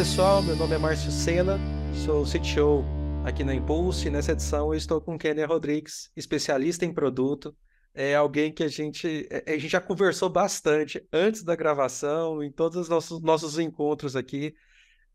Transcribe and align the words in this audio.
Pessoal, 0.00 0.42
meu 0.42 0.56
nome 0.56 0.74
é 0.74 0.78
Márcio 0.78 1.10
Sena, 1.10 1.58
sou 2.06 2.24
CTO 2.24 2.82
aqui 3.22 3.44
na 3.44 3.54
Impulse. 3.54 4.08
Nessa 4.08 4.32
edição 4.32 4.72
eu 4.72 4.78
estou 4.78 4.98
com 4.98 5.18
Kenia 5.18 5.46
Rodrigues, 5.46 6.10
especialista 6.16 6.86
em 6.86 6.94
produto. 6.94 7.54
É 7.92 8.14
alguém 8.14 8.50
que 8.50 8.62
a 8.62 8.68
gente, 8.68 9.28
é, 9.30 9.52
a 9.52 9.58
gente 9.58 9.68
já 9.68 9.78
conversou 9.78 10.30
bastante 10.30 11.06
antes 11.12 11.42
da 11.42 11.54
gravação, 11.54 12.42
em 12.42 12.50
todos 12.50 12.78
os 12.78 12.88
nossos, 12.88 13.20
nossos 13.20 13.58
encontros 13.58 14.16
aqui. 14.16 14.54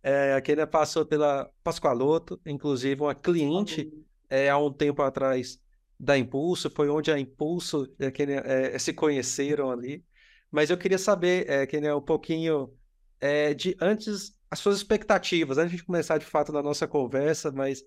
É, 0.03 0.35
a 0.35 0.39
Kenia 0.39 0.67
passou 0.67 1.03
pela 1.03 1.49
Pascoaloto, 1.63 2.39
inclusive 2.45 3.01
uma 3.01 3.15
cliente 3.15 3.91
é, 4.29 4.51
há 4.51 4.57
um 4.59 4.71
tempo 4.71 5.01
atrás 5.01 5.59
da 5.99 6.15
Impulso, 6.15 6.69
foi 6.69 6.89
onde 6.89 7.11
a 7.11 7.17
Impulso 7.17 7.91
e 7.99 8.05
a 8.05 8.11
é, 8.45 8.77
se 8.77 8.93
conheceram 8.93 9.71
ali. 9.71 10.05
Mas 10.51 10.69
eu 10.69 10.77
queria 10.77 10.99
saber, 10.99 11.49
é, 11.49 11.95
um 11.95 12.01
pouquinho 12.01 12.71
é, 13.19 13.51
de 13.55 13.75
antes 13.81 14.34
as 14.49 14.59
suas 14.59 14.77
expectativas, 14.77 15.57
antes 15.57 15.77
de 15.77 15.83
começar 15.83 16.17
de 16.17 16.25
fato 16.25 16.51
na 16.51 16.61
nossa 16.61 16.87
conversa, 16.87 17.51
mas 17.51 17.83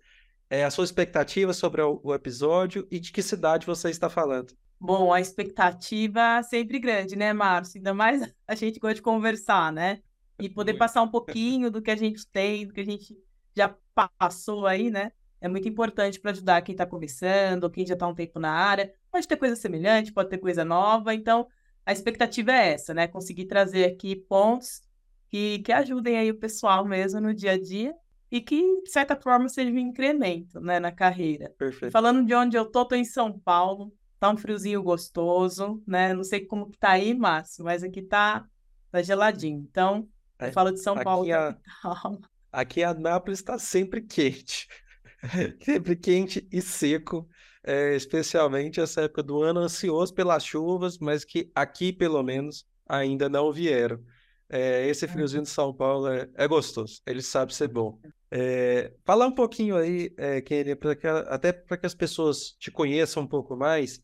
é, 0.51 0.65
a 0.65 0.71
sua 0.71 0.85
expectativa 0.85 1.53
sobre 1.53 1.83
o, 1.83 2.01
o, 2.03 2.15
episódio 2.15 2.87
e 2.91 2.99
de 2.99 3.13
que 3.13 3.23
cidade 3.23 3.67
você 3.67 3.91
está 3.91 4.09
falando. 4.09 4.53
Bom, 4.81 5.13
a 5.13 5.21
expectativa 5.21 6.43
sempre 6.43 6.79
grande, 6.79 7.17
né, 7.17 7.33
Márcio? 7.33 7.79
Ainda 7.79 7.93
mais 7.93 8.23
a 8.47 8.55
gente 8.55 8.79
gosta 8.79 8.97
de 8.97 9.03
conversar, 9.03 9.73
né? 9.73 10.01
E 10.41 10.49
poder 10.49 10.75
passar 10.75 11.03
um 11.03 11.09
pouquinho 11.09 11.71
do 11.71 11.83
que 11.83 11.91
a 11.91 11.97
gente 11.97 12.27
tem, 12.29 12.67
do 12.67 12.73
que 12.73 12.81
a 12.81 12.85
gente 12.85 13.17
já 13.57 13.75
passou 14.19 14.67
aí, 14.67 14.89
né? 14.89 15.11
É 15.41 15.49
muito 15.49 15.69
importante 15.69 16.21
para 16.21 16.31
ajudar 16.31 16.63
quem 16.63 16.73
está 16.73 16.87
começando, 16.87 17.71
quem 17.71 17.87
já 17.87 17.95
está 17.95 18.07
um 18.07 18.15
tempo 18.15 18.39
na 18.39 18.51
área. 18.51 18.93
Pode 19.11 19.27
ter 19.27 19.37
coisa 19.37 19.57
semelhante, 19.57 20.13
pode 20.13 20.29
ter 20.29 20.39
coisa 20.39 20.65
nova. 20.65 21.13
Então, 21.13 21.47
a 21.85 21.93
expectativa 21.93 22.53
é 22.53 22.73
essa, 22.73 22.95
né? 22.95 23.09
Conseguir 23.09 23.47
trazer 23.47 23.85
aqui 23.85 24.15
pontos 24.15 24.81
que, 25.31 25.61
que 25.61 25.73
ajudem 25.73 26.19
aí 26.19 26.31
o 26.31 26.39
pessoal 26.39 26.85
mesmo 26.85 27.21
no 27.21 27.35
dia 27.35 27.53
a 27.53 27.61
dia 27.61 27.95
e 28.31 28.41
que, 28.41 28.83
de 28.83 28.91
certa 28.91 29.17
forma, 29.17 29.49
seja 29.49 29.71
um 29.71 29.79
incremento 29.79 30.61
né, 30.61 30.79
na 30.79 30.93
carreira. 30.93 31.53
Perfeito. 31.59 31.93
Falando 31.93 32.27
de 32.27 32.35
onde 32.35 32.57
eu 32.57 32.67
tô, 32.67 32.85
tô 32.85 32.95
em 32.95 33.05
São 33.05 33.39
Paulo, 33.39 33.93
tá 34.21 34.31
um 34.31 34.37
friozinho 34.37 34.83
gostoso, 34.83 35.83
né? 35.87 36.13
Não 36.13 36.25
sei 36.25 36.45
como 36.45 36.71
que 36.71 36.79
tá 36.79 36.91
aí, 36.91 37.15
Márcio, 37.15 37.65
mas 37.65 37.83
aqui 37.83 38.03
tá, 38.03 38.47
tá 38.91 39.03
geladinho. 39.03 39.67
Então, 39.71 40.09
eu 40.39 40.49
é, 40.49 40.53
falo 40.53 40.71
de 40.71 40.81
São 40.81 40.95
aqui 40.95 41.05
Paulo. 41.05 41.29
A, 41.33 41.57
aqui 42.53 42.83
a 42.83 42.93
Nápoles 42.93 43.39
está 43.39 43.59
sempre 43.59 44.03
quente. 44.03 44.69
sempre 45.65 45.97
quente 45.97 46.47
e 46.53 46.61
seco. 46.61 47.29
É, 47.65 47.95
especialmente 47.95 48.81
essa 48.81 49.03
época 49.03 49.23
do 49.23 49.43
ano, 49.43 49.61
ansioso 49.61 50.15
pelas 50.15 50.45
chuvas, 50.45 50.99
mas 50.99 51.25
que 51.25 51.51
aqui, 51.55 51.93
pelo 51.93 52.23
menos, 52.23 52.65
ainda 52.89 53.29
não 53.29 53.53
vieram. 53.53 54.03
É, 54.51 54.89
esse 54.89 55.07
friozinho 55.07 55.43
de 55.43 55.49
São 55.49 55.75
Paulo 55.75 56.09
é, 56.09 56.29
é 56.35 56.49
gostoso, 56.49 57.03
ele 57.07 57.21
sabe 57.21 57.55
ser 57.55 57.69
bom. 57.69 57.99
É, 58.31 58.93
falar 59.05 59.27
um 59.27 59.35
pouquinho 59.35 59.77
aí, 59.77 60.13
é, 60.17 60.41
Kenny, 60.41 60.77
até 61.29 61.53
para 61.53 61.77
que 61.77 61.87
as 61.87 61.95
pessoas 61.95 62.53
te 62.59 62.71
conheçam 62.71 63.23
um 63.23 63.27
pouco 63.27 63.57
mais, 63.57 64.03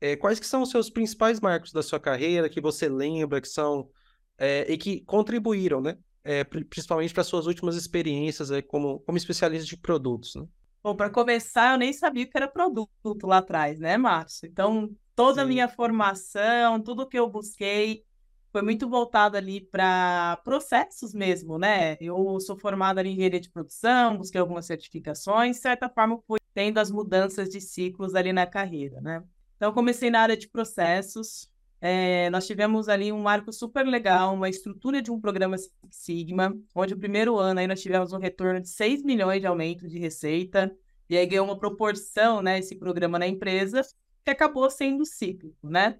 é, 0.00 0.16
quais 0.16 0.40
que 0.40 0.46
são 0.46 0.62
os 0.62 0.70
seus 0.70 0.90
principais 0.90 1.40
marcos 1.40 1.72
da 1.72 1.82
sua 1.82 2.00
carreira 2.00 2.48
que 2.48 2.60
você 2.60 2.88
lembra 2.88 3.40
que 3.40 3.48
são 3.48 3.88
é, 4.36 4.70
e 4.70 4.76
que 4.76 5.00
contribuíram, 5.02 5.80
né? 5.80 5.96
É, 6.22 6.42
principalmente 6.42 7.12
para 7.12 7.22
suas 7.22 7.46
últimas 7.46 7.76
experiências 7.76 8.50
é, 8.50 8.62
como, 8.62 9.00
como 9.00 9.18
especialista 9.18 9.66
de 9.66 9.76
produtos, 9.76 10.34
né? 10.34 10.46
Bom, 10.82 10.94
para 10.94 11.08
começar, 11.08 11.72
eu 11.72 11.78
nem 11.78 11.92
sabia 11.92 12.26
que 12.26 12.36
era 12.36 12.48
produto 12.48 13.26
lá 13.26 13.38
atrás, 13.38 13.78
né, 13.78 13.96
Márcio? 13.96 14.46
Então, 14.46 14.90
toda 15.14 15.36
Sim. 15.36 15.40
a 15.40 15.46
minha 15.46 15.68
formação, 15.68 16.80
tudo 16.80 17.08
que 17.08 17.18
eu 17.18 17.28
busquei, 17.28 18.04
foi 18.54 18.62
muito 18.62 18.88
voltado 18.88 19.36
ali 19.36 19.60
para 19.60 20.36
processos 20.44 21.12
mesmo, 21.12 21.58
né? 21.58 21.96
Eu 22.00 22.38
sou 22.38 22.56
formada 22.56 23.02
em 23.02 23.12
engenharia 23.12 23.40
de 23.40 23.50
produção, 23.50 24.16
busquei 24.16 24.40
algumas 24.40 24.64
certificações, 24.64 25.56
de 25.56 25.62
certa 25.62 25.88
forma 25.88 26.22
fui 26.24 26.38
tendo 26.54 26.78
as 26.78 26.88
mudanças 26.88 27.48
de 27.48 27.60
ciclos 27.60 28.14
ali 28.14 28.32
na 28.32 28.46
carreira, 28.46 29.00
né? 29.00 29.24
Então, 29.56 29.72
comecei 29.72 30.08
na 30.08 30.20
área 30.20 30.36
de 30.36 30.48
processos, 30.48 31.50
é, 31.80 32.30
nós 32.30 32.46
tivemos 32.46 32.88
ali 32.88 33.10
um 33.10 33.20
marco 33.20 33.52
super 33.52 33.84
legal, 33.84 34.32
uma 34.32 34.48
estrutura 34.48 35.02
de 35.02 35.10
um 35.10 35.20
programa 35.20 35.56
Sigma, 35.90 36.56
onde 36.76 36.94
o 36.94 36.98
primeiro 36.98 37.36
ano 37.36 37.58
aí 37.58 37.66
nós 37.66 37.82
tivemos 37.82 38.12
um 38.12 38.18
retorno 38.18 38.60
de 38.60 38.68
6 38.68 39.02
milhões 39.02 39.40
de 39.40 39.48
aumento 39.48 39.88
de 39.88 39.98
receita, 39.98 40.72
e 41.10 41.16
aí 41.16 41.26
ganhou 41.26 41.44
uma 41.44 41.58
proporção, 41.58 42.40
né, 42.40 42.60
esse 42.60 42.76
programa 42.76 43.18
na 43.18 43.26
empresa, 43.26 43.82
que 44.24 44.30
acabou 44.30 44.70
sendo 44.70 45.04
cíclico, 45.04 45.68
né? 45.68 45.98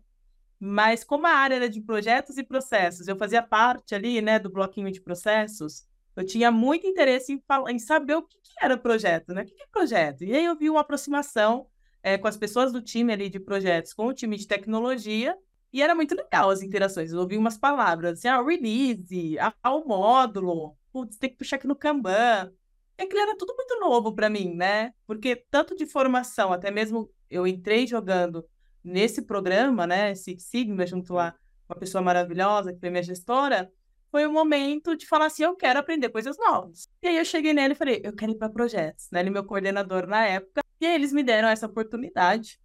Mas 0.59 1.05
como 1.05 1.27
a 1.27 1.31
área 1.31 1.57
era 1.57 1.69
de 1.69 1.81
projetos 1.81 2.39
e 2.39 2.45
processos, 2.45 3.09
eu 3.09 3.17
fazia 3.17 3.43
parte 3.43 3.95
ali, 3.95 4.21
né, 4.21 4.39
do 4.39 4.51
bloquinho 4.51 4.91
de 4.91 5.01
processos, 5.01 5.87
eu 6.17 6.25
tinha 6.25 6.51
muito 6.51 6.87
interesse 6.87 7.33
em, 7.33 7.43
em 7.69 7.79
saber 7.79 8.15
o 8.15 8.23
que, 8.23 8.39
que, 8.41 8.55
era 8.61 8.77
projeto, 8.77 9.35
né? 9.35 9.43
O 9.43 9.45
que, 9.47 9.55
que 9.55 9.63
é 9.63 9.67
projeto? 9.67 10.25
E 10.25 10.35
aí 10.35 10.45
eu 10.45 10.57
vi 10.57 10.71
uma 10.71 10.81
aproximação 10.81 11.67
é, 12.03 12.17
com 12.17 12.29
as 12.29 12.37
pessoas 12.37 12.73
do 12.73 12.81
time 12.81 13.13
ali 13.13 13.29
de 13.29 13.41
projetos, 13.41 13.93
com 13.93 14.07
o 14.07 14.15
time 14.15 14.37
de 14.37 14.47
tecnologia, 14.47 15.37
e 15.73 15.83
era 15.83 15.95
muito 15.95 16.15
legal 16.15 16.51
as 16.51 16.63
interações. 16.63 17.13
Eu 17.13 17.19
ouvi 17.21 17.37
umas 17.37 17.59
palavras, 17.59 18.19
assim, 18.19 18.29
ah, 18.29 18.41
release, 18.41 19.37
ah, 19.41 19.73
o 19.73 19.85
módulo, 19.85 20.77
putz, 20.93 21.19
tem 21.19 21.31
que 21.31 21.37
puxar 21.37 21.57
aqui 21.57 21.67
no 21.67 21.75
Kanban. 21.75 22.53
É 22.97 23.07
que 23.07 23.17
era 23.17 23.37
tudo 23.37 23.55
muito 23.57 23.81
novo 23.81 24.15
para 24.15 24.31
mim, 24.31 24.55
né? 24.55 24.93
Porque 25.05 25.35
tanto 25.51 25.75
de 25.75 25.85
formação, 25.85 26.53
até 26.53 26.71
mesmo 26.71 27.11
eu 27.29 27.45
entrei 27.45 27.89
jogando 27.89 28.47
nesse 28.85 29.23
programa, 29.23 29.87
né, 29.87 30.15
Six 30.15 30.45
Sigma, 30.45 30.87
junto 30.87 31.19
a 31.19 31.35
uma 31.69 31.79
pessoa 31.79 32.03
maravilhosa, 32.03 32.73
que 32.73 32.79
foi 32.79 32.91
minha 32.91 33.03
gestora, 33.03 33.73
foi 34.11 34.27
o 34.27 34.33
momento 34.33 34.95
de 34.97 35.07
falar 35.07 35.27
assim, 35.27 35.43
eu 35.43 35.57
quero 35.57 35.81
aprender 35.81 36.09
coisas 36.11 36.37
novas. 36.39 36.89
E 37.03 37.09
aí 37.09 37.17
eu 37.17 37.25
cheguei 37.25 37.53
nele 37.53 37.73
e 37.73 37.77
falei, 37.77 38.01
eu 38.05 38.15
quero 38.15 38.33
ir 38.33 38.37
para 38.37 38.49
projetos, 38.49 39.09
né? 39.11 39.21
Ele 39.21 39.31
é 39.31 39.33
meu 39.33 39.45
coordenador 39.45 40.07
na 40.07 40.25
época, 40.25 40.63
e 40.81 40.87
aí 40.87 40.95
eles 40.95 41.13
me 41.13 41.23
deram 41.23 41.49
essa 41.49 41.67
oportunidade. 41.67 42.61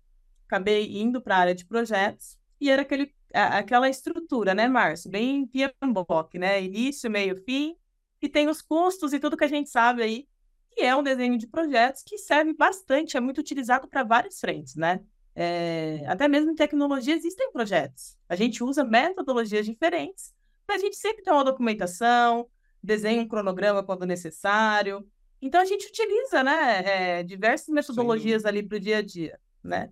Acabei 0.45 0.97
indo 0.97 1.21
para 1.21 1.37
a 1.37 1.39
área 1.39 1.55
de 1.55 1.65
projetos, 1.65 2.37
e 2.59 2.69
era 2.69 2.81
aquele, 2.81 3.11
aquela 3.33 3.89
estrutura, 3.89 4.53
né, 4.53 4.67
Márcio? 4.67 5.09
Bem 5.09 5.47
PMBOK, 5.47 6.37
né? 6.37 6.61
Início, 6.61 7.09
meio, 7.09 7.35
fim, 7.43 7.75
e 8.21 8.27
tem 8.27 8.49
os 8.49 8.61
custos 8.61 9.13
e 9.13 9.19
tudo 9.19 9.37
que 9.37 9.45
a 9.45 9.47
gente 9.49 9.69
sabe 9.69 10.03
aí, 10.03 10.27
que 10.71 10.81
é 10.81 10.95
um 10.95 11.01
desenho 11.01 11.37
de 11.37 11.47
projetos 11.47 12.03
que 12.03 12.17
serve 12.17 12.53
bastante, 12.53 13.17
é 13.17 13.19
muito 13.19 13.39
utilizado 13.39 13.87
para 13.87 14.03
várias 14.03 14.39
frentes, 14.39 14.75
né? 14.75 14.99
É, 15.35 16.03
até 16.07 16.27
mesmo 16.27 16.51
em 16.51 16.55
tecnologia 16.55 17.15
existem 17.15 17.51
projetos. 17.51 18.17
A 18.27 18.35
gente 18.35 18.63
usa 18.63 18.83
metodologias 18.83 19.65
diferentes, 19.65 20.33
mas 20.67 20.81
a 20.81 20.85
gente 20.85 20.97
sempre 20.97 21.23
tem 21.23 21.33
uma 21.33 21.43
documentação, 21.43 22.47
desenha 22.83 23.21
um 23.21 23.27
cronograma 23.27 23.83
quando 23.83 24.05
necessário. 24.05 25.07
Então 25.41 25.61
a 25.61 25.65
gente 25.65 25.87
utiliza, 25.87 26.43
né, 26.43 27.19
é, 27.19 27.23
diversas 27.23 27.69
metodologias 27.69 28.41
Sim. 28.41 28.47
ali 28.47 28.63
para 28.63 28.77
o 28.77 28.79
dia 28.79 28.97
a 28.97 29.01
dia, 29.01 29.39
né? 29.63 29.91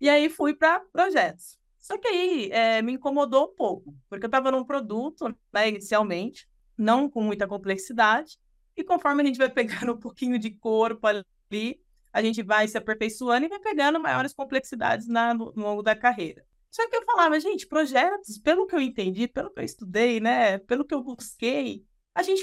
E 0.00 0.08
aí 0.08 0.28
fui 0.28 0.54
para 0.54 0.80
projetos. 0.92 1.58
Só 1.78 1.96
que 1.96 2.08
aí 2.08 2.50
é, 2.52 2.82
me 2.82 2.92
incomodou 2.92 3.44
um 3.44 3.54
pouco, 3.54 3.94
porque 4.08 4.24
eu 4.24 4.28
estava 4.28 4.50
num 4.50 4.64
produto, 4.64 5.34
né, 5.52 5.68
inicialmente, 5.68 6.48
não 6.76 7.08
com 7.08 7.22
muita 7.22 7.46
complexidade, 7.46 8.38
e 8.76 8.84
conforme 8.84 9.22
a 9.22 9.26
gente 9.26 9.38
vai 9.38 9.48
pegando 9.50 9.92
um 9.92 9.98
pouquinho 9.98 10.38
de 10.38 10.50
corpo 10.50 11.06
ali, 11.06 11.80
a 12.16 12.22
gente 12.22 12.42
vai 12.42 12.66
se 12.66 12.78
aperfeiçoando 12.78 13.44
e 13.44 13.48
vai 13.50 13.58
pegando 13.58 14.00
maiores 14.00 14.32
complexidades 14.32 15.06
na, 15.06 15.34
no, 15.34 15.52
no 15.54 15.62
longo 15.62 15.82
da 15.82 15.94
carreira. 15.94 16.42
Só 16.70 16.88
que 16.88 16.96
eu 16.96 17.04
falava, 17.04 17.38
gente, 17.38 17.66
projetos, 17.66 18.38
pelo 18.38 18.66
que 18.66 18.74
eu 18.74 18.80
entendi, 18.80 19.28
pelo 19.28 19.52
que 19.52 19.60
eu 19.60 19.64
estudei, 19.64 20.18
né, 20.18 20.56
pelo 20.56 20.86
que 20.86 20.94
eu 20.94 21.02
busquei, 21.02 21.84
a 22.14 22.22
gente 22.22 22.42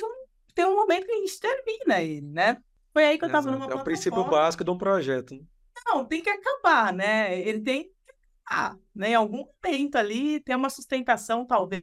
tem 0.53 0.63
um 0.65 0.75
momento 0.75 1.07
que 1.07 1.11
a 1.11 1.15
gente 1.15 1.39
termina 1.39 2.03
ele, 2.03 2.21
né? 2.21 2.61
Foi 2.93 3.03
aí 3.03 3.17
que 3.17 3.25
eu 3.25 3.27
estava 3.27 3.49
numa 3.49 3.65
É 3.65 3.73
o 3.73 3.83
princípio 3.83 4.23
básico 4.25 4.63
de 4.63 4.69
um 4.69 4.77
projeto. 4.77 5.33
Né? 5.33 5.41
Não, 5.87 6.05
tem 6.05 6.21
que 6.21 6.29
acabar, 6.29 6.93
né? 6.93 7.39
Ele 7.39 7.59
tem 7.59 7.85
que 7.85 7.91
acabar, 8.45 8.77
né? 8.93 9.09
Em 9.09 9.15
algum 9.15 9.43
momento 9.63 9.95
ali, 9.95 10.39
ter 10.41 10.55
uma 10.55 10.69
sustentação, 10.69 11.47
talvez, 11.47 11.81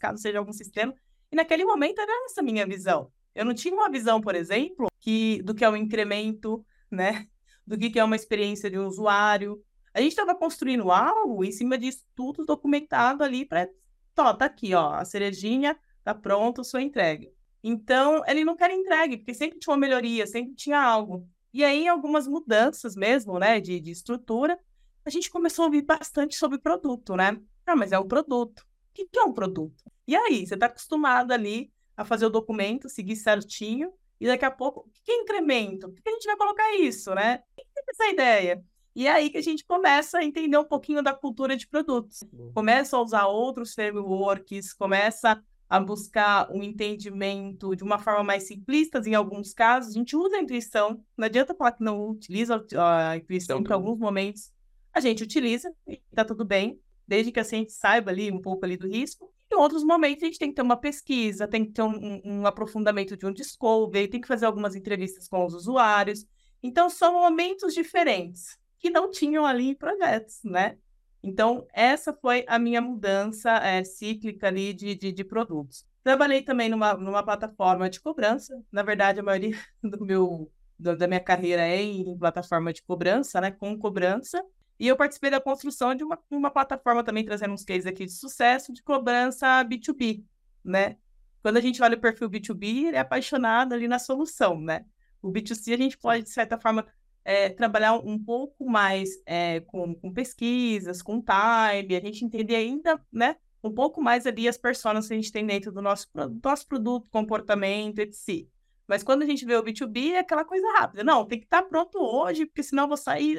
caso 0.00 0.20
seja 0.20 0.40
algum 0.40 0.52
sistema. 0.52 0.92
E 1.30 1.36
naquele 1.36 1.64
momento 1.64 2.00
era 2.00 2.10
essa 2.24 2.42
minha 2.42 2.66
visão. 2.66 3.12
Eu 3.32 3.44
não 3.44 3.54
tinha 3.54 3.72
uma 3.72 3.88
visão, 3.88 4.20
por 4.20 4.34
exemplo, 4.34 4.88
que 4.98 5.40
do 5.44 5.54
que 5.54 5.64
é 5.64 5.70
o 5.70 5.76
incremento 5.76 6.66
né? 6.90 7.26
Do 7.68 7.76
que, 7.76 7.98
é 7.98 8.04
uma 8.04 8.16
experiência 8.16 8.70
de 8.70 8.78
um 8.78 8.86
usuário. 8.86 9.62
A 9.92 10.00
gente 10.00 10.12
estava 10.12 10.34
construindo 10.34 10.90
algo 10.90 11.44
em 11.44 11.52
cima 11.52 11.76
disso 11.76 12.02
tudo 12.16 12.46
documentado 12.46 13.22
ali 13.22 13.44
para. 13.44 13.68
Tó, 14.14 14.32
tá 14.32 14.46
aqui, 14.46 14.74
ó, 14.74 14.94
a 14.94 15.04
cerejinha 15.04 15.78
tá 16.02 16.14
pronto, 16.14 16.64
sua 16.64 16.80
entrega. 16.80 17.28
Então, 17.62 18.22
ele 18.26 18.42
não 18.42 18.56
quer 18.56 18.70
entregue, 18.70 19.18
porque 19.18 19.34
sempre 19.34 19.58
tinha 19.58 19.72
uma 19.72 19.78
melhoria, 19.78 20.26
sempre 20.26 20.54
tinha 20.54 20.80
algo. 20.80 21.28
E 21.52 21.62
aí, 21.62 21.86
algumas 21.86 22.26
mudanças 22.26 22.96
mesmo, 22.96 23.38
né, 23.38 23.60
de, 23.60 23.78
de 23.78 23.90
estrutura, 23.90 24.58
a 25.04 25.10
gente 25.10 25.30
começou 25.30 25.64
a 25.64 25.66
ouvir 25.66 25.82
bastante 25.82 26.36
sobre 26.36 26.58
produto, 26.58 27.14
né? 27.16 27.38
Ah, 27.66 27.76
mas 27.76 27.92
é 27.92 27.98
um 27.98 28.08
produto. 28.08 28.60
O 28.60 28.94
que, 28.94 29.06
que 29.06 29.18
é 29.18 29.24
um 29.24 29.32
produto? 29.32 29.84
E 30.06 30.16
aí, 30.16 30.46
você 30.46 30.54
está 30.54 30.66
acostumado 30.66 31.32
ali 31.32 31.70
a 31.94 32.04
fazer 32.04 32.24
o 32.24 32.30
documento, 32.30 32.88
seguir 32.88 33.16
certinho, 33.16 33.92
e 34.20 34.26
daqui 34.26 34.44
a 34.44 34.50
pouco, 34.50 34.80
o 34.80 34.90
que 35.04 35.12
é 35.12 35.22
incremento? 35.22 35.88
Por 35.88 36.02
que 36.02 36.08
a 36.08 36.12
gente 36.12 36.26
vai 36.26 36.36
colocar 36.36 36.74
isso, 36.76 37.14
né? 37.14 37.42
Quem 37.56 37.64
tem 37.74 37.84
essa 37.88 38.12
ideia? 38.12 38.64
E 38.94 39.06
é 39.06 39.12
aí 39.12 39.30
que 39.30 39.38
a 39.38 39.42
gente 39.42 39.64
começa 39.64 40.18
a 40.18 40.24
entender 40.24 40.58
um 40.58 40.64
pouquinho 40.64 41.02
da 41.02 41.14
cultura 41.14 41.56
de 41.56 41.68
produtos. 41.68 42.22
Uhum. 42.32 42.52
Começa 42.52 42.96
a 42.96 43.00
usar 43.00 43.26
outros 43.26 43.74
frameworks, 43.74 44.72
começa 44.72 45.40
a 45.68 45.78
buscar 45.78 46.50
um 46.50 46.62
entendimento 46.62 47.76
de 47.76 47.84
uma 47.84 47.98
forma 47.98 48.24
mais 48.24 48.44
simplista, 48.44 49.00
em 49.06 49.14
alguns 49.14 49.52
casos, 49.52 49.94
a 49.94 49.98
gente 49.98 50.16
usa 50.16 50.36
a 50.36 50.40
intuição, 50.40 51.04
não 51.16 51.26
adianta 51.26 51.54
falar 51.54 51.72
que 51.72 51.84
não 51.84 52.08
utiliza 52.08 52.64
a 52.76 53.16
intuição, 53.16 53.58
porque 53.58 53.72
em 53.72 53.76
alguns 53.76 53.98
momentos 53.98 54.50
a 54.92 55.00
gente 55.00 55.22
utiliza 55.22 55.70
e 55.86 56.00
está 56.10 56.24
tudo 56.24 56.44
bem, 56.44 56.80
desde 57.06 57.30
que 57.30 57.38
a 57.38 57.42
gente 57.42 57.70
saiba 57.70 58.10
ali 58.10 58.32
um 58.32 58.40
pouco 58.40 58.64
ali 58.64 58.76
do 58.76 58.88
risco. 58.88 59.30
Em 59.50 59.56
outros 59.56 59.82
momentos 59.82 60.22
a 60.22 60.26
gente 60.26 60.38
tem 60.38 60.50
que 60.50 60.54
ter 60.54 60.62
uma 60.62 60.76
pesquisa, 60.76 61.48
tem 61.48 61.64
que 61.64 61.72
ter 61.72 61.82
um, 61.82 62.20
um 62.24 62.46
aprofundamento 62.46 63.16
de 63.16 63.26
um 63.26 63.32
discovery, 63.32 64.08
tem 64.08 64.20
que 64.20 64.28
fazer 64.28 64.46
algumas 64.46 64.74
entrevistas 64.74 65.28
com 65.28 65.44
os 65.44 65.54
usuários. 65.54 66.26
Então 66.62 66.90
são 66.90 67.14
momentos 67.14 67.72
diferentes 67.72 68.58
que 68.78 68.90
não 68.90 69.10
tinham 69.10 69.46
ali 69.46 69.74
projetos, 69.74 70.40
né? 70.44 70.76
Então, 71.22 71.66
essa 71.72 72.12
foi 72.12 72.44
a 72.46 72.58
minha 72.58 72.80
mudança 72.80 73.50
é, 73.58 73.82
cíclica 73.82 74.46
ali 74.46 74.72
de, 74.72 74.94
de, 74.94 75.12
de, 75.12 75.24
produtos. 75.24 75.84
Trabalhei 76.04 76.42
também 76.42 76.68
numa, 76.68 76.94
numa 76.94 77.22
plataforma 77.24 77.90
de 77.90 78.00
cobrança. 78.00 78.54
Na 78.70 78.82
verdade, 78.82 79.18
a 79.20 79.22
maioria 79.22 79.58
do 79.82 80.04
meu, 80.04 80.50
do, 80.78 80.96
da 80.96 81.06
minha 81.08 81.20
carreira 81.20 81.66
é 81.66 81.82
em 81.82 82.16
plataforma 82.16 82.72
de 82.72 82.82
cobrança, 82.82 83.40
né? 83.40 83.50
Com 83.50 83.76
cobrança. 83.76 84.42
E 84.78 84.86
eu 84.86 84.96
participei 84.96 85.30
da 85.30 85.40
construção 85.40 85.94
de 85.94 86.04
uma, 86.04 86.18
uma 86.30 86.50
plataforma 86.50 87.02
também, 87.02 87.24
trazendo 87.24 87.52
uns 87.52 87.64
cases 87.64 87.86
aqui 87.86 88.06
de 88.06 88.12
sucesso, 88.12 88.72
de 88.72 88.82
cobrança 88.82 89.64
B2B, 89.64 90.22
né? 90.64 90.96
Quando 91.42 91.56
a 91.56 91.60
gente 91.60 91.82
olha 91.82 91.96
o 91.96 92.00
perfil 92.00 92.30
B2B, 92.30 92.86
ele 92.86 92.96
é 92.96 93.00
apaixonado 93.00 93.72
ali 93.72 93.88
na 93.88 93.98
solução, 93.98 94.60
né? 94.60 94.84
O 95.20 95.32
B2C 95.32 95.74
a 95.74 95.76
gente 95.76 95.98
pode, 95.98 96.24
de 96.24 96.30
certa 96.30 96.58
forma, 96.58 96.86
é, 97.24 97.50
trabalhar 97.50 97.94
um 97.94 98.18
pouco 98.18 98.68
mais 98.68 99.10
é, 99.26 99.60
com, 99.60 99.94
com, 99.94 100.12
pesquisas, 100.12 101.02
com 101.02 101.20
time, 101.20 101.96
a 101.96 102.00
gente 102.00 102.24
entender 102.24 102.56
ainda, 102.56 102.98
né, 103.12 103.36
um 103.62 103.70
pouco 103.70 104.00
mais 104.00 104.26
ali 104.26 104.48
as 104.48 104.56
pessoas 104.56 105.08
que 105.08 105.12
a 105.12 105.16
gente 105.16 105.32
tem 105.32 105.44
dentro 105.44 105.70
do 105.72 105.82
nosso, 105.82 106.08
do 106.14 106.40
nosso 106.42 106.66
produto, 106.66 107.06
comportamento, 107.10 107.98
etc. 107.98 108.46
Mas 108.86 109.02
quando 109.02 109.22
a 109.22 109.26
gente 109.26 109.44
vê 109.44 109.54
o 109.56 109.62
B2B, 109.62 110.12
é 110.12 110.20
aquela 110.20 110.44
coisa 110.44 110.66
rápida. 110.78 111.04
Não, 111.04 111.26
tem 111.26 111.38
que 111.38 111.44
estar 111.44 111.62
pronto 111.64 111.98
hoje, 111.98 112.46
porque 112.46 112.62
senão 112.62 112.84
eu 112.84 112.88
vou 112.88 112.96
sair. 112.96 113.38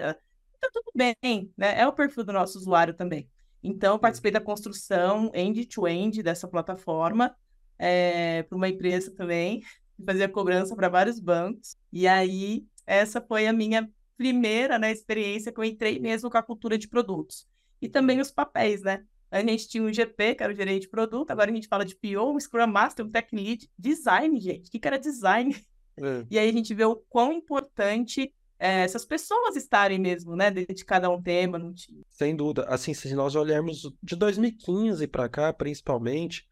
Tá 0.59 0.69
tudo 0.73 0.91
bem, 0.93 1.51
né? 1.57 1.79
É 1.79 1.87
o 1.87 1.93
perfil 1.93 2.23
do 2.23 2.33
nosso 2.33 2.57
usuário 2.57 2.93
também. 2.93 3.29
Então, 3.63 3.95
eu 3.95 3.99
participei 3.99 4.31
da 4.31 4.41
construção 4.41 5.31
end-to-end 5.33 6.19
-end 6.19 6.23
dessa 6.23 6.47
plataforma 6.47 7.35
é, 7.77 8.43
para 8.43 8.55
uma 8.55 8.69
empresa 8.69 9.11
também, 9.11 9.61
que 9.95 10.03
fazia 10.05 10.29
cobrança 10.29 10.75
para 10.75 10.89
vários 10.89 11.19
bancos. 11.19 11.77
E 11.91 12.07
aí, 12.07 12.65
essa 12.85 13.21
foi 13.21 13.47
a 13.47 13.53
minha 13.53 13.89
primeira 14.17 14.77
né, 14.77 14.91
experiência 14.91 15.51
que 15.51 15.59
eu 15.59 15.63
entrei 15.63 15.99
mesmo 15.99 16.29
com 16.29 16.37
a 16.37 16.43
cultura 16.43 16.77
de 16.77 16.87
produtos. 16.87 17.47
E 17.81 17.87
também 17.87 18.19
os 18.19 18.31
papéis, 18.31 18.81
né? 18.81 19.03
A 19.31 19.41
gente 19.41 19.67
tinha 19.67 19.83
um 19.83 19.93
GP, 19.93 20.35
que 20.35 20.43
era 20.43 20.51
o 20.51 20.55
gerente 20.55 20.81
de 20.81 20.89
produto, 20.89 21.31
agora 21.31 21.51
a 21.51 21.53
gente 21.53 21.67
fala 21.67 21.85
de 21.85 21.95
PO, 21.95 22.33
um 22.33 22.39
Scrum 22.39 22.67
Master, 22.67 23.05
um 23.05 23.09
Tech 23.09 23.33
Lead, 23.33 23.69
design, 23.77 24.39
gente. 24.39 24.67
O 24.67 24.71
que, 24.71 24.79
que 24.79 24.87
era 24.87 24.97
design? 24.97 25.55
É. 26.01 26.25
E 26.31 26.39
aí 26.39 26.49
a 26.49 26.53
gente 26.53 26.73
vê 26.73 26.85
o 26.85 26.95
quão 26.95 27.31
importante 27.33 28.33
é, 28.59 28.81
essas 28.81 29.05
pessoas 29.05 29.55
estarem 29.55 29.97
mesmo, 29.97 30.35
né, 30.35 30.51
dedicadas 30.51 31.09
a 31.09 31.13
um 31.13 31.21
tema 31.21 31.57
no 31.57 31.73
time. 31.73 32.03
Sem 32.09 32.35
dúvida. 32.35 32.65
Assim, 32.65 32.93
se 32.93 33.13
nós 33.15 33.33
olharmos 33.35 33.89
de 34.03 34.15
2015 34.17 35.07
para 35.07 35.29
cá, 35.29 35.53
principalmente, 35.53 36.45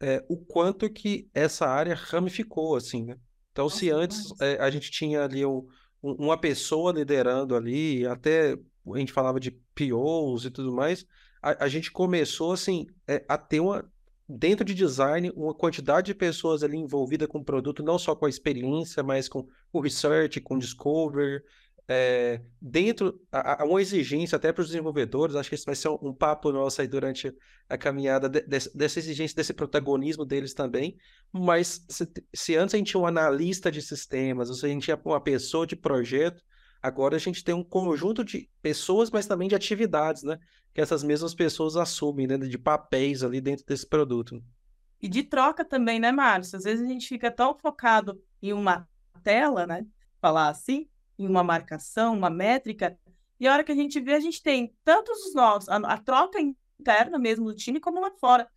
é, 0.00 0.24
o 0.28 0.36
quanto 0.36 0.88
que 0.88 1.28
essa 1.34 1.66
área 1.66 1.94
ramificou, 1.94 2.76
assim, 2.76 3.04
né? 3.04 3.16
Então, 3.50 3.64
Nossa, 3.64 3.76
se 3.76 3.90
antes 3.90 4.32
é, 4.40 4.56
a 4.60 4.70
gente 4.70 4.88
tinha 4.88 5.24
ali 5.24 5.44
um, 5.44 5.66
um, 6.00 6.12
uma 6.12 6.38
pessoa 6.38 6.92
liderando 6.92 7.56
ali, 7.56 8.06
até 8.06 8.56
a 8.94 8.98
gente 8.98 9.12
falava 9.12 9.40
de 9.40 9.50
POs 9.50 10.44
e 10.44 10.50
tudo 10.50 10.72
mais, 10.72 11.04
a, 11.42 11.64
a 11.64 11.68
gente 11.68 11.90
começou 11.90 12.52
assim 12.52 12.86
é, 13.06 13.24
a 13.28 13.36
ter 13.36 13.58
uma 13.58 13.90
dentro 14.28 14.64
de 14.64 14.74
design 14.74 15.32
uma 15.34 15.54
quantidade 15.54 16.06
de 16.06 16.14
pessoas 16.14 16.62
ali 16.62 16.76
envolvida 16.76 17.26
com 17.26 17.38
o 17.38 17.44
produto, 17.44 17.82
não 17.82 17.98
só 17.98 18.14
com 18.14 18.26
a 18.26 18.28
experiência, 18.28 19.02
mas 19.02 19.28
com 19.28 19.46
o 19.72 19.80
research, 19.80 20.40
com 20.40 20.56
o 20.56 20.58
discover, 20.58 21.42
é, 21.90 22.42
dentro, 22.60 23.18
há, 23.32 23.64
uma 23.64 23.80
exigência 23.80 24.36
até 24.36 24.52
para 24.52 24.60
os 24.60 24.68
desenvolvedores, 24.68 25.34
acho 25.34 25.48
que 25.48 25.54
isso 25.54 25.64
vai 25.64 25.74
ser 25.74 25.88
um, 25.88 25.98
um 26.02 26.12
papo 26.12 26.52
nosso 26.52 26.82
aí 26.82 26.86
durante 26.86 27.34
a 27.66 27.78
caminhada, 27.78 28.28
de, 28.28 28.42
de, 28.42 28.70
dessa 28.74 28.98
exigência, 28.98 29.34
desse 29.34 29.54
protagonismo 29.54 30.26
deles 30.26 30.52
também, 30.52 30.98
mas 31.32 31.86
se, 31.88 32.06
se, 32.34 32.56
antes 32.56 32.74
a 32.74 32.78
gente 32.78 32.90
tinha 32.90 33.00
um 33.00 33.06
analista 33.06 33.72
de 33.72 33.80
sistemas, 33.80 34.50
ou 34.50 34.54
se 34.54 34.66
a 34.66 34.68
gente 34.68 34.84
tinha 34.84 35.00
uma 35.02 35.20
pessoa 35.20 35.66
de 35.66 35.74
projeto, 35.74 36.44
agora 36.82 37.16
a 37.16 37.18
gente 37.18 37.44
tem 37.44 37.54
um 37.54 37.64
conjunto 37.64 38.24
de 38.24 38.48
pessoas, 38.62 39.10
mas 39.10 39.26
também 39.26 39.48
de 39.48 39.54
atividades, 39.54 40.22
né? 40.22 40.38
Que 40.74 40.80
essas 40.80 41.02
mesmas 41.02 41.34
pessoas 41.34 41.76
assumem, 41.76 42.26
né? 42.26 42.36
De 42.36 42.58
papéis 42.58 43.22
ali 43.22 43.40
dentro 43.40 43.64
desse 43.66 43.86
produto. 43.86 44.42
E 45.00 45.08
de 45.08 45.22
troca 45.22 45.64
também, 45.64 46.00
né, 46.00 46.10
Márcio? 46.10 46.56
Às 46.56 46.64
vezes 46.64 46.84
a 46.84 46.88
gente 46.88 47.08
fica 47.08 47.30
tão 47.30 47.56
focado 47.56 48.20
em 48.42 48.52
uma 48.52 48.88
tela, 49.22 49.66
né? 49.66 49.86
Falar 50.20 50.48
assim, 50.48 50.88
em 51.18 51.26
uma 51.26 51.44
marcação, 51.44 52.14
uma 52.14 52.30
métrica, 52.30 52.98
e 53.40 53.46
a 53.46 53.52
hora 53.52 53.64
que 53.64 53.72
a 53.72 53.74
gente 53.74 54.00
vê, 54.00 54.14
a 54.14 54.20
gente 54.20 54.42
tem 54.42 54.74
tantos 54.84 55.26
os 55.26 55.34
nossos, 55.34 55.68
a, 55.68 55.76
a 55.76 55.98
troca 55.98 56.38
interna 56.78 57.18
mesmo 57.18 57.46
do 57.46 57.54
time, 57.54 57.80
como 57.80 58.00
lá 58.00 58.10
fora. 58.10 58.48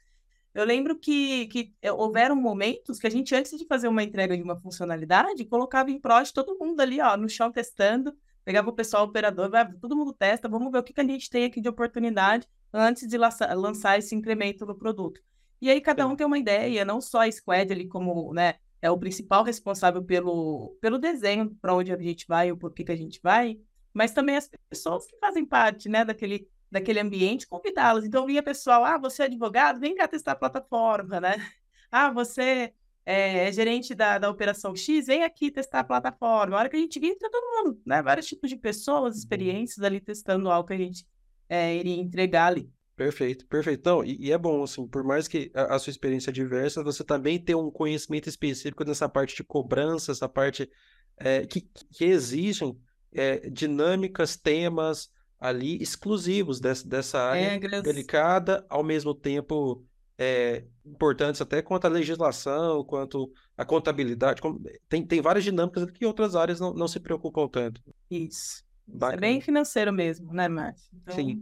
Eu 0.53 0.65
lembro 0.65 0.97
que, 0.97 1.47
que 1.47 1.73
houveram 1.91 2.35
momentos 2.35 2.99
que 2.99 3.07
a 3.07 3.09
gente, 3.09 3.33
antes 3.33 3.57
de 3.57 3.65
fazer 3.65 3.87
uma 3.87 4.03
entrega 4.03 4.35
de 4.35 4.43
uma 4.43 4.59
funcionalidade, 4.59 5.45
colocava 5.45 5.89
em 5.89 5.99
pró 5.99 6.21
de 6.21 6.33
todo 6.33 6.57
mundo 6.59 6.81
ali, 6.81 6.99
ó, 6.99 7.15
no 7.15 7.29
chão 7.29 7.51
testando, 7.51 8.13
pegava 8.43 8.69
o 8.69 8.73
pessoal 8.73 9.05
o 9.05 9.07
operador, 9.07 9.49
vai, 9.49 9.71
todo 9.73 9.95
mundo 9.95 10.13
testa, 10.13 10.49
vamos 10.49 10.71
ver 10.71 10.79
o 10.79 10.83
que, 10.83 10.93
que 10.93 11.01
a 11.01 11.05
gente 11.05 11.29
tem 11.29 11.45
aqui 11.45 11.61
de 11.61 11.69
oportunidade 11.69 12.47
antes 12.73 13.07
de 13.07 13.17
lançar, 13.17 13.55
lançar 13.57 13.97
esse 13.97 14.13
incremento 14.13 14.65
no 14.65 14.75
produto. 14.75 15.21
E 15.61 15.69
aí 15.69 15.79
cada 15.79 16.05
um 16.07 16.15
tem 16.15 16.25
uma 16.25 16.39
ideia, 16.39 16.83
não 16.83 16.99
só 16.99 17.21
a 17.21 17.31
squad 17.31 17.71
ali 17.71 17.87
como, 17.87 18.33
né, 18.33 18.55
é 18.81 18.89
o 18.89 18.97
principal 18.97 19.43
responsável 19.43 20.03
pelo, 20.03 20.75
pelo 20.81 20.97
desenho, 20.97 21.55
para 21.61 21.73
onde 21.75 21.93
a 21.93 21.97
gente 21.97 22.25
vai, 22.27 22.51
o 22.51 22.57
porquê 22.57 22.83
que 22.83 22.91
a 22.91 22.95
gente 22.95 23.19
vai, 23.21 23.59
mas 23.93 24.11
também 24.11 24.35
as 24.35 24.49
pessoas 24.69 25.05
que 25.05 25.17
fazem 25.19 25.45
parte, 25.45 25.87
né, 25.87 26.03
daquele, 26.03 26.47
daquele 26.71 26.99
ambiente, 26.99 27.47
convidá-las. 27.47 28.05
Então, 28.05 28.25
vinha 28.25 28.41
pessoal, 28.41 28.85
ah, 28.85 28.97
você 28.97 29.23
é 29.23 29.25
advogado, 29.25 29.79
vem 29.79 29.95
cá 29.95 30.07
testar 30.07 30.31
a 30.31 30.35
plataforma, 30.35 31.19
né? 31.19 31.35
Ah, 31.93 32.09
você 32.09 32.73
é, 33.05 33.49
é 33.49 33.51
gerente 33.51 33.93
da, 33.93 34.17
da 34.17 34.29
operação 34.29 34.73
X, 34.73 35.07
vem 35.07 35.23
aqui 35.23 35.51
testar 35.51 35.81
a 35.81 35.83
plataforma. 35.83 36.55
A 36.55 36.59
hora 36.59 36.69
que 36.69 36.77
a 36.77 36.79
gente 36.79 36.97
via, 37.01 37.17
tá 37.19 37.29
todo 37.29 37.65
mundo, 37.65 37.81
né? 37.85 38.01
Vários 38.01 38.27
tipos 38.27 38.49
de 38.49 38.55
pessoas, 38.55 39.15
uhum. 39.15 39.19
experiências 39.19 39.83
ali 39.83 39.99
testando 39.99 40.49
algo 40.49 40.69
que 40.69 40.73
a 40.73 40.77
gente 40.77 41.05
é, 41.49 41.75
iria 41.75 41.97
entregar 41.97 42.45
ali. 42.45 42.71
Perfeito, 42.95 43.45
perfeito. 43.47 43.89
Não, 43.89 44.05
e, 44.05 44.27
e, 44.27 44.31
é 44.31 44.37
bom, 44.37 44.63
assim, 44.63 44.87
por 44.87 45.03
mais 45.03 45.27
que 45.27 45.51
a, 45.53 45.75
a, 45.75 45.79
sua 45.79 45.91
experiência 45.91 46.29
é 46.29 46.33
diversa, 46.33 46.81
você 46.81 47.03
também 47.03 47.37
tem 47.37 47.55
um 47.55 47.69
conhecimento 47.69 48.29
específico 48.29 48.85
nessa 48.85 49.09
parte 49.09 49.35
de 49.35 49.43
cobrança, 49.43 50.13
essa 50.13 50.29
parte 50.29 50.69
é, 51.17 51.45
que, 51.45 51.61
que 51.91 52.05
exigem 52.05 52.79
é, 53.11 53.49
dinâmicas, 53.49 54.37
temas 54.37 55.09
ali 55.41 55.81
exclusivos 55.81 56.59
dessa, 56.59 56.87
dessa 56.87 57.19
área 57.19 57.49
Regras. 57.49 57.81
delicada, 57.81 58.63
ao 58.69 58.83
mesmo 58.83 59.15
tempo 59.15 59.83
é, 60.15 60.63
importantes 60.85 61.41
até 61.41 61.63
quanto 61.63 61.85
à 61.85 61.89
legislação, 61.89 62.83
quanto 62.83 63.33
à 63.57 63.65
contabilidade. 63.65 64.39
Tem, 64.87 65.03
tem 65.03 65.19
várias 65.19 65.43
dinâmicas 65.43 65.89
que 65.89 66.05
outras 66.05 66.35
áreas 66.35 66.59
não, 66.59 66.75
não 66.75 66.87
se 66.87 66.99
preocupam 66.99 67.47
tanto. 67.47 67.81
Isso. 68.09 68.63
É 69.11 69.17
bem 69.17 69.41
financeiro 69.41 69.91
mesmo, 69.91 70.31
né, 70.31 70.47
Márcio? 70.47 70.91
Então... 71.01 71.15
Sim. 71.15 71.41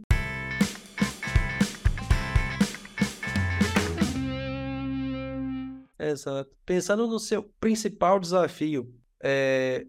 Exato. 5.98 6.50
Pensando 6.64 7.06
no 7.06 7.18
seu 7.18 7.42
principal 7.60 8.18
desafio, 8.18 8.94
é, 9.22 9.84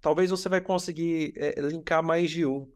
talvez 0.00 0.30
você 0.30 0.48
vai 0.48 0.60
conseguir 0.60 1.32
é, 1.36 1.60
linkar 1.60 2.02
mais 2.02 2.28
de 2.28 2.44
um, 2.44 2.68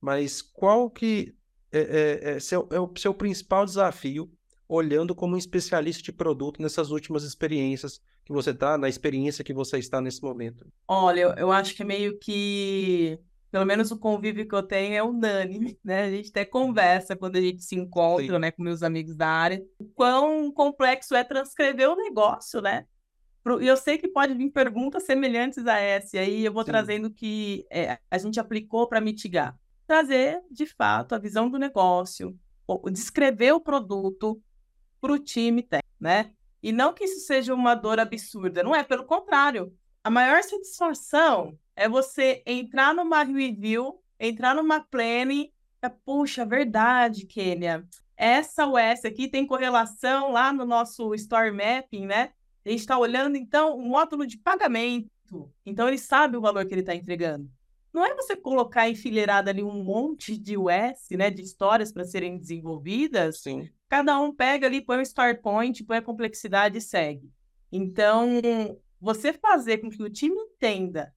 mas 0.00 0.40
qual 0.40 0.90
que 0.90 1.34
é, 1.72 1.80
é, 1.80 2.30
é, 2.32 2.40
seu, 2.40 2.68
é 2.70 2.80
o 2.80 2.90
seu 2.96 3.14
principal 3.14 3.64
desafio 3.64 4.30
olhando 4.68 5.14
como 5.14 5.34
um 5.34 5.38
especialista 5.38 6.02
de 6.02 6.12
produto 6.12 6.62
nessas 6.62 6.90
últimas 6.90 7.24
experiências 7.24 8.00
que 8.24 8.32
você 8.32 8.50
está, 8.50 8.78
na 8.78 8.88
experiência 8.88 9.44
que 9.44 9.52
você 9.52 9.78
está 9.78 10.00
nesse 10.00 10.22
momento? 10.22 10.66
Olha, 10.86 11.20
eu, 11.20 11.30
eu 11.34 11.52
acho 11.52 11.74
que 11.74 11.82
é 11.82 11.84
meio 11.84 12.18
que 12.18 13.18
pelo 13.50 13.66
menos 13.66 13.90
o 13.90 13.98
convívio 13.98 14.46
que 14.46 14.54
eu 14.54 14.62
tenho 14.62 14.94
é 14.94 15.02
unânime, 15.02 15.78
né? 15.84 16.04
A 16.04 16.10
gente 16.10 16.30
até 16.30 16.44
conversa 16.44 17.16
quando 17.16 17.36
a 17.36 17.40
gente 17.40 17.62
se 17.64 17.74
encontra, 17.74 18.34
Sim. 18.34 18.38
né, 18.38 18.50
com 18.50 18.62
meus 18.62 18.82
amigos 18.82 19.16
da 19.16 19.28
área, 19.28 19.62
o 19.78 19.84
quão 19.86 20.52
complexo 20.52 21.14
é 21.14 21.24
transcrever 21.24 21.90
o 21.90 21.96
negócio, 21.96 22.60
né? 22.60 22.86
E 23.60 23.66
eu 23.66 23.76
sei 23.76 23.96
que 23.96 24.06
pode 24.06 24.34
vir 24.34 24.50
perguntas 24.50 25.04
semelhantes 25.04 25.66
a 25.66 25.78
essa, 25.78 26.16
e 26.16 26.20
aí 26.20 26.44
eu 26.44 26.52
vou 26.52 26.62
Sim. 26.62 26.70
trazendo 26.70 27.10
que 27.10 27.64
é, 27.70 27.98
a 28.10 28.18
gente 28.18 28.38
aplicou 28.38 28.86
para 28.86 29.00
mitigar. 29.00 29.58
Trazer, 29.90 30.40
de 30.48 30.66
fato, 30.66 31.16
a 31.16 31.18
visão 31.18 31.50
do 31.50 31.58
negócio, 31.58 32.38
descrever 32.92 33.50
o 33.50 33.60
produto 33.60 34.40
para 35.00 35.12
o 35.12 35.18
time 35.18 35.66
né? 35.98 36.30
E 36.62 36.70
não 36.70 36.94
que 36.94 37.02
isso 37.02 37.26
seja 37.26 37.52
uma 37.52 37.74
dor 37.74 37.98
absurda, 37.98 38.62
não 38.62 38.72
é, 38.72 38.84
pelo 38.84 39.04
contrário. 39.04 39.76
A 40.04 40.08
maior 40.08 40.44
satisfação 40.44 41.58
é 41.74 41.88
você 41.88 42.40
entrar 42.46 42.94
numa 42.94 43.24
review, 43.24 44.00
entrar 44.20 44.54
numa 44.54 44.78
planning, 44.78 45.50
é, 45.82 45.88
puxa, 45.88 46.46
verdade, 46.46 47.26
Kênia. 47.26 47.84
essa 48.16 48.68
US 48.68 49.04
aqui 49.04 49.26
tem 49.26 49.44
correlação 49.44 50.30
lá 50.30 50.52
no 50.52 50.64
nosso 50.64 51.12
Store 51.16 51.50
Mapping, 51.50 52.06
né? 52.06 52.30
A 52.64 52.70
gente 52.70 52.78
está 52.78 52.96
olhando, 52.96 53.36
então, 53.36 53.76
o 53.76 53.82
módulo 53.82 54.24
de 54.24 54.38
pagamento. 54.38 55.10
Então, 55.66 55.88
ele 55.88 55.98
sabe 55.98 56.36
o 56.36 56.40
valor 56.40 56.64
que 56.64 56.74
ele 56.74 56.82
está 56.82 56.94
entregando. 56.94 57.50
Não 57.92 58.04
é 58.04 58.14
você 58.14 58.36
colocar 58.36 58.88
enfileirado 58.88 59.50
ali 59.50 59.62
um 59.62 59.82
monte 59.82 60.36
de 60.36 60.56
US, 60.56 61.08
né, 61.10 61.30
de 61.30 61.42
histórias 61.42 61.92
para 61.92 62.04
serem 62.04 62.38
desenvolvidas. 62.38 63.42
Sim. 63.42 63.68
Cada 63.88 64.18
um 64.20 64.32
pega 64.32 64.66
ali, 64.66 64.80
põe 64.80 64.98
o 64.98 65.02
start 65.02 65.40
point, 65.42 65.82
põe 65.84 65.96
a 65.96 66.02
complexidade 66.02 66.78
e 66.78 66.80
segue. 66.80 67.28
Então, 67.72 68.40
você 69.00 69.32
fazer 69.32 69.78
com 69.78 69.90
que 69.90 70.02
o 70.02 70.10
time 70.10 70.36
entenda 70.36 71.12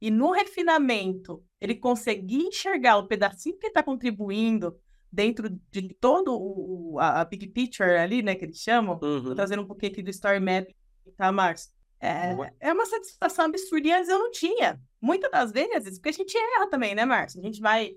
e 0.00 0.10
no 0.10 0.30
refinamento 0.30 1.42
ele 1.60 1.74
conseguir 1.74 2.42
enxergar 2.42 2.96
o 2.98 3.06
pedacinho 3.06 3.58
que 3.58 3.68
está 3.68 3.82
contribuindo 3.82 4.78
dentro 5.10 5.48
de 5.70 5.94
todo 5.94 6.36
o, 6.36 6.98
a, 6.98 7.20
a, 7.20 7.24
big 7.24 7.48
picture 7.48 7.90
ali, 7.90 8.22
né, 8.22 8.34
que 8.34 8.44
eles 8.44 8.58
chamam, 8.58 8.98
uhum. 9.02 9.34
trazendo 9.34 9.62
um 9.62 9.66
pouquinho 9.66 9.92
aqui 9.92 10.02
do 10.02 10.10
story 10.10 10.40
map, 10.40 10.68
tá, 11.16 11.32
Márcio? 11.32 11.75
É, 12.00 12.34
é 12.60 12.72
uma 12.72 12.86
satisfação 12.86 13.46
absurda 13.46 13.88
e 13.88 13.92
antes 13.92 14.08
eu 14.08 14.18
não 14.18 14.30
tinha. 14.30 14.80
Muitas 15.00 15.30
das 15.30 15.52
vezes, 15.52 15.98
porque 15.98 16.10
a 16.10 16.12
gente 16.12 16.36
erra 16.36 16.68
também, 16.68 16.94
né, 16.94 17.04
Márcio? 17.04 17.40
A 17.40 17.42
gente 17.42 17.60
vai. 17.60 17.94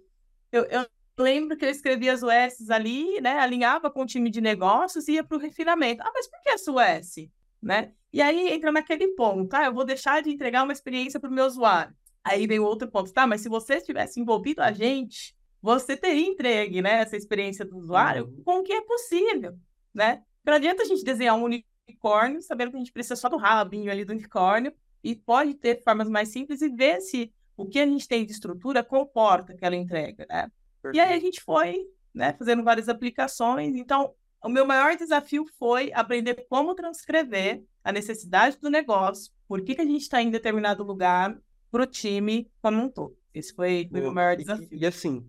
Eu, 0.51 0.63
eu 0.65 0.85
lembro 1.17 1.57
que 1.57 1.65
eu 1.65 1.69
escrevia 1.69 2.13
as 2.13 2.23
USs 2.23 2.69
ali, 2.69 3.19
né? 3.21 3.39
Alinhava 3.39 3.89
com 3.91 4.03
o 4.03 4.05
time 4.05 4.29
de 4.29 4.41
negócios 4.41 5.07
e 5.07 5.13
ia 5.13 5.23
para 5.23 5.37
o 5.37 5.39
refinamento. 5.39 6.01
Ah, 6.01 6.11
mas 6.13 6.27
por 6.27 6.41
que 6.41 6.49
essa 6.49 6.71
US? 6.71 7.29
Né? 7.61 7.91
E 8.11 8.21
aí 8.21 8.53
entra 8.53 8.71
naquele 8.71 9.09
ponto, 9.09 9.49
tá? 9.49 9.65
Eu 9.65 9.73
vou 9.73 9.83
deixar 9.83 10.21
de 10.21 10.29
entregar 10.29 10.63
uma 10.63 10.73
experiência 10.73 11.19
para 11.19 11.29
o 11.29 11.33
meu 11.33 11.45
usuário. 11.45 11.93
Aí 12.23 12.47
vem 12.47 12.59
o 12.59 12.63
outro 12.63 12.89
ponto, 12.89 13.11
tá? 13.11 13.27
Mas 13.27 13.41
se 13.41 13.49
você 13.49 13.81
tivesse 13.81 14.19
envolvido 14.19 14.61
a 14.61 14.71
gente, 14.71 15.35
você 15.61 15.95
teria 15.95 16.25
entregue, 16.25 16.81
né, 16.81 17.01
essa 17.01 17.17
experiência 17.17 17.65
do 17.65 17.77
usuário 17.77 18.25
uhum. 18.25 18.43
com 18.43 18.59
o 18.59 18.63
que 18.63 18.73
é 18.73 18.81
possível, 18.81 19.57
né? 19.93 20.23
Não 20.45 20.53
adianta 20.53 20.83
a 20.83 20.85
gente 20.85 21.03
desenhar 21.03 21.35
um 21.35 21.41
unicórnio, 21.89 22.41
sabendo 22.41 22.71
que 22.71 22.77
a 22.77 22.79
gente 22.79 22.91
precisa 22.91 23.15
só 23.15 23.27
do 23.27 23.37
rabinho 23.37 23.91
ali 23.91 24.05
do 24.05 24.13
unicórnio, 24.13 24.73
e 25.03 25.15
pode 25.15 25.53
ter 25.55 25.81
formas 25.83 26.09
mais 26.09 26.29
simples 26.29 26.61
e 26.61 26.69
ver 26.69 27.01
se 27.01 27.33
o 27.55 27.65
que 27.65 27.79
a 27.79 27.85
gente 27.85 28.07
tem 28.07 28.25
de 28.25 28.31
estrutura 28.31 28.83
comporta 28.83 29.53
aquela 29.53 29.75
entrega, 29.75 30.25
né? 30.29 30.49
Perfeito. 30.81 30.95
E 30.95 30.99
aí 30.99 31.17
a 31.17 31.19
gente 31.19 31.41
foi, 31.41 31.85
né, 32.13 32.33
fazendo 32.33 32.63
várias 32.63 32.87
aplicações. 32.87 33.75
Então, 33.75 34.13
o 34.43 34.49
meu 34.49 34.65
maior 34.65 34.95
desafio 34.95 35.45
foi 35.57 35.91
aprender 35.93 36.45
como 36.49 36.75
transcrever 36.75 37.63
a 37.83 37.91
necessidade 37.91 38.57
do 38.59 38.69
negócio, 38.69 39.31
por 39.47 39.61
que, 39.61 39.75
que 39.75 39.81
a 39.81 39.85
gente 39.85 40.01
está 40.01 40.21
em 40.21 40.29
determinado 40.29 40.83
lugar 40.83 41.37
para 41.71 41.83
o 41.83 41.87
time 41.87 42.49
como 42.61 42.81
um 42.81 42.89
todo. 42.89 43.17
Esse 43.33 43.53
foi, 43.53 43.87
foi 43.91 43.99
o 43.99 44.03
meu 44.03 44.13
maior 44.13 44.35
desafio. 44.35 44.67
E, 44.71 44.79
e 44.79 44.85
assim, 44.85 45.25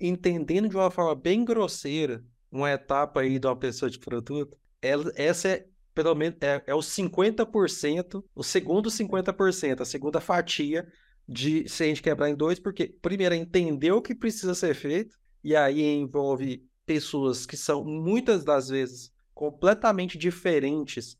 entendendo 0.00 0.68
de 0.68 0.76
uma 0.76 0.90
forma 0.90 1.14
bem 1.14 1.44
grosseira 1.44 2.24
uma 2.50 2.70
etapa 2.70 3.20
aí 3.20 3.38
de 3.38 3.46
uma 3.46 3.56
pessoa 3.56 3.90
de 3.90 3.98
produto, 3.98 4.56
ela, 4.80 5.12
essa 5.14 5.48
é 5.48 5.66
pelo 6.02 6.14
menos 6.14 6.38
é, 6.40 6.62
é 6.68 6.74
o 6.76 6.78
50%, 6.78 8.24
o 8.32 8.44
segundo 8.44 8.88
50%, 8.88 9.80
a 9.80 9.84
segunda 9.84 10.20
fatia 10.20 10.86
de 11.28 11.68
se 11.68 11.82
a 11.82 11.86
gente 11.86 12.00
quebrar 12.00 12.30
em 12.30 12.36
dois, 12.36 12.60
porque 12.60 12.94
primeiro 13.02 13.34
é 13.34 13.38
entender 13.38 13.90
o 13.90 14.00
que 14.00 14.14
precisa 14.14 14.54
ser 14.54 14.74
feito, 14.74 15.18
e 15.42 15.56
aí 15.56 15.82
envolve 15.82 16.64
pessoas 16.86 17.44
que 17.44 17.56
são 17.56 17.84
muitas 17.84 18.44
das 18.44 18.68
vezes 18.68 19.10
completamente 19.34 20.16
diferentes, 20.16 21.18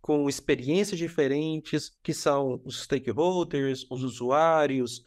com 0.00 0.28
experiências 0.28 0.96
diferentes, 0.96 1.90
que 2.00 2.14
são 2.14 2.62
os 2.64 2.84
stakeholders, 2.84 3.84
os 3.90 4.04
usuários, 4.04 5.04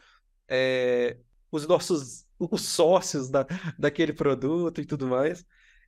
é, 0.50 1.18
os 1.50 1.66
nossos 1.66 2.26
os 2.38 2.62
sócios 2.62 3.30
da, 3.30 3.48
daquele 3.80 4.12
produto 4.12 4.82
e 4.82 4.86
tudo 4.86 5.08
mais. 5.08 5.46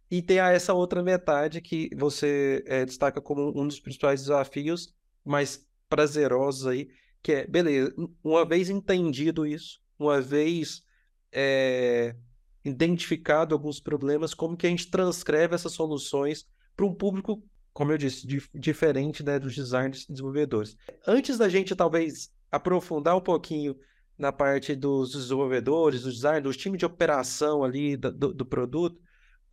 E 0.09 0.21
tem 0.21 0.39
essa 0.39 0.73
outra 0.73 1.01
metade 1.01 1.61
que 1.61 1.89
você 1.95 2.63
é, 2.67 2.85
destaca 2.85 3.19
como 3.19 3.49
um 3.59 3.67
dos 3.67 3.79
principais 3.79 4.21
desafios 4.21 4.93
mais 5.23 5.65
prazerosos 5.89 6.67
aí, 6.67 6.89
que 7.21 7.31
é, 7.31 7.47
beleza, 7.47 7.93
uma 8.23 8.45
vez 8.45 8.69
entendido 8.69 9.47
isso, 9.47 9.79
uma 9.97 10.21
vez 10.21 10.83
é, 11.31 12.15
identificado 12.63 13.53
alguns 13.55 13.79
problemas, 13.79 14.33
como 14.33 14.55
que 14.55 14.67
a 14.67 14.69
gente 14.69 14.89
transcreve 14.89 15.55
essas 15.55 15.71
soluções 15.71 16.45
para 16.75 16.85
um 16.85 16.93
público, 16.93 17.43
como 17.73 17.91
eu 17.91 17.97
disse, 17.97 18.27
di 18.27 18.41
diferente 18.53 19.23
né, 19.23 19.39
dos 19.39 19.55
designers 19.55 20.03
e 20.03 20.11
desenvolvedores. 20.11 20.77
Antes 21.07 21.37
da 21.37 21.49
gente 21.49 21.75
talvez 21.75 22.31
aprofundar 22.51 23.17
um 23.17 23.21
pouquinho 23.21 23.75
na 24.17 24.31
parte 24.31 24.75
dos 24.75 25.11
desenvolvedores, 25.11 26.03
dos 26.03 26.15
designers, 26.15 26.43
dos 26.43 26.57
times 26.57 26.79
de 26.79 26.85
operação 26.85 27.63
ali 27.63 27.97
do, 27.97 28.33
do 28.33 28.45
produto, 28.45 28.99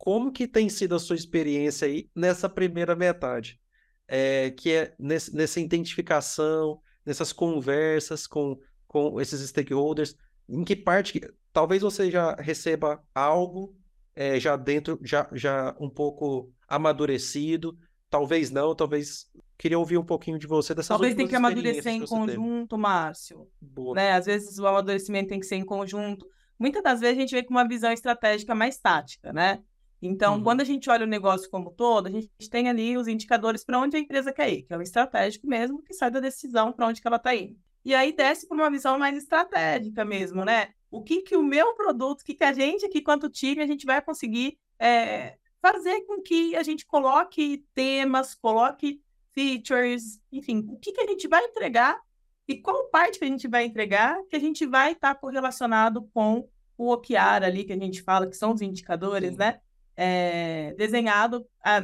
como 0.03 0.33
que 0.33 0.45
tem 0.45 0.67
sido 0.67 0.95
a 0.95 0.99
sua 0.99 1.15
experiência 1.15 1.87
aí 1.87 2.09
nessa 2.13 2.49
primeira 2.49 2.93
metade? 2.93 3.57
É, 4.05 4.51
que 4.51 4.69
é 4.73 4.93
nesse, 4.99 5.33
nessa 5.33 5.61
identificação, 5.61 6.81
nessas 7.05 7.31
conversas 7.31 8.27
com, 8.27 8.59
com 8.85 9.21
esses 9.21 9.39
stakeholders, 9.47 10.17
em 10.49 10.65
que 10.65 10.75
parte 10.75 11.21
talvez 11.53 11.83
você 11.83 12.11
já 12.11 12.35
receba 12.35 13.01
algo 13.15 13.73
é, 14.13 14.37
já 14.41 14.57
dentro, 14.57 14.99
já, 15.01 15.25
já 15.31 15.73
um 15.79 15.89
pouco 15.89 16.51
amadurecido, 16.67 17.77
talvez 18.09 18.51
não, 18.51 18.75
talvez 18.75 19.31
queria 19.57 19.79
ouvir 19.79 19.97
um 19.97 20.05
pouquinho 20.05 20.37
de 20.37 20.47
você 20.47 20.75
dessas 20.75 20.89
Talvez 20.89 21.15
tem 21.15 21.29
que 21.29 21.35
amadurecer 21.37 21.93
em 21.93 22.05
conjunto, 22.05 22.71
teve. 22.71 22.81
Márcio. 22.81 23.47
Boa. 23.61 23.95
Né? 23.95 24.11
Às 24.11 24.25
vezes 24.25 24.59
o 24.59 24.67
amadurecimento 24.67 25.29
tem 25.29 25.39
que 25.39 25.45
ser 25.45 25.55
em 25.55 25.65
conjunto. 25.65 26.27
Muitas 26.59 26.83
das 26.83 26.99
vezes 26.99 27.17
a 27.17 27.21
gente 27.21 27.33
vem 27.33 27.45
com 27.45 27.53
uma 27.53 27.65
visão 27.65 27.93
estratégica 27.93 28.53
mais 28.53 28.77
tática, 28.77 29.31
né? 29.31 29.63
Então, 30.05 30.35
uhum. 30.35 30.43
quando 30.43 30.59
a 30.59 30.65
gente 30.65 30.89
olha 30.89 31.05
o 31.05 31.09
negócio 31.09 31.49
como 31.49 31.71
todo, 31.71 32.07
a 32.07 32.11
gente 32.11 32.29
tem 32.49 32.67
ali 32.67 32.97
os 32.97 33.07
indicadores 33.07 33.63
para 33.63 33.79
onde 33.79 33.95
a 33.95 33.99
empresa 33.99 34.33
quer 34.33 34.51
ir, 34.51 34.63
que 34.63 34.73
é 34.73 34.77
o 34.77 34.81
estratégico 34.81 35.47
mesmo, 35.47 35.81
que 35.81 35.93
sai 35.93 36.11
da 36.11 36.19
decisão 36.19 36.73
para 36.73 36.87
onde 36.87 37.01
que 37.01 37.07
ela 37.07 37.15
está 37.15 37.33
indo. 37.33 37.57
E 37.85 37.95
aí 37.95 38.11
desce 38.11 38.45
para 38.45 38.55
uma 38.57 38.69
visão 38.69 38.99
mais 38.99 39.15
estratégica 39.17 40.03
mesmo, 40.03 40.43
né? 40.43 40.69
O 40.91 41.01
que 41.01 41.21
que 41.21 41.37
o 41.37 41.43
meu 41.43 41.73
produto, 41.73 42.21
o 42.21 42.25
que 42.25 42.33
que 42.33 42.43
a 42.43 42.51
gente 42.51 42.85
aqui, 42.85 43.01
quanto 43.01 43.29
time, 43.29 43.61
a 43.61 43.67
gente 43.67 43.85
vai 43.85 44.01
conseguir 44.01 44.57
é, 44.77 45.37
fazer 45.61 46.01
com 46.01 46.21
que 46.21 46.53
a 46.55 46.63
gente 46.63 46.85
coloque 46.85 47.65
temas, 47.73 48.35
coloque 48.35 49.01
features, 49.33 50.19
enfim, 50.31 50.65
o 50.69 50.77
que 50.77 50.91
que 50.91 51.01
a 51.01 51.07
gente 51.07 51.29
vai 51.29 51.45
entregar 51.45 51.97
e 52.45 52.57
qual 52.57 52.89
parte 52.89 53.19
que 53.19 53.25
a 53.25 53.27
gente 53.27 53.47
vai 53.47 53.63
entregar 53.63 54.21
que 54.29 54.35
a 54.35 54.39
gente 54.39 54.65
vai 54.65 54.91
estar 54.91 55.15
tá 55.15 55.19
correlacionado 55.19 56.03
com 56.13 56.47
o 56.77 56.91
OKR 56.91 57.43
ali, 57.43 57.63
que 57.63 57.71
a 57.71 57.77
gente 57.77 58.01
fala, 58.01 58.27
que 58.27 58.35
são 58.35 58.53
os 58.53 58.61
indicadores, 58.61 59.31
Sim. 59.31 59.37
né? 59.37 59.59
É, 59.95 60.73
desenhado 60.77 61.45
a, 61.63 61.77
ah, 61.77 61.83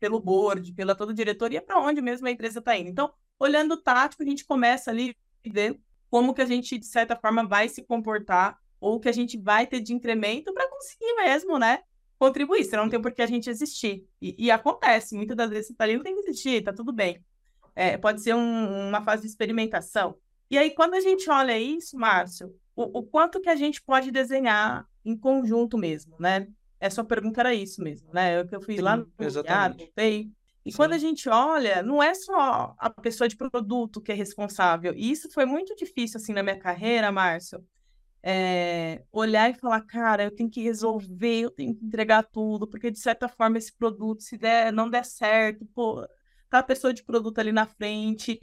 pelo 0.00 0.20
board, 0.20 0.72
pela 0.72 0.94
toda 0.94 1.12
a 1.12 1.14
diretoria, 1.14 1.62
para 1.62 1.78
onde 1.78 2.00
mesmo 2.00 2.26
a 2.26 2.30
empresa 2.30 2.58
está 2.58 2.76
indo. 2.76 2.90
Então, 2.90 3.12
olhando 3.38 3.72
o 3.72 3.80
tático, 3.80 4.22
a 4.22 4.26
gente 4.26 4.44
começa 4.44 4.90
ali 4.90 5.16
a 5.46 5.52
ver 5.52 5.78
como 6.10 6.34
que 6.34 6.42
a 6.42 6.46
gente, 6.46 6.78
de 6.78 6.86
certa 6.86 7.16
forma, 7.16 7.46
vai 7.46 7.68
se 7.68 7.82
comportar 7.82 8.58
ou 8.80 9.00
que 9.00 9.08
a 9.08 9.12
gente 9.12 9.38
vai 9.38 9.66
ter 9.66 9.80
de 9.80 9.94
incremento 9.94 10.52
para 10.52 10.68
conseguir 10.68 11.14
mesmo, 11.14 11.58
né? 11.58 11.80
Contribuir, 12.18 12.64
senão 12.64 12.84
não 12.84 12.90
tem 12.90 13.00
por 13.00 13.12
que 13.12 13.22
a 13.22 13.26
gente 13.26 13.48
existir. 13.48 14.06
E, 14.20 14.34
e 14.38 14.50
acontece, 14.50 15.16
muitas 15.16 15.36
das 15.36 15.48
vezes 15.48 15.68
você 15.68 15.72
está 15.72 15.84
ali, 15.84 15.96
não 15.96 16.02
tem 16.02 16.14
que 16.14 16.20
existir, 16.20 16.62
tá 16.62 16.72
tudo 16.72 16.92
bem. 16.92 17.24
É, 17.74 17.96
pode 17.96 18.22
ser 18.22 18.34
um, 18.34 18.88
uma 18.88 19.02
fase 19.02 19.22
de 19.22 19.28
experimentação. 19.28 20.16
E 20.50 20.58
aí, 20.58 20.70
quando 20.70 20.94
a 20.94 21.00
gente 21.00 21.28
olha 21.30 21.58
isso, 21.58 21.96
Márcio, 21.96 22.54
o, 22.76 23.00
o 23.00 23.02
quanto 23.02 23.40
que 23.40 23.48
a 23.48 23.56
gente 23.56 23.82
pode 23.82 24.10
desenhar 24.10 24.86
em 25.04 25.16
conjunto 25.16 25.76
mesmo, 25.78 26.14
né? 26.20 26.46
É 26.84 26.90
sua 26.90 27.02
pergunta 27.02 27.40
era 27.40 27.54
isso 27.54 27.82
mesmo, 27.82 28.12
né? 28.12 28.34
É 28.34 28.40
o 28.42 28.46
que 28.46 28.54
eu 28.54 28.60
fiz 28.60 28.76
Sim, 28.76 28.82
lá 28.82 28.98
no 28.98 29.10
exatamente. 29.18 29.90
E 29.96 30.70
Sim. 30.70 30.76
quando 30.76 30.92
a 30.92 30.98
gente 30.98 31.30
olha, 31.30 31.82
não 31.82 32.02
é 32.02 32.12
só 32.12 32.74
a 32.78 32.90
pessoa 32.90 33.26
de 33.26 33.38
produto 33.38 34.02
que 34.02 34.12
é 34.12 34.14
responsável. 34.14 34.92
E 34.94 35.10
isso 35.10 35.30
foi 35.30 35.46
muito 35.46 35.74
difícil, 35.74 36.18
assim, 36.18 36.34
na 36.34 36.42
minha 36.42 36.58
carreira, 36.58 37.10
Márcio. 37.10 37.64
É, 38.22 39.02
olhar 39.10 39.48
e 39.48 39.54
falar, 39.54 39.80
cara, 39.80 40.24
eu 40.24 40.30
tenho 40.30 40.50
que 40.50 40.60
resolver, 40.60 41.40
eu 41.40 41.50
tenho 41.50 41.74
que 41.74 41.86
entregar 41.86 42.22
tudo, 42.22 42.66
porque 42.68 42.90
de 42.90 42.98
certa 42.98 43.30
forma 43.30 43.56
esse 43.56 43.74
produto, 43.74 44.22
se 44.22 44.36
der, 44.36 44.70
não 44.70 44.90
der 44.90 45.06
certo, 45.06 45.64
pô, 45.74 46.06
tá 46.50 46.58
a 46.58 46.62
pessoa 46.62 46.92
de 46.92 47.02
produto 47.02 47.38
ali 47.38 47.50
na 47.50 47.64
frente. 47.64 48.38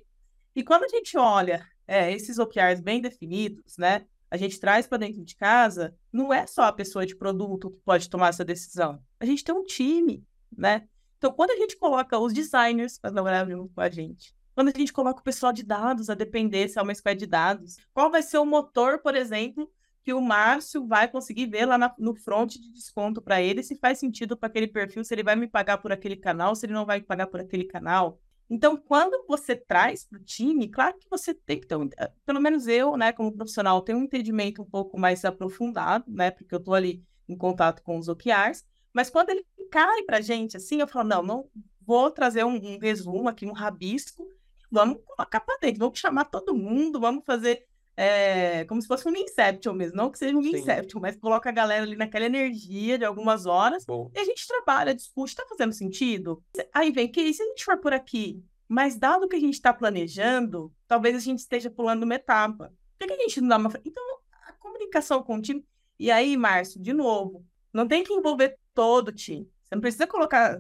E 0.56 0.64
quando 0.64 0.86
a 0.86 0.88
gente 0.88 1.16
olha 1.16 1.64
é, 1.88 2.12
esses 2.12 2.40
OKRs 2.40 2.82
bem 2.82 3.02
definidos, 3.02 3.78
né? 3.78 4.04
A 4.32 4.38
gente 4.38 4.60
traz 4.60 4.88
para 4.88 5.00
dentro 5.00 5.24
de 5.26 5.36
casa, 5.36 5.94
não 6.12 6.34
é 6.34 6.48
só 6.48 6.64
a 6.64 6.72
pessoa 6.72 7.06
de 7.06 7.16
produto 7.16 7.70
que 7.70 7.82
pode 7.82 8.10
tomar 8.10 8.30
essa 8.30 8.46
decisão. 8.46 9.04
A 9.20 9.26
gente 9.26 9.44
tem 9.44 9.54
um 9.54 9.64
time, 9.64 10.26
né? 10.58 10.88
Então, 11.18 11.34
quando 11.34 11.52
a 11.52 11.56
gente 11.58 11.78
coloca 11.78 12.18
os 12.18 12.34
designers 12.34 12.98
para 12.98 13.12
trabalhar 13.12 13.48
junto 13.48 13.74
com 13.74 13.82
a 13.82 13.90
gente, 13.90 14.34
quando 14.56 14.70
a 14.70 14.78
gente 14.78 14.94
coloca 14.94 15.20
o 15.20 15.24
pessoal 15.24 15.52
de 15.52 15.64
dados 15.64 16.10
a 16.10 16.16
depender 16.16 16.70
se 16.70 16.80
é 16.80 16.82
uma 16.82 16.96
squad 16.96 17.20
de 17.20 17.28
dados, 17.28 17.76
qual 17.94 18.10
vai 18.10 18.24
ser 18.24 18.38
o 18.38 18.46
motor, 18.46 19.00
por 19.00 19.16
exemplo, 19.16 19.70
que 20.04 20.14
o 20.14 20.22
Márcio 20.22 20.88
vai 20.88 21.08
conseguir 21.10 21.48
ver 21.48 21.66
lá 21.66 21.78
na, 21.78 21.94
no 22.00 22.16
front 22.16 22.54
de 22.54 22.72
desconto 22.72 23.22
para 23.22 23.42
ele, 23.42 23.62
se 23.62 23.76
faz 23.76 24.00
sentido 24.00 24.38
para 24.38 24.48
aquele 24.48 24.68
perfil, 24.68 25.04
se 25.04 25.14
ele 25.14 25.24
vai 25.24 25.36
me 25.36 25.48
pagar 25.48 25.78
por 25.78 25.92
aquele 25.92 26.16
canal, 26.16 26.56
se 26.56 26.66
ele 26.66 26.74
não 26.74 26.86
vai 26.86 27.02
pagar 27.02 27.28
por 27.28 27.40
aquele 27.40 27.66
canal. 27.66 28.20
Então, 28.54 28.76
quando 28.76 29.26
você 29.30 29.56
traz 29.56 30.04
para 30.04 30.20
o 30.20 30.24
time, 30.24 30.68
claro 30.68 30.98
que 31.00 31.10
você 31.10 31.34
tem 31.34 31.58
que 31.58 31.66
ter, 31.66 31.78
eh, 31.98 32.12
pelo 32.26 32.42
menos 32.42 32.68
eu, 32.68 32.98
né, 32.98 33.14
como 33.14 33.32
profissional, 33.32 33.82
tenho 33.82 33.98
um 33.98 34.04
entendimento 34.04 34.62
um 34.62 34.66
pouco 34.66 35.00
mais 35.00 35.24
aprofundado, 35.24 36.04
né, 36.12 36.32
porque 36.32 36.54
eu 36.54 36.60
estou 36.60 36.74
ali 36.74 37.02
em 37.30 37.38
contato 37.38 37.82
com 37.82 37.98
os 37.98 38.10
OKRs, 38.10 38.66
Mas 38.94 39.10
quando 39.10 39.30
ele 39.30 39.46
cai 39.72 40.04
para 40.04 40.18
a 40.18 40.22
gente 40.22 40.58
assim, 40.58 40.82
eu 40.82 40.88
falo, 40.88 41.08
não, 41.08 41.24
não 41.24 41.50
vou 41.88 42.12
trazer 42.12 42.44
um, 42.44 42.56
um 42.56 42.78
resumo 42.78 43.30
aqui, 43.30 43.46
um 43.46 43.54
rabisco, 43.54 44.28
vamos 44.70 44.98
colocar 45.06 45.40
para 45.40 45.58
dentro, 45.62 45.80
vamos 45.80 45.98
chamar 45.98 46.26
todo 46.26 46.54
mundo, 46.54 47.00
vamos 47.00 47.24
fazer 47.26 47.66
é, 48.02 48.66
como 48.66 48.82
se 48.82 48.88
fosse 48.88 49.08
um 49.08 49.16
Inception 49.16 49.74
mesmo, 49.74 49.96
não 49.96 50.10
que 50.10 50.18
seja 50.18 50.36
um 50.36 50.42
Sim. 50.42 50.56
Inception, 50.56 51.00
mas 51.00 51.16
coloca 51.16 51.50
a 51.50 51.52
galera 51.52 51.84
ali 51.84 51.96
naquela 51.96 52.26
energia 52.26 52.98
de 52.98 53.06
algumas 53.06 53.46
horas 53.46 53.86
Bom. 53.86 54.10
e 54.16 54.20
a 54.20 54.24
gente 54.24 54.48
trabalha, 54.48 54.96
discute, 54.96 55.36
tá 55.36 55.46
fazendo 55.48 55.72
sentido? 55.72 56.44
Aí 56.74 56.92
vem, 56.92 57.08
que 57.08 57.32
se 57.32 57.44
a 57.44 57.46
gente 57.46 57.64
for 57.64 57.78
por 57.78 57.94
aqui, 57.94 58.44
mas 58.68 58.98
dado 58.98 59.28
que 59.28 59.36
a 59.36 59.40
gente 59.40 59.54
está 59.54 59.72
planejando, 59.72 60.74
talvez 60.88 61.16
a 61.16 61.20
gente 61.20 61.40
esteja 61.40 61.70
pulando 61.70 62.02
uma 62.02 62.16
etapa. 62.16 62.74
Por 62.98 63.08
que 63.08 63.14
a 63.14 63.18
gente 63.18 63.40
não 63.40 63.50
dá 63.50 63.58
uma. 63.58 63.72
Então, 63.86 64.04
a 64.48 64.54
comunicação 64.54 65.22
contínua. 65.22 65.64
E 66.00 66.10
aí, 66.10 66.36
Márcio, 66.36 66.82
de 66.82 66.94
novo, 66.94 67.46
não 67.72 67.88
tem 67.88 68.04
que 68.04 68.14
envolver 68.14 68.58
todo 68.74 69.10
o 69.10 69.12
time. 69.12 69.48
Você 69.64 69.76
não 69.76 69.82
precisa 69.82 70.08
colocar 70.08 70.60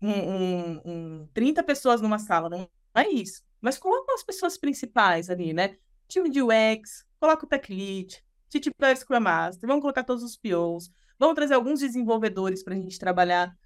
um, 0.00 0.10
um, 0.10 0.80
um 0.84 1.28
30 1.32 1.62
pessoas 1.62 2.02
numa 2.02 2.18
sala, 2.18 2.50
não 2.50 2.68
é 2.94 3.08
isso. 3.08 3.42
Mas 3.60 3.78
coloca 3.78 4.12
as 4.12 4.22
pessoas 4.22 4.58
principais 4.58 5.30
ali, 5.30 5.54
né? 5.54 5.76
Time 6.12 6.28
de 6.28 6.42
UX, 6.42 7.06
coloca 7.18 7.46
o 7.46 7.48
Tech 7.48 7.72
Lead, 7.72 8.22
TTP 8.50 8.96
Scrum 8.96 9.18
Master, 9.18 9.66
vamos 9.66 9.80
colocar 9.80 10.04
todos 10.04 10.22
os 10.22 10.36
POs, 10.36 10.92
vamos 11.18 11.34
trazer 11.34 11.54
alguns 11.54 11.80
desenvolvedores 11.80 12.62
para 12.62 12.74
a 12.74 12.76
gente 12.76 12.98
trabalhar. 12.98 13.56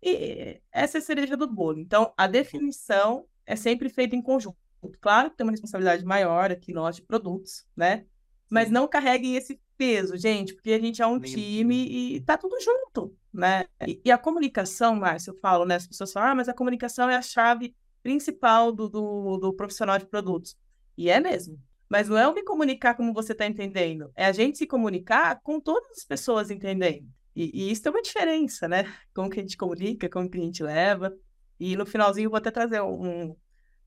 E 0.00 0.60
essa 0.70 0.98
é 0.98 1.00
a 1.00 1.02
cereja 1.02 1.36
do 1.36 1.52
bolo. 1.52 1.80
Então, 1.80 2.14
a 2.16 2.28
definição 2.28 3.26
é 3.44 3.56
sempre 3.56 3.88
feita 3.88 4.14
em 4.14 4.22
conjunto. 4.22 4.56
Claro 5.00 5.32
que 5.32 5.36
tem 5.36 5.44
uma 5.44 5.50
responsabilidade 5.50 6.04
maior 6.04 6.52
aqui 6.52 6.72
nós 6.72 6.94
de 6.94 7.02
produtos, 7.02 7.66
né? 7.76 8.06
Mas 8.48 8.70
não 8.70 8.86
carreguem 8.86 9.34
esse 9.34 9.60
peso, 9.76 10.16
gente, 10.16 10.54
porque 10.54 10.74
a 10.74 10.78
gente 10.78 11.02
é 11.02 11.06
um 11.08 11.18
time 11.18 11.88
e 11.88 12.20
tá 12.20 12.38
tudo 12.38 12.56
junto, 12.60 13.16
né? 13.32 13.64
E, 13.84 14.00
e 14.04 14.12
a 14.12 14.18
comunicação, 14.18 14.94
Márcio, 14.94 15.32
eu 15.32 15.38
falo, 15.40 15.64
né? 15.64 15.74
As 15.74 15.88
pessoas 15.88 16.12
falam, 16.12 16.30
ah, 16.30 16.34
mas 16.36 16.48
a 16.48 16.54
comunicação 16.54 17.10
é 17.10 17.16
a 17.16 17.22
chave 17.22 17.74
principal 18.00 18.70
do, 18.70 18.88
do, 18.88 19.38
do 19.38 19.52
profissional 19.52 19.98
de 19.98 20.06
produtos. 20.06 20.56
E 20.96 21.10
é 21.10 21.18
mesmo. 21.18 21.60
Mas 21.88 22.08
não 22.08 22.18
é 22.18 22.24
eu 22.24 22.34
me 22.34 22.42
comunicar 22.42 22.94
como 22.94 23.12
você 23.12 23.32
está 23.32 23.46
entendendo, 23.46 24.10
é 24.16 24.26
a 24.26 24.32
gente 24.32 24.58
se 24.58 24.66
comunicar 24.66 25.40
com 25.42 25.60
todas 25.60 25.90
as 25.90 26.04
pessoas 26.04 26.50
entendendo. 26.50 27.06
E, 27.34 27.50
e, 27.52 27.70
isso 27.70 27.82
tem 27.82 27.92
uma 27.92 28.02
diferença, 28.02 28.66
né? 28.66 28.90
Como 29.14 29.28
que 29.28 29.38
a 29.38 29.42
gente 29.42 29.58
comunica, 29.58 30.08
como 30.08 30.28
que 30.28 30.38
a 30.38 30.42
gente 30.42 30.62
leva. 30.62 31.14
E 31.60 31.76
no 31.76 31.84
finalzinho 31.84 32.26
eu 32.26 32.30
vou 32.30 32.38
até 32.38 32.50
trazer 32.50 32.80
um, 32.80 33.36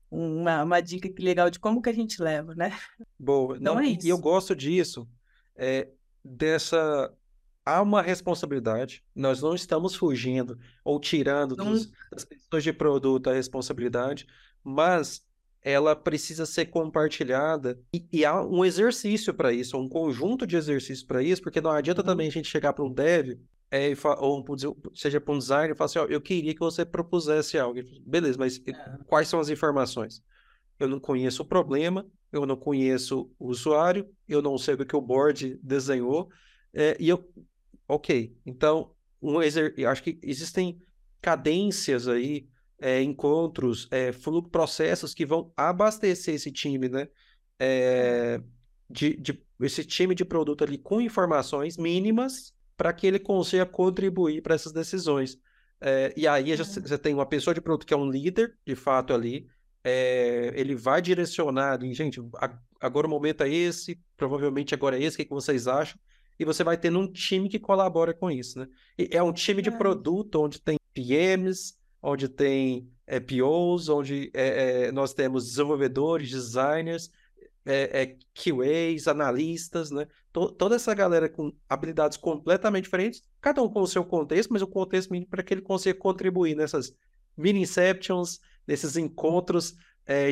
uma, 0.08 0.62
uma 0.62 0.80
dica 0.80 1.10
legal 1.18 1.50
de 1.50 1.58
como 1.58 1.82
que 1.82 1.90
a 1.90 1.92
gente 1.92 2.22
leva, 2.22 2.54
né? 2.54 2.72
Boa. 3.18 3.56
Então 3.56 3.74
não, 3.74 3.80
é 3.80 3.88
isso. 3.88 4.06
E 4.06 4.08
eu 4.08 4.18
gosto 4.18 4.54
disso, 4.54 5.08
é, 5.56 5.88
dessa... 6.24 7.12
Há 7.62 7.82
uma 7.82 8.00
responsabilidade, 8.00 9.04
nós 9.14 9.42
não 9.42 9.54
estamos 9.54 9.94
fugindo 9.94 10.58
ou 10.82 10.98
tirando 10.98 11.54
dos, 11.54 11.92
das 12.10 12.24
pessoas 12.24 12.64
de 12.64 12.72
produto 12.72 13.28
a 13.28 13.34
responsabilidade, 13.34 14.26
mas 14.64 15.22
ela 15.62 15.94
precisa 15.94 16.46
ser 16.46 16.66
compartilhada 16.66 17.78
e, 17.92 18.06
e 18.12 18.24
há 18.24 18.42
um 18.42 18.64
exercício 18.64 19.34
para 19.34 19.52
isso, 19.52 19.76
um 19.76 19.88
conjunto 19.88 20.46
de 20.46 20.56
exercícios 20.56 21.02
para 21.02 21.22
isso, 21.22 21.42
porque 21.42 21.60
não 21.60 21.70
adianta 21.70 22.00
uhum. 22.00 22.06
também 22.06 22.28
a 22.28 22.32
gente 22.32 22.48
chegar 22.48 22.72
para 22.72 22.84
um 22.84 22.92
dev 22.92 23.38
é, 23.70 23.92
ou 24.18 24.44
seja 24.94 25.20
para 25.20 25.32
um 25.32 25.38
designer 25.38 25.72
e 25.72 25.76
falar 25.76 25.86
assim, 25.86 25.98
ó, 26.00 26.06
eu 26.06 26.20
queria 26.20 26.52
que 26.52 26.60
você 26.60 26.84
propusesse 26.84 27.56
algo. 27.56 27.80
Beleza, 28.04 28.36
mas 28.36 28.60
é. 28.66 28.72
quais 29.06 29.28
são 29.28 29.38
as 29.38 29.48
informações? 29.48 30.22
Eu 30.78 30.88
não 30.88 30.98
conheço 30.98 31.42
o 31.42 31.46
problema, 31.46 32.04
eu 32.32 32.44
não 32.44 32.56
conheço 32.56 33.30
o 33.38 33.48
usuário, 33.48 34.08
eu 34.28 34.42
não 34.42 34.58
sei 34.58 34.74
o 34.74 34.84
que 34.84 34.96
o 34.96 35.00
board 35.00 35.58
desenhou, 35.62 36.28
é, 36.72 36.96
e 36.98 37.08
eu, 37.08 37.28
ok, 37.86 38.34
então 38.44 38.92
um 39.22 39.42
exer... 39.42 39.74
acho 39.86 40.02
que 40.02 40.18
existem 40.22 40.80
cadências 41.20 42.08
aí 42.08 42.48
é, 42.80 43.02
encontros, 43.02 43.86
é, 43.90 44.10
processos 44.50 45.14
que 45.14 45.26
vão 45.26 45.52
abastecer 45.56 46.34
esse 46.34 46.50
time, 46.50 46.88
né? 46.88 47.08
É, 47.58 48.40
de, 48.88 49.16
de, 49.16 49.42
esse 49.60 49.84
time 49.84 50.14
de 50.14 50.24
produto 50.24 50.64
ali 50.64 50.78
com 50.78 51.00
informações 51.00 51.76
mínimas 51.76 52.54
para 52.76 52.92
que 52.92 53.06
ele 53.06 53.18
consiga 53.18 53.66
contribuir 53.66 54.42
para 54.42 54.54
essas 54.54 54.72
decisões. 54.72 55.38
É, 55.80 56.12
e 56.16 56.26
aí 56.26 56.56
você 56.56 56.98
tem 56.98 57.14
uma 57.14 57.26
pessoa 57.26 57.54
de 57.54 57.60
produto 57.60 57.86
que 57.86 57.94
é 57.94 57.96
um 57.96 58.10
líder, 58.10 58.56
de 58.66 58.74
fato, 58.74 59.12
ali. 59.12 59.46
Ele 60.54 60.74
vai 60.74 61.00
direcionar, 61.00 61.78
gente, 61.92 62.20
agora 62.80 63.06
o 63.06 63.10
momento 63.10 63.42
é 63.42 63.48
esse, 63.48 63.98
provavelmente 64.16 64.74
agora 64.74 64.98
é 64.98 65.02
esse, 65.02 65.16
o 65.16 65.18
que, 65.18 65.24
que 65.24 65.30
vocês 65.30 65.66
acham? 65.66 65.98
E 66.38 66.44
você 66.44 66.64
vai 66.64 66.78
tendo 66.78 66.98
um 66.98 67.10
time 67.10 67.48
que 67.48 67.58
colabora 67.58 68.14
com 68.14 68.30
isso, 68.30 68.58
né? 68.58 68.66
E 68.98 69.08
é 69.12 69.22
um 69.22 69.32
time 69.32 69.60
de 69.60 69.70
produto 69.70 70.36
onde 70.36 70.60
tem 70.60 70.78
PMs, 70.94 71.79
onde 72.02 72.28
tem 72.28 72.88
é, 73.06 73.20
POs, 73.20 73.88
onde 73.88 74.30
é, 74.32 74.90
nós 74.92 75.12
temos 75.12 75.46
desenvolvedores, 75.46 76.30
designers, 76.30 77.10
é, 77.66 78.16
QAs, 78.34 79.06
analistas, 79.06 79.90
né? 79.90 80.06
Toda 80.32 80.76
essa 80.76 80.94
galera 80.94 81.28
com 81.28 81.52
habilidades 81.68 82.16
completamente 82.16 82.84
diferentes, 82.84 83.22
cada 83.40 83.62
um 83.62 83.68
com 83.68 83.82
o 83.82 83.86
seu 83.86 84.04
contexto, 84.04 84.52
mas 84.52 84.62
o 84.62 84.66
contexto 84.66 85.10
mínimo 85.10 85.28
para 85.28 85.42
que 85.42 85.52
ele 85.52 85.60
consiga 85.60 85.98
contribuir 85.98 86.54
nessas 86.54 86.94
mini 87.36 87.62
inceptions, 87.62 88.38
nesses 88.66 88.96
encontros 88.96 89.74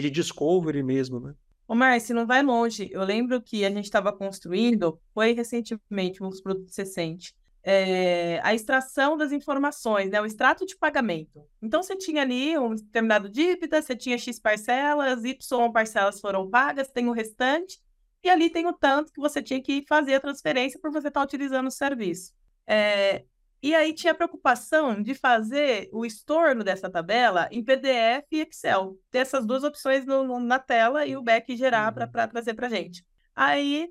de 0.00 0.10
discovery 0.10 0.82
mesmo, 0.82 1.20
né? 1.20 1.34
Ô, 1.68 1.74
Márcio, 1.74 2.14
não 2.14 2.26
vai 2.26 2.42
longe. 2.42 2.88
Eu 2.90 3.04
lembro 3.04 3.42
que 3.42 3.64
a 3.64 3.68
gente 3.68 3.84
estava 3.84 4.10
construindo, 4.10 4.98
foi 5.12 5.32
recentemente, 5.32 6.22
um 6.22 6.30
dos 6.30 6.40
produtos 6.40 6.74
recentes, 6.74 7.34
é, 7.62 8.40
a 8.42 8.54
extração 8.54 9.16
das 9.16 9.32
informações, 9.32 10.10
né, 10.10 10.20
o 10.20 10.26
extrato 10.26 10.64
de 10.64 10.76
pagamento. 10.76 11.44
Então, 11.60 11.82
você 11.82 11.96
tinha 11.96 12.22
ali 12.22 12.56
um 12.58 12.74
determinado 12.74 13.28
dívida, 13.28 13.82
você 13.82 13.94
tinha 13.94 14.16
X 14.16 14.38
parcelas, 14.38 15.24
Y 15.24 15.72
parcelas 15.72 16.20
foram 16.20 16.48
pagas, 16.48 16.90
tem 16.90 17.08
o 17.08 17.12
restante, 17.12 17.80
e 18.22 18.30
ali 18.30 18.50
tem 18.50 18.66
o 18.66 18.72
tanto 18.72 19.12
que 19.12 19.20
você 19.20 19.42
tinha 19.42 19.62
que 19.62 19.84
fazer 19.88 20.14
a 20.14 20.20
transferência 20.20 20.78
por 20.80 20.90
você 20.90 21.08
estar 21.08 21.22
utilizando 21.22 21.68
o 21.68 21.70
serviço. 21.70 22.32
É, 22.66 23.24
e 23.62 23.74
aí 23.74 23.92
tinha 23.92 24.12
a 24.12 24.16
preocupação 24.16 25.02
de 25.02 25.14
fazer 25.14 25.88
o 25.92 26.06
estorno 26.06 26.62
dessa 26.62 26.88
tabela 26.88 27.48
em 27.50 27.64
PDF 27.64 28.26
e 28.30 28.40
Excel. 28.40 28.96
Ter 29.10 29.18
essas 29.18 29.44
duas 29.44 29.64
opções 29.64 30.06
no, 30.06 30.22
no, 30.22 30.38
na 30.38 30.58
tela 30.58 31.04
e 31.06 31.16
o 31.16 31.22
back 31.22 31.56
gerar 31.56 31.92
uhum. 31.92 32.08
para 32.08 32.28
trazer 32.28 32.54
para 32.54 32.68
a 32.68 32.70
gente. 32.70 33.04
Aí 33.34 33.88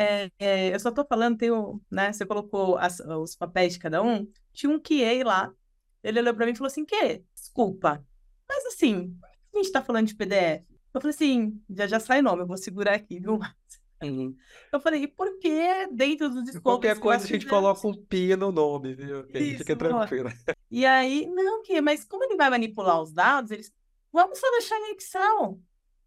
é, 0.00 0.30
é, 0.38 0.74
eu 0.74 0.80
só 0.80 0.88
estou 0.88 1.04
falando, 1.04 1.36
tem 1.36 1.50
um, 1.50 1.80
né? 1.90 2.12
Você 2.12 2.24
colocou 2.24 2.76
as, 2.78 3.00
os 3.00 3.36
papéis 3.36 3.74
de 3.74 3.78
cada 3.78 4.02
um, 4.02 4.26
tinha 4.52 4.70
um 4.70 4.80
QA 4.80 5.24
lá. 5.24 5.52
Ele 6.02 6.20
olhou 6.20 6.34
para 6.34 6.46
mim 6.46 6.52
e 6.52 6.56
falou 6.56 6.68
assim: 6.68 6.84
que? 6.84 7.22
Desculpa. 7.34 8.04
Mas 8.48 8.66
assim, 8.66 9.16
a 9.52 9.56
gente 9.56 9.66
está 9.66 9.82
falando 9.82 10.06
de 10.06 10.14
PDF. 10.14 10.64
Eu 10.92 11.00
falei 11.00 11.14
assim, 11.14 11.62
já 11.70 11.86
já 11.86 12.00
sai 12.00 12.20
nome, 12.20 12.42
eu 12.42 12.46
vou 12.46 12.56
segurar 12.56 12.94
aqui, 12.94 13.20
viu? 13.20 13.38
Uhum. 14.02 14.34
Eu 14.72 14.80
falei, 14.80 15.02
e 15.02 15.06
por 15.06 15.38
que 15.38 15.86
dentro 15.92 16.30
dos 16.30 16.48
escopos... 16.48 16.62
Qualquer 16.62 16.98
coisa 16.98 17.24
a 17.24 17.28
gente 17.28 17.46
coloca 17.46 17.86
um 17.86 17.94
pi 17.94 18.34
no 18.34 18.50
nome, 18.50 18.94
viu? 18.94 19.26
Isso, 19.34 19.58
fica 19.58 19.76
tranquilo. 19.76 20.30
E 20.70 20.86
aí, 20.86 21.26
não, 21.26 21.62
que, 21.62 21.80
mas 21.80 22.04
como 22.04 22.24
ele 22.24 22.36
vai 22.36 22.48
manipular 22.48 23.00
os 23.02 23.12
dados, 23.12 23.50
eles... 23.50 23.72
Vamos 24.12 24.38
só 24.38 24.50
deixar 24.52 24.76
em 24.78 24.92
Excel. 24.94 25.60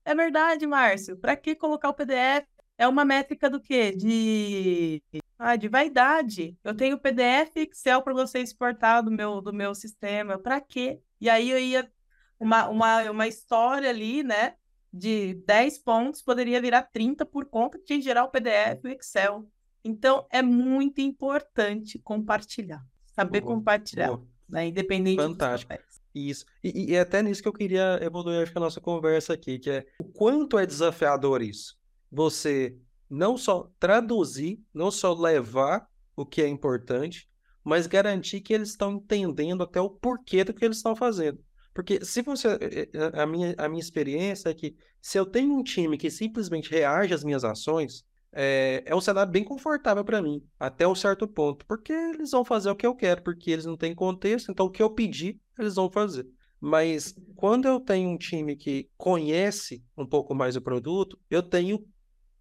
É 0.05 0.15
verdade, 0.15 0.65
Márcio. 0.65 1.17
Para 1.17 1.35
que 1.35 1.55
colocar 1.55 1.89
o 1.89 1.93
PDF? 1.93 2.45
É 2.77 2.87
uma 2.87 3.05
métrica 3.05 3.49
do 3.49 3.59
quê? 3.59 3.91
De, 3.91 5.01
ah, 5.37 5.55
de 5.55 5.67
vaidade. 5.67 6.57
Eu 6.63 6.75
tenho 6.75 6.99
PDF 6.99 7.55
e 7.55 7.61
Excel 7.61 8.01
para 8.01 8.13
você 8.13 8.39
exportar 8.39 9.03
do 9.03 9.11
meu, 9.11 9.41
do 9.41 9.53
meu 9.53 9.75
sistema. 9.75 10.37
Para 10.37 10.59
quê? 10.59 10.99
E 11.19 11.29
aí 11.29 11.49
eu 11.49 11.59
ia 11.59 11.91
uma, 12.39 12.67
uma, 12.67 13.11
uma 13.11 13.27
história 13.27 13.89
ali, 13.89 14.23
né? 14.23 14.55
De 14.91 15.35
10 15.45 15.79
pontos 15.79 16.21
poderia 16.21 16.61
virar 16.61 16.83
30 16.83 17.25
por 17.25 17.45
conta 17.45 17.79
de 17.79 18.01
gerar 18.01 18.25
o 18.25 18.29
PDF 18.29 18.83
e 18.83 18.87
o 18.87 18.91
Excel. 18.91 19.47
Então, 19.83 20.25
é 20.31 20.41
muito 20.41 21.01
importante 21.01 21.99
compartilhar. 21.99 22.85
Saber 23.13 23.41
boa, 23.41 23.55
compartilhar, 23.55 24.07
boa. 24.07 24.27
Né? 24.47 24.67
independente 24.67 25.17
Fantástico. 25.17 25.73
Isso. 26.15 26.45
E, 26.63 26.91
e, 26.91 26.95
é 26.95 26.99
até 26.99 27.21
nisso 27.21 27.41
que 27.41 27.47
eu 27.47 27.53
queria 27.53 27.99
evoluir 28.01 28.43
acho 28.43 28.51
que 28.51 28.57
a 28.57 28.61
nossa 28.61 28.79
conversa 28.79 29.33
aqui, 29.33 29.57
que 29.57 29.69
é 29.69 29.85
o 29.99 30.05
quanto 30.05 30.59
é 30.59 30.65
desafiador 30.65 31.41
isso 31.41 31.75
você 32.13 32.77
não 33.09 33.37
só 33.37 33.71
traduzir, 33.79 34.61
não 34.73 34.91
só 34.91 35.13
levar 35.13 35.87
o 36.15 36.25
que 36.25 36.41
é 36.41 36.47
importante, 36.47 37.27
mas 37.63 37.87
garantir 37.87 38.41
que 38.41 38.53
eles 38.53 38.69
estão 38.69 38.93
entendendo 38.93 39.63
até 39.63 39.81
o 39.81 39.89
porquê 39.89 40.43
do 40.43 40.53
que 40.53 40.63
eles 40.63 40.77
estão 40.77 40.95
fazendo. 40.95 41.39
Porque 41.73 42.05
se 42.05 42.21
você. 42.21 42.49
Eh, 42.61 42.89
eh, 42.93 43.21
a 43.21 43.25
minha, 43.25 43.55
a 43.57 43.67
minha 43.67 43.81
experiência 43.81 44.49
é 44.49 44.53
que 44.53 44.75
se 45.01 45.17
eu 45.17 45.25
tenho 45.25 45.53
um 45.53 45.63
time 45.63 45.97
que 45.97 46.11
simplesmente 46.11 46.69
reage 46.69 47.13
às 47.13 47.23
minhas 47.23 47.43
ações, 47.43 48.03
é, 48.31 48.83
é 48.85 48.95
um 48.95 49.01
cenário 49.01 49.31
bem 49.31 49.43
confortável 49.43 50.03
para 50.05 50.21
mim, 50.21 50.43
até 50.59 50.87
um 50.87 50.93
certo 50.93 51.27
ponto. 51.27 51.65
Porque 51.65 51.91
eles 51.91 52.31
vão 52.31 52.45
fazer 52.45 52.69
o 52.69 52.75
que 52.75 52.85
eu 52.85 52.95
quero, 52.95 53.23
porque 53.23 53.49
eles 53.49 53.65
não 53.65 53.75
têm 53.75 53.95
contexto, 53.95 54.51
então 54.51 54.67
o 54.67 54.71
que 54.71 54.83
eu 54.83 54.89
pedir, 54.89 55.39
eles 55.57 55.75
vão 55.75 55.89
fazer. 55.89 56.27
Mas 56.59 57.13
quando 57.35 57.67
eu 57.67 57.79
tenho 57.79 58.09
um 58.09 58.17
time 58.17 58.55
que 58.55 58.89
conhece 58.95 59.83
um 59.97 60.05
pouco 60.05 60.33
mais 60.33 60.55
o 60.55 60.61
produto, 60.61 61.19
eu 61.29 61.43
tenho 61.43 61.83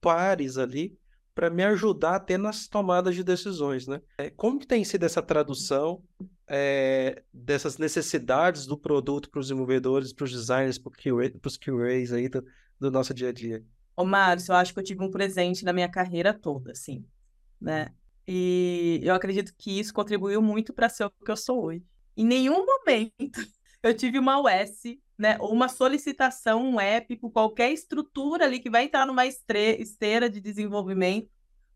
pares 0.03 0.59
ali 0.59 0.99
para 1.35 1.49
me 1.49 1.65
ajudar 1.65 2.17
até 2.17 2.37
nas 2.37 2.69
tomadas 2.69 3.15
de 3.15 3.25
decisões, 3.25 3.87
né? 3.87 4.03
É, 4.19 4.29
como 4.29 4.59
tem 4.59 4.85
sido 4.85 5.05
essa 5.05 5.23
tradução 5.23 6.03
é, 6.47 7.23
dessas 7.33 7.79
necessidades 7.79 8.67
do 8.67 8.77
produto 8.77 9.31
para 9.31 9.41
os 9.41 9.47
desenvolvedores, 9.47 10.13
para 10.13 10.25
os 10.25 10.33
designers, 10.33 10.77
para 10.77 10.93
os 11.47 11.57
QAs 11.57 12.13
aí 12.13 12.29
do, 12.29 12.45
do, 12.79 12.91
nosso 12.91 13.15
dia 13.15 13.31
a 13.31 13.33
dia? 13.33 13.65
Ô, 13.97 14.05
Márcio, 14.05 14.53
eu 14.53 14.57
acho 14.57 14.75
que 14.75 14.81
eu 14.81 14.85
tive 14.85 15.03
um 15.03 15.11
presente 15.11 15.65
na 15.65 15.73
minha 15.73 15.89
carreira 15.89 16.35
toda, 16.35 16.73
assim, 16.73 17.03
né? 17.59 17.89
E 18.29 19.01
eu 19.03 19.15
acredito 19.15 19.55
que 19.57 19.81
isso 19.81 19.95
contribuiu 19.95 20.43
muito 20.43 20.73
para 20.73 20.89
ser 20.89 21.05
o 21.05 21.11
que 21.11 21.31
eu 21.31 21.37
sou 21.37 21.65
hoje. 21.65 21.85
Em 22.17 22.27
nenhum 22.27 22.67
momento 22.67 23.41
eu 23.83 23.95
tive 23.95 24.19
uma 24.19 24.41
US, 24.41 24.83
né, 25.19 25.37
ou 25.41 25.53
uma 25.53 25.69
solicitação, 25.69 26.63
um 26.63 26.81
app, 26.81 27.17
por 27.17 27.31
qualquer 27.31 27.73
estrutura 27.73 28.45
ali 28.45 28.61
que 28.61 28.71
vai 28.71 28.85
entrar 28.85 29.07
numa 29.07 29.27
esteira 29.27 30.29
de 30.31 30.41
desenvolvimento 30.41 31.29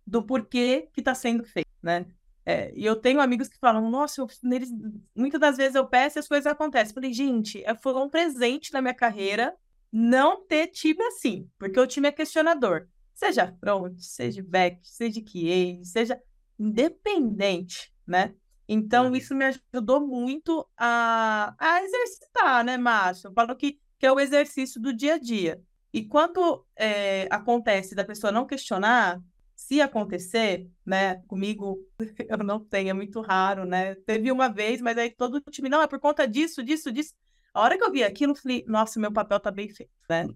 do 0.06 0.22
porquê 0.22 0.88
que 0.92 1.00
está 1.00 1.14
sendo 1.14 1.44
feito, 1.44 1.68
né? 1.82 2.06
É, 2.48 2.72
e 2.76 2.84
eu 2.84 2.94
tenho 2.94 3.20
amigos 3.20 3.48
que 3.48 3.58
falam, 3.58 3.90
nossa, 3.90 4.20
eu, 4.20 4.28
neles, 4.40 4.70
muitas 5.16 5.40
das 5.40 5.56
vezes 5.56 5.74
eu 5.74 5.84
peço 5.84 6.16
e 6.16 6.20
as 6.20 6.28
coisas 6.28 6.46
acontecem. 6.46 6.90
Eu 6.90 6.94
falei, 6.94 7.12
gente, 7.12 7.64
é, 7.64 7.74
foi 7.74 7.92
um 7.94 8.08
presente 8.08 8.72
na 8.72 8.80
minha 8.80 8.94
carreira 8.94 9.52
não 9.92 10.46
ter 10.46 10.68
time 10.68 11.02
assim, 11.06 11.50
porque 11.58 11.80
o 11.80 11.86
time 11.86 12.06
é 12.06 12.12
questionador. 12.12 12.86
Seja 13.14 13.52
front, 13.58 13.98
seja 13.98 14.44
back, 14.46 14.78
seja 14.84 15.20
QA, 15.20 15.82
seja 15.82 16.22
independente, 16.56 17.92
né? 18.06 18.32
Então, 18.68 19.06
uhum. 19.06 19.16
isso 19.16 19.34
me 19.34 19.44
ajudou 19.44 20.06
muito 20.06 20.66
a, 20.76 21.54
a 21.58 21.82
exercitar, 21.82 22.64
né, 22.64 22.76
Márcio? 22.76 23.28
Eu 23.28 23.32
falo 23.32 23.54
que, 23.54 23.78
que 23.98 24.06
é 24.06 24.12
o 24.12 24.18
exercício 24.18 24.80
do 24.80 24.92
dia 24.92 25.14
a 25.14 25.18
dia. 25.18 25.62
E 25.92 26.04
quando 26.04 26.64
é, 26.76 27.28
acontece 27.30 27.94
da 27.94 28.04
pessoa 28.04 28.32
não 28.32 28.46
questionar, 28.46 29.20
se 29.54 29.80
acontecer, 29.80 30.68
né, 30.84 31.22
comigo, 31.26 31.78
eu 32.28 32.38
não 32.38 32.60
tenho, 32.60 32.90
é 32.90 32.92
muito 32.92 33.20
raro, 33.20 33.64
né? 33.64 33.94
Teve 33.94 34.30
uma 34.30 34.48
vez, 34.48 34.80
mas 34.80 34.98
aí 34.98 35.10
todo 35.10 35.36
o 35.36 35.50
time, 35.50 35.68
não, 35.68 35.80
é 35.80 35.86
por 35.86 35.98
conta 35.98 36.26
disso, 36.26 36.62
disso, 36.62 36.92
disso. 36.92 37.14
A 37.54 37.62
hora 37.62 37.78
que 37.78 37.84
eu 37.84 37.90
vi 37.90 38.04
aquilo, 38.04 38.32
eu 38.32 38.36
falei, 38.36 38.64
nossa, 38.66 39.00
meu 39.00 39.12
papel 39.12 39.40
tá 39.40 39.50
bem 39.50 39.68
feito, 39.68 39.90
né? 40.10 40.28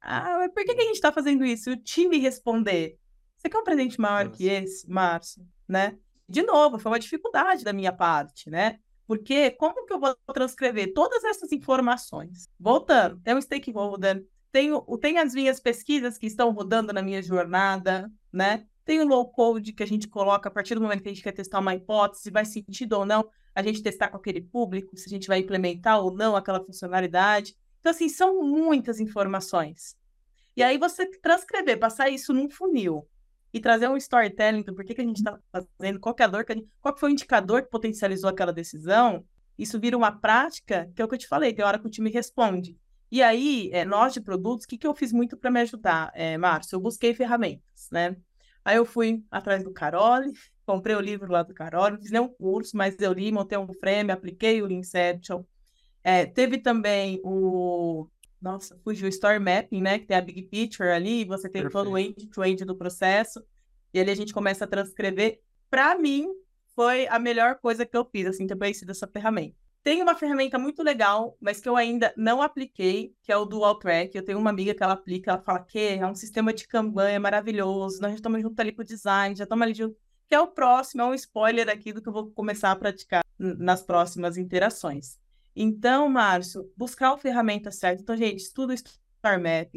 Ah, 0.00 0.38
mas 0.38 0.52
por 0.52 0.64
que, 0.64 0.74
que 0.74 0.82
a 0.82 0.84
gente 0.84 1.00
tá 1.00 1.10
fazendo 1.10 1.44
isso? 1.44 1.70
E 1.70 1.72
o 1.72 1.76
time 1.76 2.18
responder, 2.18 2.98
você 3.36 3.48
quer 3.48 3.58
um 3.58 3.64
presente 3.64 4.00
maior 4.00 4.26
nossa. 4.26 4.36
que 4.36 4.46
esse, 4.48 4.88
Márcio, 4.88 5.46
né? 5.66 5.96
De 6.28 6.42
novo, 6.42 6.78
foi 6.78 6.92
uma 6.92 6.98
dificuldade 6.98 7.64
da 7.64 7.72
minha 7.72 7.92
parte, 7.92 8.50
né? 8.50 8.78
Porque 9.06 9.50
como 9.52 9.86
que 9.86 9.92
eu 9.92 9.98
vou 9.98 10.14
transcrever 10.34 10.92
todas 10.92 11.24
essas 11.24 11.50
informações? 11.52 12.48
Voltando, 12.60 13.18
tem 13.20 13.34
um 13.34 13.40
stakeholder, 13.40 14.22
tenho, 14.52 14.80
tem 15.00 15.18
as 15.18 15.32
minhas 15.32 15.58
pesquisas 15.58 16.18
que 16.18 16.26
estão 16.26 16.50
rodando 16.50 16.92
na 16.92 17.00
minha 17.00 17.22
jornada, 17.22 18.10
né? 18.30 18.66
Tem 18.84 19.00
o 19.00 19.06
low 19.06 19.30
code 19.30 19.72
que 19.72 19.82
a 19.82 19.86
gente 19.86 20.08
coloca 20.08 20.48
a 20.48 20.52
partir 20.52 20.74
do 20.74 20.82
momento 20.82 21.02
que 21.02 21.08
a 21.08 21.12
gente 21.12 21.22
quer 21.22 21.32
testar 21.32 21.60
uma 21.60 21.74
hipótese, 21.74 22.30
vai 22.30 22.44
sentido 22.44 22.94
ou 22.94 23.06
não 23.06 23.28
a 23.54 23.62
gente 23.62 23.82
testar 23.82 24.08
com 24.08 24.16
aquele 24.18 24.40
público, 24.40 24.96
se 24.96 25.06
a 25.06 25.10
gente 25.10 25.26
vai 25.26 25.40
implementar 25.40 26.00
ou 26.00 26.14
não 26.14 26.36
aquela 26.36 26.62
funcionalidade. 26.62 27.56
Então, 27.80 27.90
assim, 27.90 28.08
são 28.08 28.42
muitas 28.42 29.00
informações. 29.00 29.96
E 30.56 30.62
aí 30.62 30.76
você 30.78 31.06
transcrever, 31.06 31.78
passar 31.78 32.08
isso 32.08 32.32
num 32.32 32.50
funil 32.50 33.08
e 33.52 33.60
trazer 33.60 33.88
um 33.88 33.96
storytelling 33.96 34.62
do 34.62 34.74
porquê 34.74 34.94
que 34.94 35.00
a 35.00 35.04
gente 35.04 35.18
está 35.18 35.38
fazendo, 35.50 35.98
qual, 36.00 36.14
que 36.14 36.22
é 36.22 36.26
a 36.26 36.28
dor 36.28 36.44
que 36.44 36.54
gente, 36.54 36.68
qual 36.80 36.94
que 36.94 37.00
foi 37.00 37.10
o 37.10 37.12
indicador 37.12 37.62
que 37.62 37.70
potencializou 37.70 38.28
aquela 38.28 38.52
decisão, 38.52 39.24
isso 39.58 39.80
vira 39.80 39.96
uma 39.96 40.12
prática, 40.12 40.90
que 40.94 41.02
é 41.02 41.04
o 41.04 41.08
que 41.08 41.14
eu 41.14 41.18
te 41.18 41.26
falei, 41.26 41.52
tem 41.52 41.64
hora 41.64 41.78
que 41.78 41.86
o 41.86 41.90
time 41.90 42.10
responde. 42.10 42.76
E 43.10 43.22
aí, 43.22 43.70
é, 43.72 43.84
nós 43.84 44.12
de 44.12 44.20
produtos, 44.20 44.64
o 44.64 44.68
que, 44.68 44.76
que 44.76 44.86
eu 44.86 44.94
fiz 44.94 45.12
muito 45.12 45.36
para 45.36 45.50
me 45.50 45.60
ajudar, 45.60 46.12
é, 46.14 46.36
Márcio? 46.36 46.76
Eu 46.76 46.80
busquei 46.80 47.14
ferramentas, 47.14 47.88
né? 47.90 48.14
Aí 48.64 48.76
eu 48.76 48.84
fui 48.84 49.24
atrás 49.30 49.64
do 49.64 49.72
Carole, 49.72 50.32
comprei 50.66 50.94
o 50.94 51.00
livro 51.00 51.32
lá 51.32 51.42
do 51.42 51.54
Carole, 51.54 51.94
não 51.94 52.02
fiz 52.02 52.10
nenhum 52.10 52.28
curso, 52.28 52.76
mas 52.76 52.94
eu 53.00 53.12
li, 53.12 53.32
montei 53.32 53.56
um 53.56 53.72
frame, 53.80 54.12
apliquei 54.12 54.62
o 54.62 54.70
Inception. 54.70 55.42
É, 56.04 56.26
teve 56.26 56.58
também 56.58 57.20
o. 57.24 58.06
Nossa, 58.40 58.78
fugiu 58.84 59.06
o 59.06 59.08
Story 59.08 59.38
Mapping, 59.38 59.82
né? 59.82 59.98
Que 59.98 60.06
tem 60.06 60.16
a 60.16 60.20
Big 60.20 60.42
Picture 60.42 60.88
ali, 60.88 61.24
você 61.24 61.48
tem 61.48 61.62
Perfeito. 61.62 61.84
todo 61.84 61.92
o 61.92 61.98
end-to-end 61.98 62.62
-end 62.62 62.66
do 62.66 62.76
processo, 62.76 63.44
e 63.92 63.98
ali 63.98 64.10
a 64.10 64.16
gente 64.16 64.32
começa 64.32 64.64
a 64.64 64.68
transcrever. 64.68 65.40
Para 65.68 65.98
mim, 65.98 66.28
foi 66.74 67.08
a 67.08 67.18
melhor 67.18 67.56
coisa 67.56 67.84
que 67.84 67.96
eu 67.96 68.04
fiz, 68.04 68.26
assim, 68.26 68.46
ter 68.46 68.56
conhecido 68.56 68.90
essa 68.90 69.06
ferramenta. 69.06 69.56
Tem 69.82 70.02
uma 70.02 70.14
ferramenta 70.14 70.58
muito 70.58 70.82
legal, 70.82 71.36
mas 71.40 71.60
que 71.60 71.68
eu 71.68 71.76
ainda 71.76 72.12
não 72.16 72.42
apliquei, 72.42 73.14
que 73.22 73.32
é 73.32 73.36
o 73.36 73.44
Dual 73.44 73.78
Track. 73.78 74.14
Eu 74.14 74.24
tenho 74.24 74.38
uma 74.38 74.50
amiga 74.50 74.74
que 74.74 74.82
ela 74.82 74.92
aplica, 74.92 75.30
ela 75.30 75.40
fala 75.40 75.64
que 75.64 75.78
é 75.78 76.06
um 76.06 76.14
sistema 76.14 76.52
de 76.52 76.68
Kanban, 76.68 77.08
é 77.08 77.18
maravilhoso. 77.18 78.00
Nós 78.00 78.10
já 78.10 78.16
estamos 78.16 78.42
junto 78.42 78.60
ali 78.60 78.72
com 78.72 78.82
o 78.82 78.84
design, 78.84 79.34
já 79.34 79.44
estamos 79.44 79.62
ali 79.62 79.74
junto. 79.74 79.96
Que 80.28 80.34
é 80.34 80.40
o 80.40 80.48
próximo, 80.48 81.02
é 81.02 81.04
um 81.06 81.14
spoiler 81.14 81.68
aqui 81.70 81.92
do 81.92 82.02
que 82.02 82.08
eu 82.08 82.12
vou 82.12 82.30
começar 82.30 82.70
a 82.70 82.76
praticar 82.76 83.24
nas 83.38 83.82
próximas 83.82 84.36
interações. 84.36 85.18
Então, 85.60 86.08
Márcio, 86.08 86.72
buscar 86.76 87.12
a 87.12 87.18
ferramenta 87.18 87.72
certa. 87.72 88.00
Então, 88.00 88.16
gente, 88.16 88.36
estuda 88.36 88.72
o 88.72 88.76
Star 88.76 89.42
Map, 89.42 89.74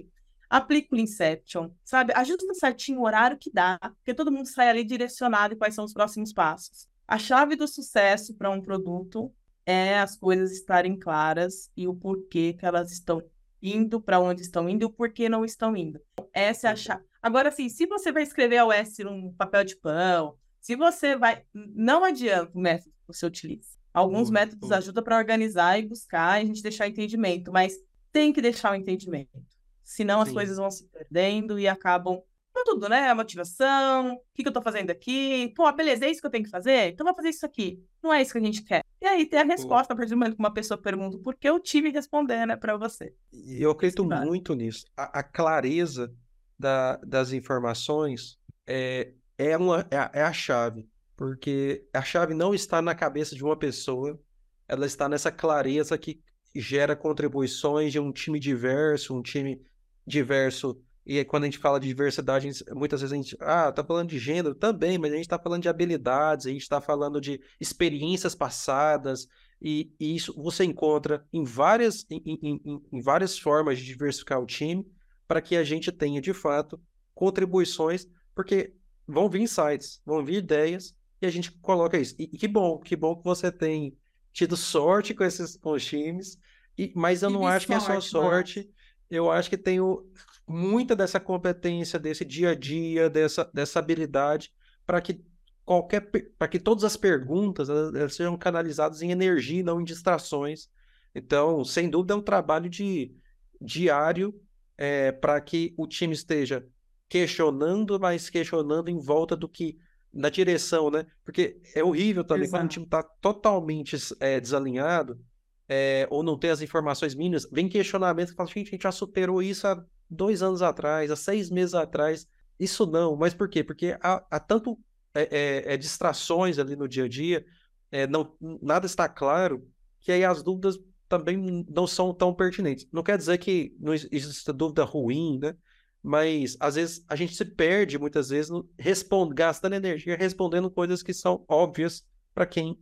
aplica 0.47 0.95
o 0.95 0.99
Inception, 0.99 1.71
sabe? 1.83 2.13
Ajusta 2.15 2.53
certinho 2.53 2.99
o 2.99 3.03
horário 3.03 3.35
que 3.35 3.49
dá, 3.51 3.79
porque 3.79 4.13
todo 4.13 4.31
mundo 4.31 4.45
sai 4.45 4.69
ali 4.69 4.83
direcionado 4.83 5.55
e 5.55 5.57
quais 5.57 5.73
são 5.73 5.83
os 5.83 5.91
próximos 5.91 6.31
passos. 6.31 6.87
A 7.07 7.17
chave 7.17 7.55
do 7.55 7.67
sucesso 7.67 8.35
para 8.35 8.51
um 8.51 8.61
produto 8.61 9.33
é 9.65 9.97
as 9.97 10.15
coisas 10.15 10.51
estarem 10.51 10.95
claras 10.95 11.71
e 11.75 11.87
o 11.87 11.95
porquê 11.95 12.53
que 12.53 12.63
elas 12.63 12.91
estão 12.91 13.23
indo, 13.59 13.99
para 13.99 14.19
onde 14.19 14.43
estão 14.43 14.69
indo 14.69 14.83
e 14.83 14.85
o 14.85 14.91
porquê 14.91 15.27
não 15.27 15.43
estão 15.43 15.75
indo. 15.75 15.99
Essa 16.31 16.67
é 16.67 16.71
a 16.73 16.75
chave. 16.75 17.03
Agora, 17.23 17.49
assim, 17.49 17.69
se 17.69 17.87
você 17.87 18.11
vai 18.11 18.21
escrever 18.21 18.57
a 18.59 18.67
OS 18.67 18.99
num 18.99 19.33
papel 19.33 19.63
de 19.63 19.75
pão, 19.77 20.37
se 20.59 20.75
você 20.75 21.15
vai. 21.15 21.43
Não 21.51 22.03
adianta 22.03 22.51
o 22.53 22.61
método 22.61 22.91
que 22.91 23.07
você 23.07 23.25
utiliza. 23.25 23.80
Alguns 23.93 24.27
uhum. 24.27 24.33
métodos 24.33 24.71
ajudam 24.71 25.03
para 25.03 25.17
organizar 25.17 25.79
e 25.79 25.87
buscar 25.87 26.39
e 26.39 26.43
a 26.43 26.45
gente 26.45 26.63
deixar 26.63 26.87
entendimento, 26.87 27.51
mas 27.51 27.75
tem 28.11 28.31
que 28.31 28.41
deixar 28.41 28.71
o 28.71 28.75
entendimento. 28.75 29.41
Senão 29.83 30.21
as 30.21 30.29
Sim. 30.29 30.35
coisas 30.35 30.57
vão 30.57 30.71
se 30.71 30.87
perdendo 30.87 31.59
e 31.59 31.67
acabam 31.67 32.21
tudo, 32.63 32.87
né? 32.87 33.09
A 33.09 33.15
motivação, 33.15 34.13
o 34.13 34.21
que, 34.33 34.43
que 34.43 34.49
eu 34.49 34.53
tô 34.53 34.61
fazendo 34.61 34.91
aqui? 34.91 35.51
Pô, 35.55 35.71
beleza, 35.71 36.05
é 36.05 36.11
isso 36.11 36.21
que 36.21 36.27
eu 36.27 36.31
tenho 36.31 36.43
que 36.43 36.49
fazer? 36.49 36.89
Então 36.89 37.05
vou 37.05 37.15
fazer 37.15 37.29
isso 37.29 37.45
aqui. 37.45 37.83
Não 38.03 38.13
é 38.13 38.21
isso 38.21 38.31
que 38.31 38.37
a 38.37 38.41
gente 38.41 38.63
quer. 38.63 38.83
E 39.01 39.05
aí 39.05 39.25
tem 39.25 39.39
a 39.39 39.43
resposta, 39.43 39.93
a 39.93 39.95
partir 39.95 40.11
do 40.11 40.17
momento 40.17 40.35
que 40.35 40.41
uma 40.41 40.53
pessoa 40.53 40.77
pergunta 40.77 41.17
por 41.17 41.35
que 41.35 41.49
o 41.49 41.59
time 41.59 41.89
responder, 41.89 42.45
né, 42.45 42.55
pra 42.55 42.77
você. 42.77 43.13
Eu 43.31 43.71
acredito 43.71 44.05
muito 44.05 44.53
nisso. 44.53 44.85
A, 44.95 45.19
a 45.19 45.23
clareza 45.23 46.13
da, 46.57 46.97
das 46.97 47.31
informações 47.31 48.37
é, 48.67 49.13
é, 49.37 49.57
uma, 49.57 49.87
é 49.89 49.97
a, 49.97 50.11
é 50.13 50.21
a 50.21 50.33
chave. 50.33 50.87
Porque 51.21 51.87
a 51.93 52.01
chave 52.01 52.33
não 52.33 52.51
está 52.51 52.81
na 52.81 52.95
cabeça 52.95 53.35
de 53.35 53.43
uma 53.43 53.55
pessoa, 53.55 54.19
ela 54.67 54.87
está 54.87 55.07
nessa 55.07 55.31
clareza 55.31 55.95
que 55.95 56.19
gera 56.55 56.95
contribuições 56.95 57.91
de 57.91 57.99
um 57.99 58.11
time 58.11 58.39
diverso, 58.39 59.15
um 59.15 59.21
time 59.21 59.61
diverso. 60.03 60.81
E 61.05 61.19
aí, 61.19 61.23
quando 61.23 61.43
a 61.43 61.45
gente 61.45 61.59
fala 61.59 61.79
de 61.79 61.87
diversidade, 61.87 62.49
muitas 62.71 63.01
vezes 63.01 63.13
a 63.13 63.15
gente, 63.15 63.37
ah, 63.39 63.71
tá 63.71 63.83
falando 63.83 64.09
de 64.09 64.17
gênero? 64.17 64.55
Também, 64.55 64.97
mas 64.97 65.13
a 65.13 65.15
gente 65.15 65.27
tá 65.27 65.37
falando 65.37 65.61
de 65.61 65.69
habilidades, 65.69 66.47
a 66.47 66.49
gente 66.49 66.67
tá 66.67 66.81
falando 66.81 67.21
de 67.21 67.39
experiências 67.59 68.33
passadas, 68.33 69.27
e, 69.61 69.93
e 69.99 70.15
isso 70.15 70.33
você 70.41 70.63
encontra 70.63 71.23
em 71.31 71.43
várias, 71.43 72.03
em, 72.09 72.19
em, 72.25 72.81
em 72.91 72.99
várias 72.99 73.37
formas 73.37 73.77
de 73.77 73.85
diversificar 73.85 74.41
o 74.41 74.47
time, 74.47 74.91
para 75.27 75.39
que 75.39 75.55
a 75.55 75.63
gente 75.63 75.91
tenha, 75.91 76.19
de 76.19 76.33
fato, 76.33 76.81
contribuições, 77.13 78.07
porque 78.33 78.73
vão 79.07 79.29
vir 79.29 79.41
insights, 79.41 80.01
vão 80.03 80.25
vir 80.25 80.37
ideias, 80.37 80.99
e 81.21 81.25
a 81.25 81.29
gente 81.29 81.51
coloca 81.51 81.97
isso. 81.97 82.15
E, 82.17 82.23
e 82.23 82.37
que 82.37 82.47
bom, 82.47 82.79
que 82.79 82.95
bom 82.95 83.15
que 83.15 83.23
você 83.23 83.51
tem 83.51 83.95
tido 84.33 84.57
sorte 84.57 85.13
com 85.13 85.23
esses 85.23 85.57
com 85.57 85.71
os 85.71 85.85
times, 85.85 86.37
e, 86.77 86.91
mas 86.95 87.21
eu 87.21 87.29
não 87.29 87.45
acho 87.45 87.67
sorte, 87.67 87.85
que 87.85 87.91
é 87.91 87.95
só 87.95 88.01
sorte. 88.01 88.69
Eu 89.09 89.29
acho 89.29 89.49
que 89.49 89.57
tem 89.57 89.79
o, 89.79 90.09
muita 90.47 90.95
dessa 90.95 91.19
competência, 91.19 91.99
desse 91.99 92.23
dia 92.23 92.51
a 92.51 92.55
dia, 92.55 93.09
dessa, 93.09 93.49
dessa 93.53 93.79
habilidade, 93.79 94.51
para 94.85 95.01
que 95.01 95.23
qualquer 95.65 96.09
para 96.37 96.47
que 96.47 96.59
todas 96.59 96.83
as 96.83 96.97
perguntas 96.97 97.69
elas, 97.69 98.15
sejam 98.15 98.37
canalizadas 98.37 99.01
em 99.01 99.11
energia 99.11 99.59
e 99.59 99.63
não 99.63 99.79
em 99.79 99.83
distrações. 99.83 100.69
Então, 101.13 101.63
sem 101.63 101.89
dúvida, 101.89 102.13
é 102.13 102.17
um 102.17 102.21
trabalho 102.21 102.69
de 102.69 103.13
diário 103.59 104.33
é, 104.77 105.11
para 105.11 105.39
que 105.41 105.73
o 105.77 105.85
time 105.85 106.13
esteja 106.13 106.65
questionando, 107.07 107.99
mas 107.99 108.29
questionando 108.29 108.89
em 108.89 108.97
volta 108.97 109.35
do 109.35 109.47
que 109.47 109.77
na 110.13 110.29
direção, 110.29 110.89
né? 110.89 111.05
Porque 111.23 111.61
é 111.75 111.83
horrível 111.83 112.23
também 112.23 112.43
Exato. 112.43 112.61
quando 112.61 112.65
o 112.65 112.73
time 112.73 112.85
está 112.85 113.03
totalmente 113.03 113.97
é, 114.19 114.39
desalinhado 114.39 115.19
é, 115.67 116.05
ou 116.09 116.21
não 116.21 116.37
tem 116.37 116.49
as 116.49 116.61
informações 116.61 117.15
mínimas, 117.15 117.47
vem 117.49 117.69
questionamento 117.69 118.31
que 118.31 118.35
fala, 118.35 118.49
gente, 118.49 118.67
a 118.67 118.71
gente 118.71 118.83
já 118.83 118.91
superou 118.91 119.41
isso 119.41 119.65
há 119.65 119.81
dois 120.09 120.43
anos 120.43 120.61
atrás, 120.61 121.09
há 121.09 121.15
seis 121.15 121.49
meses 121.49 121.73
atrás. 121.73 122.27
Isso 122.59 122.85
não, 122.85 123.15
mas 123.15 123.33
por 123.33 123.47
quê? 123.47 123.63
Porque 123.63 123.97
há, 124.01 124.23
há 124.29 124.39
tanto 124.39 124.77
é, 125.15 125.21
é, 125.31 125.73
é 125.73 125.77
distrações 125.77 126.59
ali 126.59 126.75
no 126.75 126.87
dia 126.87 127.05
a 127.05 127.07
dia, 127.07 127.45
é, 127.89 128.05
não, 128.05 128.35
nada 128.61 128.85
está 128.85 129.07
claro, 129.07 129.65
que 130.01 130.11
aí 130.11 130.25
as 130.25 130.43
dúvidas 130.43 130.77
também 131.07 131.65
não 131.69 131.87
são 131.87 132.13
tão 132.13 132.33
pertinentes. 132.33 132.87
Não 132.91 133.03
quer 133.03 133.17
dizer 133.17 133.37
que 133.37 133.75
não 133.79 133.93
existe 133.93 134.51
dúvida 134.53 134.83
ruim, 134.83 135.39
né? 135.39 135.55
Mas 136.03 136.57
às 136.59 136.75
vezes 136.75 137.05
a 137.07 137.15
gente 137.15 137.35
se 137.35 137.45
perde 137.45 137.99
muitas 137.99 138.29
vezes 138.29 138.49
no, 138.49 138.67
responde, 138.77 139.35
gastando 139.35 139.73
energia 139.73 140.15
respondendo 140.15 140.71
coisas 140.71 141.03
que 141.03 141.13
são 141.13 141.45
óbvias 141.47 142.03
para 142.33 142.45
quem 142.45 142.79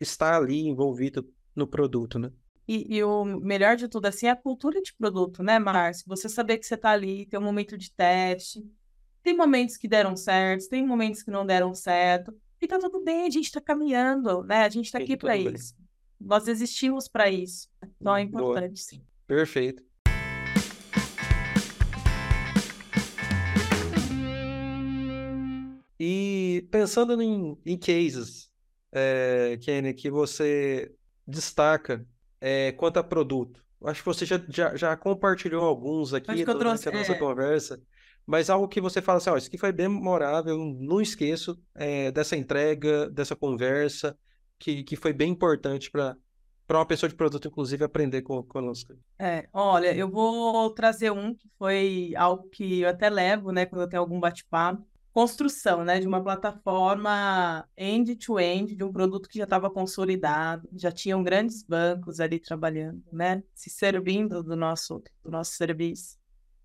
está 0.00 0.36
ali 0.36 0.60
envolvido 0.66 1.28
no 1.54 1.66
produto, 1.66 2.18
né? 2.18 2.30
E, 2.66 2.96
e, 2.96 3.02
o 3.02 3.24
melhor 3.24 3.76
de 3.76 3.88
tudo, 3.88 4.06
assim, 4.06 4.26
é 4.26 4.30
a 4.30 4.36
cultura 4.36 4.80
de 4.80 4.94
produto, 4.94 5.42
né, 5.42 5.58
Márcio? 5.58 6.04
Você 6.06 6.28
saber 6.28 6.58
que 6.58 6.66
você 6.66 6.74
está 6.74 6.90
ali, 6.90 7.26
tem 7.26 7.38
um 7.38 7.42
momento 7.42 7.76
de 7.76 7.92
teste, 7.92 8.64
tem 9.22 9.36
momentos 9.36 9.76
que 9.76 9.88
deram 9.88 10.16
certo, 10.16 10.68
tem 10.68 10.86
momentos 10.86 11.22
que 11.22 11.30
não 11.30 11.44
deram 11.44 11.74
certo, 11.74 12.32
e 12.60 12.66
tá 12.66 12.78
tudo 12.78 13.02
bem, 13.02 13.26
a 13.26 13.30
gente 13.30 13.46
está 13.46 13.60
caminhando, 13.60 14.44
né? 14.44 14.64
A 14.64 14.68
gente 14.68 14.86
está 14.86 14.98
aqui 14.98 15.16
para 15.16 15.36
isso. 15.36 15.74
Nós 16.20 16.46
existimos 16.46 17.08
para 17.08 17.28
isso. 17.28 17.68
Então 18.00 18.16
é 18.16 18.22
importante, 18.22 18.74
Boa. 18.74 18.76
sim. 18.76 19.04
Perfeito. 19.26 19.82
E 26.56 26.62
pensando 26.62 27.20
em, 27.22 27.56
em 27.64 27.78
cases, 27.78 28.50
é, 28.90 29.58
Kenny, 29.62 29.94
que 29.94 30.10
você 30.10 30.94
destaca 31.26 32.06
é, 32.40 32.72
quanto 32.72 32.98
a 32.98 33.04
produto. 33.04 33.62
Acho 33.84 34.00
que 34.00 34.06
você 34.06 34.24
já, 34.24 34.40
já, 34.48 34.76
já 34.76 34.96
compartilhou 34.96 35.64
alguns 35.64 36.14
aqui 36.14 36.44
durante 36.44 36.82
trouxe, 36.82 36.88
a 36.88 36.92
nossa 36.92 37.12
é... 37.12 37.18
conversa, 37.18 37.80
mas 38.26 38.48
algo 38.48 38.68
que 38.68 38.80
você 38.80 39.02
fala 39.02 39.18
assim, 39.18 39.30
ó, 39.30 39.36
isso 39.36 39.48
aqui 39.48 39.58
foi 39.58 39.72
bem 39.72 39.88
memorável, 39.88 40.56
não 40.56 41.00
esqueço 41.00 41.60
é, 41.74 42.10
dessa 42.12 42.36
entrega, 42.36 43.10
dessa 43.10 43.34
conversa, 43.34 44.16
que, 44.58 44.84
que 44.84 44.94
foi 44.94 45.12
bem 45.12 45.30
importante 45.30 45.90
para 45.90 46.16
para 46.64 46.78
uma 46.78 46.86
pessoa 46.86 47.10
de 47.10 47.14
produto, 47.14 47.48
inclusive, 47.48 47.84
aprender 47.84 48.22
com, 48.22 48.42
conosco. 48.42 48.94
É, 49.18 49.46
olha, 49.52 49.94
eu 49.94 50.08
vou 50.08 50.70
trazer 50.70 51.10
um 51.10 51.34
que 51.34 51.46
foi 51.58 52.14
algo 52.16 52.48
que 52.48 52.80
eu 52.80 52.88
até 52.88 53.10
levo, 53.10 53.50
né, 53.52 53.66
quando 53.66 53.82
eu 53.82 53.88
tenho 53.88 54.00
algum 54.00 54.18
bate-papo, 54.18 54.82
construção, 55.12 55.84
né, 55.84 56.00
de 56.00 56.06
uma 56.06 56.22
plataforma 56.22 57.68
end-to-end 57.76 58.74
de 58.74 58.82
um 58.82 58.92
produto 58.92 59.28
que 59.28 59.38
já 59.38 59.44
estava 59.44 59.70
consolidado, 59.70 60.68
já 60.74 60.90
tinham 60.90 61.22
grandes 61.22 61.62
bancos 61.62 62.18
ali 62.18 62.40
trabalhando, 62.40 63.02
né, 63.12 63.42
se 63.54 63.68
servindo 63.68 64.42
do 64.42 64.56
nosso 64.56 65.02
do 65.22 65.30
nosso 65.30 65.52
serviço. 65.52 66.18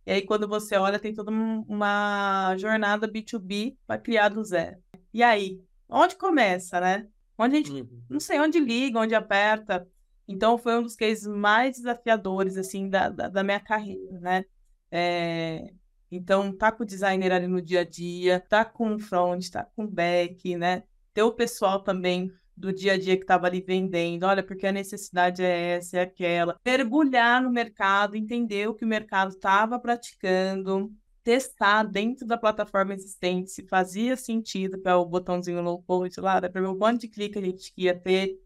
E 0.05 0.11
aí 0.11 0.21
quando 0.21 0.47
você 0.47 0.77
olha 0.77 0.97
tem 0.97 1.13
toda 1.13 1.29
uma 1.31 2.55
jornada 2.57 3.07
B2B 3.07 3.75
para 3.85 3.99
criar 3.99 4.29
do 4.29 4.43
zero. 4.43 4.77
E 5.13 5.21
aí, 5.21 5.61
onde 5.89 6.15
começa, 6.15 6.79
né? 6.79 7.07
Onde 7.37 7.55
a 7.55 7.57
gente 7.59 7.71
uhum. 7.71 8.01
não 8.09 8.19
sei 8.19 8.39
onde 8.39 8.59
liga, 8.59 8.99
onde 8.99 9.13
aperta. 9.13 9.87
Então 10.27 10.57
foi 10.57 10.77
um 10.77 10.83
dos 10.83 10.95
cases 10.95 11.27
mais 11.27 11.77
desafiadores 11.77 12.57
assim 12.57 12.89
da, 12.89 13.09
da, 13.09 13.27
da 13.27 13.43
minha 13.43 13.59
carreira, 13.59 14.19
né? 14.19 14.45
É, 14.89 15.73
então, 16.11 16.51
tá 16.55 16.71
com 16.71 16.83
o 16.83 16.85
designer 16.85 17.31
ali 17.31 17.47
no 17.47 17.61
dia 17.61 17.81
a 17.81 17.83
dia, 17.83 18.39
tá 18.39 18.63
com 18.63 18.95
o 18.95 18.99
front, 18.99 19.49
tá 19.49 19.63
com 19.75 19.83
o 19.83 19.87
back, 19.87 20.55
né? 20.55 20.83
Ter 21.13 21.23
o 21.23 21.33
pessoal 21.33 21.81
também 21.83 22.31
do 22.55 22.73
dia 22.73 22.93
a 22.93 22.97
dia 22.97 23.15
que 23.15 23.23
estava 23.23 23.45
ali 23.45 23.61
vendendo, 23.61 24.25
olha, 24.25 24.41
porque 24.41 24.65
a 24.65 24.71
necessidade 24.71 25.43
é 25.43 25.75
essa, 25.75 25.97
é 25.97 26.01
aquela. 26.01 26.57
Mergulhar 26.65 27.41
no 27.41 27.51
mercado, 27.51 28.15
entender 28.15 28.67
o 28.67 28.73
que 28.73 28.85
o 28.85 28.87
mercado 28.87 29.29
estava 29.29 29.77
praticando, 29.79 30.91
testar 31.23 31.83
dentro 31.83 32.25
da 32.25 32.37
plataforma 32.37 32.93
existente 32.93 33.51
se 33.51 33.67
fazia 33.67 34.15
sentido 34.15 34.79
para 34.79 34.97
o 34.97 35.05
botãozinho 35.05 35.61
low 35.61 35.83
code 35.83 36.19
lá, 36.19 36.39
para 36.39 36.61
ver 36.61 36.67
o 36.67 36.75
quanto 36.75 37.01
de 37.01 37.09
clique 37.09 37.37
a 37.37 37.41
gente 37.41 37.71
ia 37.77 37.93
ter. 37.93 38.39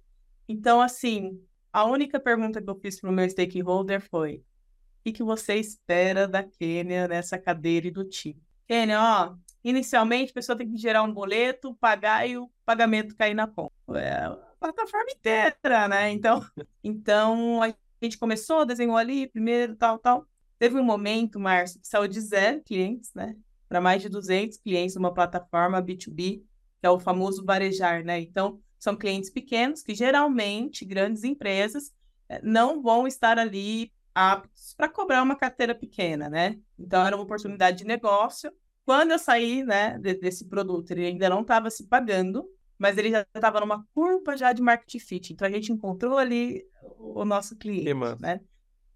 Então, 0.50 0.82
assim, 0.82 1.40
a 1.72 1.86
única 1.86 2.20
pergunta 2.20 2.62
que 2.62 2.70
eu 2.70 2.76
fiz 2.76 3.00
para 3.00 3.10
o 3.10 3.14
meu 3.14 3.30
stakeholder 3.30 4.02
foi: 4.02 4.44
que, 5.04 5.12
que 5.12 5.24
você 5.24 5.56
espera 5.56 6.28
da 6.28 6.44
Kênia 6.44 7.08
nessa 7.08 7.38
cadeira 7.38 7.88
e 7.88 7.92
do 7.92 8.04
time? 8.04 8.42
Kênia, 8.68 9.02
ó, 9.02 9.36
inicialmente 9.64 10.32
a 10.32 10.34
pessoa 10.34 10.58
tem 10.58 10.70
que 10.70 10.78
gerar 10.78 11.04
um 11.04 11.14
boleto, 11.14 11.76
pagar 11.76 12.28
e 12.28 12.38
o 12.38 12.50
pagamento 12.66 13.16
cair 13.16 13.34
na 13.34 13.48
conta. 13.48 13.74
É 13.96 14.26
a 14.26 14.38
plataforma 14.60 15.12
inteira, 15.12 15.88
né? 15.88 16.12
Então, 16.12 16.46
então 16.84 17.62
a 17.64 17.74
gente 18.02 18.18
começou, 18.18 18.66
desenhou 18.66 18.98
ali, 18.98 19.28
primeiro, 19.28 19.76
tal, 19.76 19.98
tal. 20.00 20.26
Teve 20.58 20.78
um 20.80 20.84
momento, 20.84 21.40
Márcio, 21.40 21.82
que 21.82 21.88
saiu 21.88 22.08
de 22.08 22.22
zero 22.22 22.62
clientes, 22.64 23.12
né? 23.16 23.36
Para 23.68 23.82
mais 23.82 24.02
de 24.02 24.10
200 24.10 24.58
clientes 24.58 24.96
numa 24.96 25.14
plataforma 25.14 25.82
B2B, 25.82 26.44
que 26.80 26.86
é 26.86 26.90
o 26.90 27.00
famoso 27.00 27.44
varejar, 27.44 28.04
né? 28.04 28.20
Então, 28.20 28.60
são 28.78 28.96
clientes 28.96 29.30
pequenos 29.30 29.82
que 29.82 29.96
geralmente 29.96 30.86
grandes 30.86 31.24
empresas 31.24 31.92
eh, 32.30 32.42
não 32.44 32.82
vão 32.82 33.08
estar 33.08 33.40
ali 33.40 33.92
aptos 34.14 34.74
para 34.76 34.90
cobrar 34.90 35.24
uma 35.24 35.36
carteira 35.36 35.74
pequena, 35.74 36.30
né? 36.30 36.60
Então 36.78 37.06
era 37.06 37.16
uma 37.16 37.24
oportunidade 37.24 37.80
de 37.80 37.86
negócio. 37.86 38.52
Quando 38.86 39.12
eu 39.12 39.20
saí, 39.20 39.64
né, 39.64 39.98
de, 40.00 40.16
desse 40.16 40.48
produto, 40.48 40.92
ele 40.92 41.06
ainda 41.06 41.30
não 41.30 41.42
estava 41.42 41.70
se 41.70 41.88
pagando, 41.88 42.46
mas 42.78 42.98
ele 42.98 43.12
já 43.12 43.26
estava 43.34 43.60
numa 43.60 43.86
curva 43.94 44.36
já 44.36 44.52
de 44.52 44.62
market 44.62 45.02
fit. 45.02 45.34
Então 45.34 45.48
a 45.48 45.52
gente 45.52 45.72
encontrou 45.72 46.18
ali 46.18 46.66
o 46.98 47.24
nosso 47.24 47.56
cliente, 47.58 47.94
né? 48.20 48.42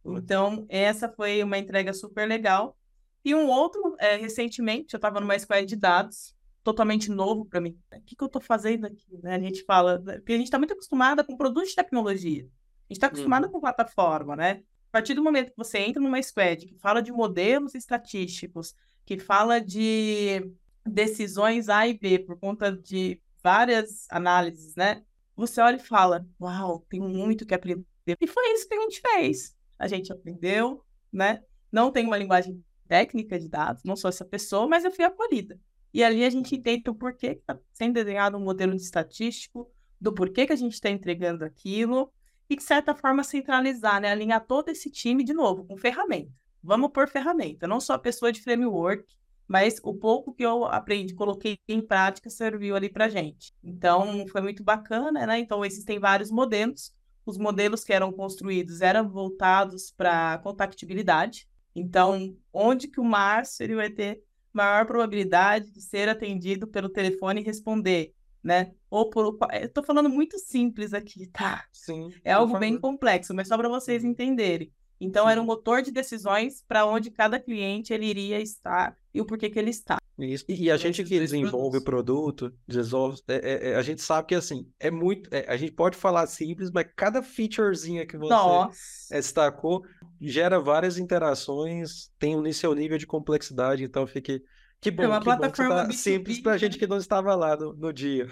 Então 0.04 0.66
essa 0.70 1.10
foi 1.10 1.44
uma 1.44 1.58
entrega 1.58 1.94
super 1.94 2.28
legal. 2.28 2.78
E 3.24 3.34
um 3.34 3.48
outro, 3.48 3.96
é, 4.00 4.16
recentemente, 4.18 4.94
eu 4.94 4.98
estava 4.98 5.20
numa 5.20 5.38
squad 5.38 5.66
de 5.66 5.76
dados, 5.76 6.36
totalmente 6.64 7.10
novo 7.10 7.46
para 7.46 7.62
mim. 7.62 7.78
O 7.94 8.02
que, 8.02 8.16
que 8.16 8.24
eu 8.24 8.28
estou 8.28 8.42
fazendo 8.42 8.86
aqui? 8.86 9.18
Né? 9.22 9.36
A 9.36 9.40
gente 9.40 9.64
fala, 9.64 10.00
porque 10.00 10.34
a 10.34 10.38
gente 10.38 10.46
está 10.46 10.58
muito 10.58 10.74
acostumada 10.74 11.24
com 11.24 11.38
produtos 11.38 11.70
de 11.70 11.76
tecnologia. 11.76 12.44
A 12.44 12.94
gente 12.94 12.98
está 12.98 13.08
acostumada 13.08 13.48
uhum. 13.48 13.54
com 13.54 13.60
plataforma, 13.60 14.36
né? 14.36 14.62
Partir 14.96 15.14
do 15.14 15.22
momento 15.22 15.52
que 15.52 15.58
você 15.58 15.80
entra 15.80 16.02
numa 16.02 16.24
squad 16.24 16.66
que 16.66 16.78
fala 16.78 17.02
de 17.02 17.12
modelos 17.12 17.76
estatísticos, 17.76 18.74
que 19.06 19.20
fala 19.20 19.60
de 19.60 20.50
decisões 20.86 21.68
A 21.68 21.86
e 21.86 22.00
B 22.00 22.20
por 22.20 22.40
conta 22.40 22.72
de 22.72 23.22
várias 23.44 24.08
análises, 24.10 24.74
né? 24.78 25.04
Você 25.36 25.60
olha 25.60 25.76
e 25.76 25.86
fala: 25.86 26.26
Uau, 26.40 26.86
tem 26.90 27.02
muito 27.02 27.46
que 27.46 27.54
aprender. 27.54 27.84
E 28.08 28.26
foi 28.26 28.54
isso 28.54 28.70
que 28.70 28.74
a 28.74 28.82
gente 28.84 29.02
fez. 29.02 29.54
A 29.78 29.86
gente 29.86 30.14
aprendeu, 30.14 30.82
né? 31.12 31.44
Não 31.70 31.92
tem 31.92 32.06
uma 32.06 32.18
linguagem 32.18 32.64
técnica 32.88 33.38
de 33.38 33.50
dados, 33.50 33.84
não 33.84 33.98
sou 33.98 34.08
essa 34.08 34.24
pessoa, 34.24 34.66
mas 34.66 34.86
eu 34.86 34.94
fui 34.94 35.04
acolhida. 35.04 35.60
E 35.94 36.06
ali 36.06 36.24
a 36.24 36.30
gente 36.30 36.56
entende 36.56 36.90
o 36.90 36.96
porquê 36.96 37.36
que 37.36 37.42
está 37.42 37.60
sendo 37.74 37.96
desenhado 37.96 38.38
um 38.38 38.44
modelo 38.46 38.74
de 38.74 38.82
estatístico, 38.82 39.70
do 40.00 40.14
porquê 40.14 40.48
que 40.48 40.54
a 40.54 40.56
gente 40.56 40.76
está 40.76 40.90
entregando 40.90 41.44
aquilo, 41.44 42.10
e, 42.50 42.56
de 42.56 42.64
certa 42.64 42.96
forma, 42.96 43.24
centralizar, 43.24 44.00
né? 44.02 44.12
alinhar 44.12 44.46
todo 44.46 44.70
esse 44.70 44.90
time, 44.90 45.24
de 45.24 45.34
novo, 45.34 45.66
com 45.66 45.78
ferramenta. 45.78 46.32
Vamos 46.64 46.92
por 46.92 47.08
ferramenta, 47.08 47.68
não 47.68 47.80
só 47.80 47.94
a 47.94 48.00
pessoa 48.00 48.32
de 48.32 48.42
framework, 48.42 49.06
mas 49.48 49.80
o 49.84 49.94
pouco 49.94 50.34
que 50.34 50.44
eu 50.44 50.66
aprendi, 50.66 51.14
coloquei 51.14 51.58
em 51.68 51.80
prática, 51.80 52.30
serviu 52.30 52.76
ali 52.76 52.90
para 52.90 53.08
gente. 53.08 53.54
Então, 53.64 54.26
foi 54.28 54.42
muito 54.42 54.64
bacana, 54.64 55.28
né? 55.28 55.40
Então, 55.40 55.64
existem 55.64 56.00
vários 56.00 56.32
modelos. 56.32 56.92
Os 57.26 57.38
modelos 57.38 57.84
que 57.84 57.94
eram 57.94 58.12
construídos 58.12 58.82
eram 58.82 59.08
voltados 59.08 59.92
para 59.92 60.40
compatibilidade. 60.40 61.48
Então, 61.76 62.36
onde 62.52 62.88
que 62.88 63.00
o 63.00 63.04
Márcio 63.04 63.64
ele 63.64 63.76
vai 63.76 63.90
ter 63.90 64.24
maior 64.52 64.86
probabilidade 64.88 65.70
de 65.70 65.82
ser 65.82 66.10
atendido 66.10 66.68
pelo 66.68 66.90
telefone 66.90 67.42
e 67.42 67.44
responder? 67.44 68.15
Né? 68.46 68.72
Ou 68.92 69.10
por. 69.10 69.36
Eu 69.60 69.70
tô 69.70 69.82
falando 69.82 70.08
muito 70.08 70.38
simples 70.38 70.94
aqui, 70.94 71.26
tá? 71.28 71.66
Sim. 71.74 72.14
É 72.24 72.32
algo 72.32 72.60
bem 72.60 72.78
complexo, 72.78 73.34
mas 73.34 73.48
só 73.48 73.58
para 73.58 73.68
vocês 73.68 74.04
uhum. 74.04 74.12
entenderem. 74.12 74.72
Então, 75.02 75.26
Sim. 75.26 75.32
era 75.32 75.42
um 75.42 75.46
motor 75.46 75.82
de 75.82 75.92
decisões 75.92 76.64
para 76.66 76.86
onde 76.86 77.10
cada 77.10 77.40
cliente 77.40 77.92
ele 77.92 78.06
iria 78.06 78.40
estar 78.40 78.96
e 79.14 79.20
o 79.20 79.26
porquê 79.26 79.50
que 79.50 79.60
ele 79.60 79.72
está. 79.72 79.98
Isso. 80.18 80.46
E, 80.48 80.72
a 80.72 80.78
gente 80.78 81.04
que 81.04 81.20
desenvolve 81.20 81.80
o 81.80 81.84
produto, 81.84 82.54
desenvolve, 82.66 83.20
é, 83.28 83.36
é, 83.36 83.70
é, 83.72 83.76
a 83.76 83.82
gente 83.82 84.02
sabe 84.02 84.28
que 84.30 84.36
assim, 84.36 84.66
é 84.80 84.90
muito. 84.90 85.28
É, 85.34 85.46
a 85.52 85.58
gente 85.58 85.74
pode 85.74 85.98
falar 85.98 86.26
simples, 86.28 86.70
mas 86.72 86.88
cada 86.96 87.22
featurezinha 87.22 88.06
que 88.06 88.16
você 88.16 88.30
Nossa. 88.30 88.80
destacou 89.10 89.84
gera 90.22 90.60
várias 90.60 90.98
interações, 90.98 92.10
tem 92.18 92.38
um 92.38 92.54
seu 92.54 92.74
nível 92.74 92.98
de 92.98 93.08
complexidade, 93.08 93.84
então 93.84 94.08
fique 94.08 94.42
que 94.82 94.92
bom, 94.92 95.04
é 95.04 95.08
uma 95.08 95.20
que 95.20 95.26
plataforma 95.26 95.84
bom 95.84 95.88
tá 95.88 95.94
simples 95.94 96.40
para 96.40 96.54
a 96.54 96.58
gente 96.58 96.78
que 96.78 96.88
não 96.88 96.98
estava 96.98 97.36
lá 97.36 97.56
no, 97.56 97.74
no 97.74 97.92
dia. 97.94 98.28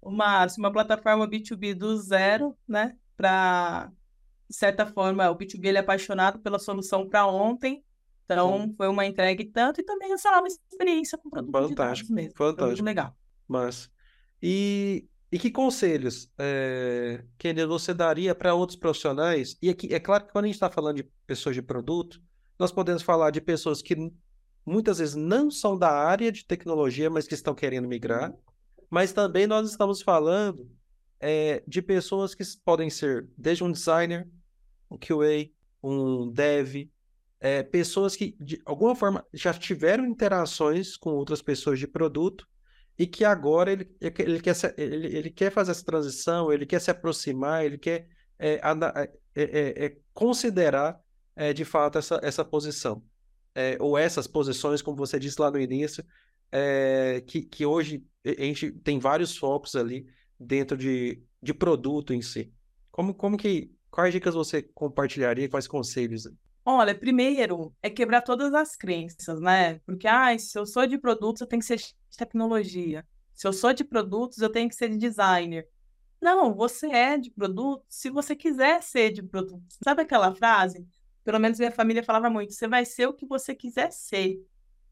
O 0.00 0.10
Márcio, 0.10 0.60
uma 0.60 0.70
plataforma 0.70 1.28
B2B 1.28 1.74
do 1.74 1.96
zero, 1.96 2.56
né? 2.68 2.94
Para, 3.16 3.90
de 4.48 4.54
certa 4.54 4.86
forma, 4.86 5.28
o 5.30 5.36
B2B 5.36 5.64
ele 5.64 5.78
é 5.78 5.80
apaixonado 5.80 6.38
pela 6.38 6.58
solução 6.58 7.08
para 7.08 7.26
ontem. 7.26 7.82
Então, 8.24 8.62
Sim. 8.62 8.74
foi 8.76 8.88
uma 8.88 9.06
entrega 9.06 9.42
e 9.42 9.46
tanto, 9.46 9.80
e 9.80 9.84
também 9.84 10.12
essa 10.12 10.30
nova 10.30 10.46
experiência 10.46 11.16
com 11.16 11.30
produto 11.30 11.68
Fantástico, 11.68 12.12
mesmo. 12.12 12.36
Fantástico. 12.36 12.66
muito 12.66 12.84
legal. 12.84 13.16
Mas, 13.48 13.90
e, 14.42 15.08
e 15.30 15.38
que 15.38 15.50
conselhos, 15.50 16.30
é, 16.38 17.24
Kennedy, 17.38 17.66
você 17.66 17.94
daria 17.94 18.34
para 18.34 18.54
outros 18.54 18.78
profissionais? 18.78 19.56
E 19.62 19.70
aqui, 19.70 19.92
é 19.92 20.00
claro 20.00 20.26
que 20.26 20.32
quando 20.32 20.44
a 20.44 20.48
gente 20.48 20.56
está 20.56 20.70
falando 20.70 20.96
de 20.96 21.10
pessoas 21.26 21.54
de 21.54 21.62
produto, 21.62 22.20
nós 22.58 22.72
podemos 22.72 23.02
falar 23.02 23.30
de 23.30 23.40
pessoas 23.40 23.80
que 23.80 23.94
muitas 24.66 24.98
vezes 24.98 25.14
não 25.14 25.50
são 25.50 25.78
da 25.78 25.90
área 25.90 26.32
de 26.32 26.44
tecnologia, 26.44 27.08
mas 27.08 27.26
que 27.26 27.34
estão 27.34 27.54
querendo 27.54 27.86
migrar. 27.86 28.34
Mas 28.90 29.12
também 29.12 29.46
nós 29.46 29.70
estamos 29.70 30.02
falando 30.02 30.68
é, 31.20 31.62
de 31.66 31.80
pessoas 31.80 32.34
que 32.34 32.42
podem 32.64 32.90
ser 32.90 33.28
desde 33.38 33.62
um 33.62 33.70
designer, 33.70 34.28
um 34.90 34.98
QA, 34.98 35.50
um 35.82 36.30
dev, 36.30 36.88
é, 37.40 37.62
pessoas 37.62 38.16
que 38.16 38.36
de 38.40 38.60
alguma 38.64 38.94
forma 38.94 39.24
já 39.32 39.54
tiveram 39.54 40.04
interações 40.04 40.96
com 40.96 41.10
outras 41.10 41.40
pessoas 41.40 41.78
de 41.78 41.86
produto 41.86 42.46
e 42.98 43.06
que 43.06 43.24
agora 43.24 43.70
ele, 43.72 43.90
ele, 44.00 44.40
quer, 44.40 44.54
ele, 44.76 45.16
ele 45.16 45.30
quer 45.30 45.52
fazer 45.52 45.72
essa 45.72 45.84
transição, 45.84 46.52
ele 46.52 46.64
quer 46.64 46.80
se 46.80 46.90
aproximar, 46.90 47.64
ele 47.64 47.78
quer 47.78 48.08
é, 48.38 48.54
é, 48.54 49.10
é, 49.34 49.86
é, 49.86 49.96
considerar 50.12 50.98
é, 51.34 51.52
de 51.52 51.64
fato 51.64 51.98
essa, 51.98 52.18
essa 52.22 52.44
posição. 52.44 53.02
É, 53.58 53.78
ou 53.80 53.96
essas 53.96 54.26
posições, 54.26 54.82
como 54.82 54.98
você 54.98 55.18
disse 55.18 55.40
lá 55.40 55.50
no 55.50 55.58
início, 55.58 56.04
que, 57.26 57.40
que 57.42 57.64
hoje 57.64 58.04
a 58.22 58.42
gente 58.42 58.70
tem 58.70 58.98
vários 58.98 59.34
focos 59.34 59.74
ali 59.74 60.06
dentro 60.38 60.76
de, 60.76 61.22
de 61.42 61.54
produto 61.54 62.12
em 62.12 62.20
si. 62.20 62.52
Como, 62.90 63.14
como 63.14 63.36
que, 63.36 63.74
quais 63.90 64.12
dicas 64.12 64.34
você 64.34 64.62
compartilharia, 64.62 65.48
quais 65.48 65.66
conselhos? 65.66 66.28
Olha, 66.64 66.94
primeiro 66.94 67.74
é 67.82 67.88
quebrar 67.88 68.22
todas 68.22 68.52
as 68.52 68.76
crenças, 68.76 69.40
né? 69.40 69.78
Porque, 69.86 70.06
ah, 70.06 70.36
se 70.38 70.58
eu 70.58 70.66
sou 70.66 70.86
de 70.86 70.98
produtos, 70.98 71.40
eu 71.40 71.46
tenho 71.46 71.60
que 71.60 71.66
ser 71.66 71.76
de 71.76 71.94
tecnologia. 72.16 73.06
Se 73.34 73.46
eu 73.46 73.52
sou 73.52 73.72
de 73.72 73.84
produtos, 73.84 74.38
eu 74.38 74.50
tenho 74.50 74.68
que 74.68 74.74
ser 74.74 74.88
de 74.90 74.98
designer. 74.98 75.68
Não, 76.20 76.54
você 76.54 76.86
é 76.88 77.18
de 77.18 77.30
produtos 77.30 77.86
se 77.88 78.10
você 78.10 78.34
quiser 78.34 78.82
ser 78.82 79.12
de 79.12 79.22
produtos. 79.22 79.78
Sabe 79.84 80.02
aquela 80.02 80.34
frase? 80.34 80.86
Pelo 81.26 81.40
menos 81.40 81.58
minha 81.58 81.72
família 81.72 82.04
falava 82.04 82.30
muito: 82.30 82.52
você 82.54 82.68
vai 82.68 82.84
ser 82.84 83.08
o 83.08 83.12
que 83.12 83.26
você 83.26 83.52
quiser 83.52 83.90
ser. 83.90 84.40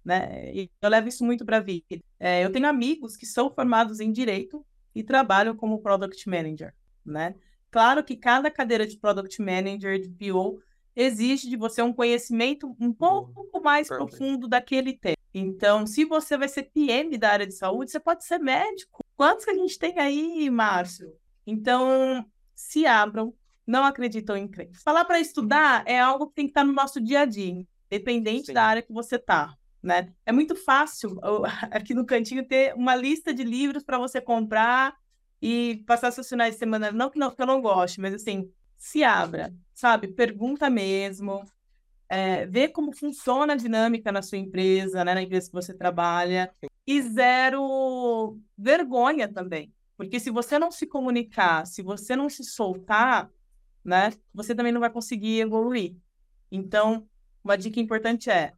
Né? 0.05 0.53
E 0.53 0.71
eu 0.83 0.91
levo 0.91 1.07
isso 1.07 1.25
muito 1.25 1.47
para 1.47 1.59
a 1.59 1.61
vida. 1.61 2.03
É, 2.19 2.45
eu 2.45 2.51
tenho 2.51 2.67
amigos 2.67 3.17
que 3.17 3.25
são 3.25 3.49
formados 3.55 4.01
em 4.01 4.11
direito 4.11 4.67
e 4.93 5.05
trabalham 5.05 5.57
como 5.57 5.81
product 5.81 6.29
manager, 6.29 6.75
né? 7.07 7.37
Claro 7.71 8.03
que 8.03 8.17
cada 8.17 8.51
cadeira 8.51 8.85
de 8.85 8.99
product 8.99 9.41
manager 9.41 10.01
de 10.01 10.09
PO 10.09 10.61
exige 10.97 11.49
de 11.49 11.57
você 11.57 11.83
um 11.83 11.93
conhecimento 11.93 12.77
um 12.81 12.93
pouco 12.93 13.61
mais 13.63 13.89
Perfect. 13.89 14.17
profundo 14.17 14.49
daquele 14.49 14.93
tema. 14.93 15.17
Então, 15.33 15.87
se 15.87 16.05
você 16.05 16.37
vai 16.37 16.49
ser 16.49 16.65
PM 16.65 17.17
da 17.17 17.31
área 17.31 17.47
de 17.47 17.55
saúde, 17.55 17.93
você 17.93 18.01
pode 18.01 18.25
ser 18.25 18.39
médico. 18.39 19.05
Quantos 19.17 19.45
que 19.45 19.53
a 19.53 19.55
gente 19.55 19.79
tem 19.79 19.99
aí, 20.01 20.51
Márcio? 20.51 21.13
Então, 21.47 22.25
se 22.55 22.87
abram, 22.87 23.33
não 23.67 23.85
acreditam 23.85 24.37
em 24.37 24.49
crença. 24.49 24.81
Falar 24.83 25.05
para 25.05 25.21
estudar 25.21 25.85
é 25.87 25.99
algo 25.99 26.29
que 26.29 26.35
tem 26.35 26.47
que 26.47 26.51
estar 26.51 26.65
no 26.65 26.73
nosso 26.73 27.01
dia 27.01 27.21
a 27.21 27.25
dia, 27.25 27.67
independente 27.91 28.47
Sim. 28.47 28.53
da 28.53 28.65
área 28.65 28.83
que 28.83 28.93
você 28.93 29.17
está. 29.17 29.55
Né? 29.83 30.13
É 30.25 30.33
muito 30.33 30.55
fácil 30.57 31.19
aqui 31.71 31.95
no 31.95 32.07
cantinho 32.07 32.47
ter 32.47 32.75
uma 32.75 32.97
lista 32.97 33.33
de 33.35 33.45
livros 33.45 33.85
para 33.85 33.99
você 33.99 34.21
comprar 34.21 34.95
e 35.41 35.83
passar 35.87 36.11
seus 36.11 36.29
finais 36.29 36.55
de 36.55 36.59
semana. 36.59 36.91
Não 36.91 37.11
que, 37.11 37.19
não 37.19 37.31
que 37.31 37.41
eu 37.41 37.47
não 37.47 37.61
goste, 37.61 38.01
mas 38.01 38.15
assim, 38.15 38.51
se 38.77 39.05
abra, 39.05 39.53
sabe? 39.75 40.09
Pergunta 40.09 40.71
mesmo, 40.71 41.45
é, 42.09 42.47
vê 42.47 42.69
como 42.69 42.93
funciona 42.93 43.55
a 43.55 43.57
dinâmica 43.57 44.13
na 44.13 44.23
sua 44.23 44.39
empresa, 44.39 45.05
né? 45.05 45.15
na 45.15 45.23
empresa 45.23 45.49
que 45.49 45.53
você 45.53 45.75
trabalha, 45.75 46.53
e 46.87 47.03
zero 47.03 48.39
vergonha 48.57 49.27
também. 49.27 49.73
Porque 49.97 50.19
se 50.19 50.31
você 50.31 50.59
não 50.59 50.71
se 50.71 50.87
comunicar, 50.87 51.67
se 51.67 51.83
você 51.83 52.17
não 52.17 52.29
se 52.29 52.45
soltar, 52.45 53.31
né, 53.85 54.13
você 54.33 54.55
também 54.55 54.73
não 54.73 54.81
vai 54.81 54.91
conseguir 54.91 55.41
evoluir. 55.41 55.97
Então, 56.51 57.09
uma 57.43 57.57
dica 57.57 57.81
importante 57.81 58.31
é 58.31 58.55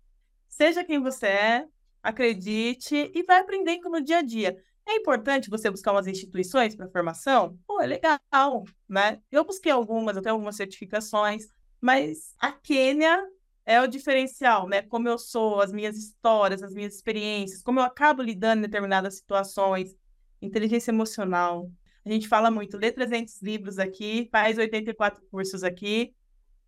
Seja 0.49 0.85
quem 0.85 1.01
você 1.01 1.27
é, 1.27 1.67
acredite 2.03 3.11
e 3.15 3.23
vai 3.25 3.41
aprendendo 3.41 3.91
no 3.91 4.01
dia 4.01 4.19
a 4.19 4.23
dia. 4.23 4.57
É 4.87 4.95
importante 4.95 5.51
você 5.51 5.71
buscar 5.71 5.93
umas 5.93 6.07
instituições 6.07 6.75
para 6.75 6.89
formação? 6.89 7.59
Pô, 7.67 7.81
é 7.81 7.87
legal, 7.87 8.65
né? 8.89 9.21
Eu 9.31 9.45
busquei 9.45 9.73
algumas, 9.73 10.17
eu 10.17 10.23
tenho 10.23 10.35
algumas 10.35 10.57
certificações, 10.57 11.47
mas 11.81 12.35
a 12.39 12.53
Quênia 12.53 13.23
é 13.67 13.83
o 13.83 13.87
diferencial, 13.87 14.69
né? 14.69 14.83
Como 14.83 15.09
eu 15.09 15.19
sou, 15.19 15.61
as 15.61 15.73
minhas 15.73 15.97
histórias, 15.99 16.63
as 16.63 16.73
minhas 16.73 16.95
experiências, 16.95 17.63
como 17.63 17.81
eu 17.81 17.85
acabo 17.85 18.23
lidando 18.23 18.61
em 18.61 18.63
determinadas 18.63 19.17
situações, 19.17 19.95
inteligência 20.41 20.93
emocional. 20.93 21.71
A 22.07 22.11
gente 22.11 22.29
fala 22.29 22.51
muito, 22.51 22.79
lê 22.79 22.91
300 22.91 23.43
livros 23.43 23.79
aqui, 23.79 24.29
faz 24.31 24.57
84 24.57 25.23
cursos 25.29 25.63
aqui, 25.63 26.15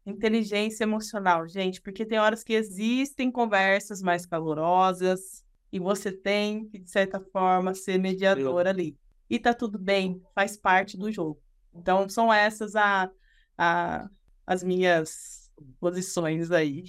Inteligência 0.08 0.84
emocional, 0.84 1.46
gente, 1.46 1.82
porque 1.82 2.06
tem 2.06 2.18
horas 2.18 2.42
que 2.42 2.54
existem 2.54 3.30
conversas 3.30 4.00
mais 4.00 4.24
calorosas 4.24 5.44
e 5.70 5.78
você 5.78 6.10
tem 6.10 6.66
que, 6.66 6.78
de 6.78 6.90
certa 6.90 7.20
forma, 7.20 7.74
ser 7.74 7.98
mediador 7.98 8.66
ali. 8.66 8.96
E 9.28 9.38
tá 9.38 9.52
tudo 9.52 9.78
bem, 9.78 10.22
faz 10.34 10.56
parte 10.56 10.96
do 10.96 11.12
jogo. 11.12 11.38
Então, 11.74 12.08
são 12.08 12.32
essas 12.32 12.74
a, 12.74 13.10
a, 13.58 14.08
as 14.46 14.62
minhas 14.62 15.50
posições 15.78 16.50
aí. 16.50 16.84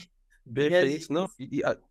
Perfeito, 0.51 1.12
não, 1.12 1.29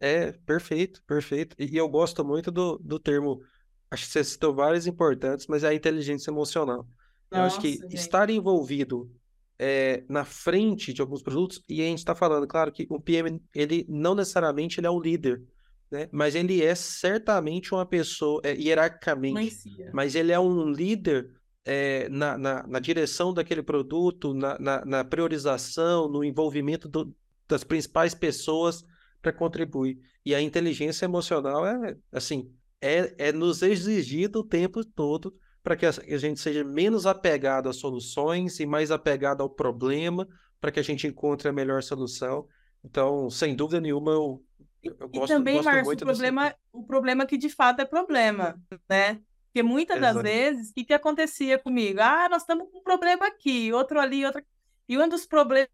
é 0.00 0.32
perfeito, 0.32 1.02
perfeito. 1.06 1.54
E, 1.58 1.74
e 1.74 1.76
eu 1.76 1.90
gosto 1.90 2.24
muito 2.24 2.50
do, 2.50 2.78
do 2.78 2.98
termo, 2.98 3.42
acho 3.90 4.06
que 4.06 4.12
você 4.12 4.24
citou 4.24 4.54
vários 4.54 4.86
importantes, 4.86 5.46
mas 5.46 5.64
é 5.64 5.68
a 5.68 5.74
inteligência 5.74 6.30
emocional. 6.30 6.86
Nossa, 7.30 7.42
eu 7.42 7.42
acho 7.42 7.60
que 7.60 7.72
gente. 7.72 7.94
estar 7.94 8.30
envolvido 8.30 9.10
é, 9.58 10.04
na 10.08 10.24
frente 10.24 10.92
de 10.92 11.00
alguns 11.00 11.22
produtos, 11.22 11.60
e 11.68 11.82
a 11.82 11.84
gente 11.84 11.98
está 11.98 12.14
falando, 12.14 12.46
claro, 12.46 12.70
que 12.70 12.86
o 12.88 13.00
PM, 13.00 13.40
ele 13.54 13.84
não 13.88 14.14
necessariamente 14.14 14.78
ele 14.78 14.86
é 14.86 14.90
o 14.90 15.00
líder, 15.00 15.42
né? 15.90 16.08
Mas 16.12 16.34
ele 16.34 16.62
é 16.62 16.74
certamente 16.74 17.74
uma 17.74 17.84
pessoa, 17.84 18.40
é, 18.44 18.54
hierarquicamente, 18.54 19.62
mas 19.92 20.14
ele 20.14 20.32
é 20.32 20.38
um 20.38 20.70
líder 20.70 21.30
é, 21.64 22.08
na, 22.08 22.38
na, 22.38 22.66
na, 22.66 22.78
direção 22.78 23.32
daquele 23.32 23.62
produto, 23.62 24.32
na, 24.32 24.58
na, 24.58 24.84
na 24.84 25.04
priorização, 25.04 26.08
no 26.08 26.22
envolvimento 26.22 26.88
do, 26.88 27.14
das 27.48 27.64
principais 27.64 28.14
pessoas 28.14 28.84
para 29.20 29.32
contribuir. 29.32 29.98
E 30.24 30.34
a 30.34 30.40
inteligência 30.40 31.04
emocional 31.04 31.66
é, 31.66 31.96
assim, 32.12 32.50
é, 32.80 33.28
é 33.28 33.32
nos 33.32 33.62
exigido 33.62 34.40
o 34.40 34.44
tempo 34.44 34.84
todo 34.84 35.34
para 35.62 35.76
que 35.76 35.84
a 35.84 36.18
gente 36.18 36.40
seja 36.40 36.64
menos 36.64 37.04
apegado 37.04 37.68
às 37.68 37.76
soluções 37.76 38.58
e 38.58 38.64
mais 38.64 38.90
apegado 38.90 39.42
ao 39.42 39.50
problema, 39.50 40.26
para 40.60 40.70
que 40.70 40.80
a 40.80 40.82
gente 40.82 41.06
encontre 41.06 41.48
a 41.48 41.52
melhor 41.52 41.82
solução. 41.82 42.46
Então, 42.82 43.28
sem 43.28 43.54
dúvida 43.54 43.80
nenhuma, 43.80 44.12
eu, 44.12 44.42
eu 44.82 45.08
gosto, 45.08 45.24
e 45.24 45.26
também, 45.26 45.56
gosto 45.56 45.66
Marcio, 45.66 45.84
muito 45.84 46.02
o 46.02 46.06
problema, 46.06 46.44
desse... 46.44 46.56
o 46.72 46.82
problema 46.84 47.26
que 47.26 47.36
de 47.36 47.50
fato 47.50 47.80
é 47.80 47.84
problema, 47.84 48.58
né? 48.88 49.20
Porque 49.46 49.62
muitas 49.62 49.96
Exato. 49.96 50.14
das 50.14 50.22
vezes, 50.22 50.70
o 50.70 50.74
que, 50.74 50.84
que 50.84 50.94
acontecia 50.94 51.58
comigo? 51.58 52.00
Ah, 52.00 52.28
nós 52.30 52.42
estamos 52.42 52.70
com 52.70 52.78
um 52.78 52.82
problema 52.82 53.26
aqui, 53.26 53.72
outro 53.72 54.00
ali, 54.00 54.24
outro. 54.24 54.42
E 54.88 54.96
um 54.96 55.08
dos 55.08 55.26
problemas 55.26 55.68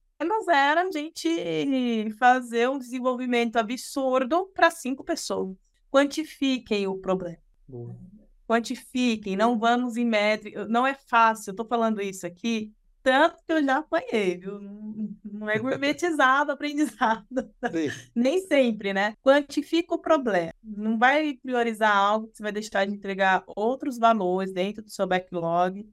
era 0.48 0.82
a 0.82 0.90
gente 0.90 2.10
fazer 2.18 2.68
um 2.68 2.78
desenvolvimento 2.78 3.56
absurdo 3.56 4.46
para 4.54 4.70
cinco 4.70 5.04
pessoas. 5.04 5.56
Quantifiquem 5.94 6.86
o 6.86 6.98
problema. 6.98 7.38
Boa 7.68 7.94
quantifiquem, 8.46 9.36
não 9.36 9.58
vamos 9.58 9.96
em 9.96 10.04
métrica. 10.04 10.66
Não 10.68 10.86
é 10.86 10.94
fácil, 10.94 11.50
eu 11.50 11.52
estou 11.52 11.66
falando 11.66 12.00
isso 12.00 12.26
aqui, 12.26 12.72
tanto 13.02 13.42
que 13.44 13.52
eu 13.52 13.62
já 13.62 13.78
apanhei, 13.78 14.38
viu? 14.38 14.58
Não 15.24 15.48
é 15.48 15.58
gourmetizado 15.58 16.50
o 16.50 16.54
aprendizado. 16.54 17.26
Nem 18.14 18.40
sempre, 18.46 18.92
né? 18.92 19.14
Quantifica 19.22 19.94
o 19.94 19.98
problema. 19.98 20.52
Não 20.62 20.98
vai 20.98 21.34
priorizar 21.34 21.94
algo 21.94 22.28
que 22.28 22.36
você 22.36 22.42
vai 22.42 22.52
deixar 22.52 22.86
de 22.86 22.94
entregar 22.94 23.44
outros 23.46 23.98
valores 23.98 24.52
dentro 24.52 24.82
do 24.82 24.90
seu 24.90 25.06
backlog 25.06 25.86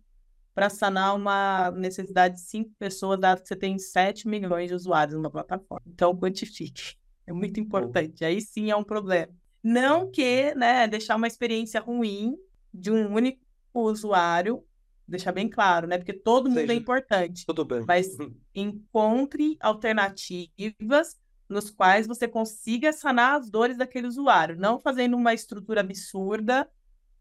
para 0.53 0.69
sanar 0.69 1.15
uma 1.15 1.71
necessidade 1.71 2.35
de 2.35 2.41
cinco 2.41 2.71
pessoas, 2.77 3.19
dado 3.19 3.41
que 3.41 3.47
você 3.47 3.55
tem 3.55 3.79
7 3.79 4.27
milhões 4.27 4.67
de 4.67 4.75
usuários 4.75 5.15
numa 5.15 5.31
plataforma. 5.31 5.83
Então, 5.87 6.15
quantifique. 6.15 6.95
É 7.25 7.31
muito 7.31 7.59
importante. 7.59 8.25
Aí 8.25 8.41
sim 8.41 8.69
é 8.69 8.75
um 8.75 8.83
problema. 8.83 9.31
Não 9.63 10.09
que, 10.09 10.55
né, 10.55 10.87
deixar 10.87 11.15
uma 11.15 11.27
experiência 11.27 11.79
ruim 11.79 12.35
de 12.73 12.91
um 12.91 13.13
único 13.13 13.39
usuário, 13.73 14.63
deixar 15.07 15.31
bem 15.31 15.49
claro, 15.49 15.87
né? 15.87 15.97
Porque 15.97 16.13
todo 16.13 16.49
mundo 16.49 16.59
é 16.59 16.61
Seja, 16.61 16.73
é 16.73 16.75
importante. 16.75 17.45
Tudo 17.45 17.65
bem. 17.65 17.83
Mas 17.87 18.17
encontre 18.55 19.57
alternativas 19.59 21.19
nos 21.47 21.69
quais 21.69 22.07
você 22.07 22.27
consiga 22.27 22.93
sanar 22.93 23.39
as 23.39 23.49
dores 23.49 23.77
daquele 23.77 24.07
usuário, 24.07 24.57
não 24.57 24.79
fazendo 24.79 25.17
uma 25.17 25.33
estrutura 25.33 25.81
absurda 25.81 26.67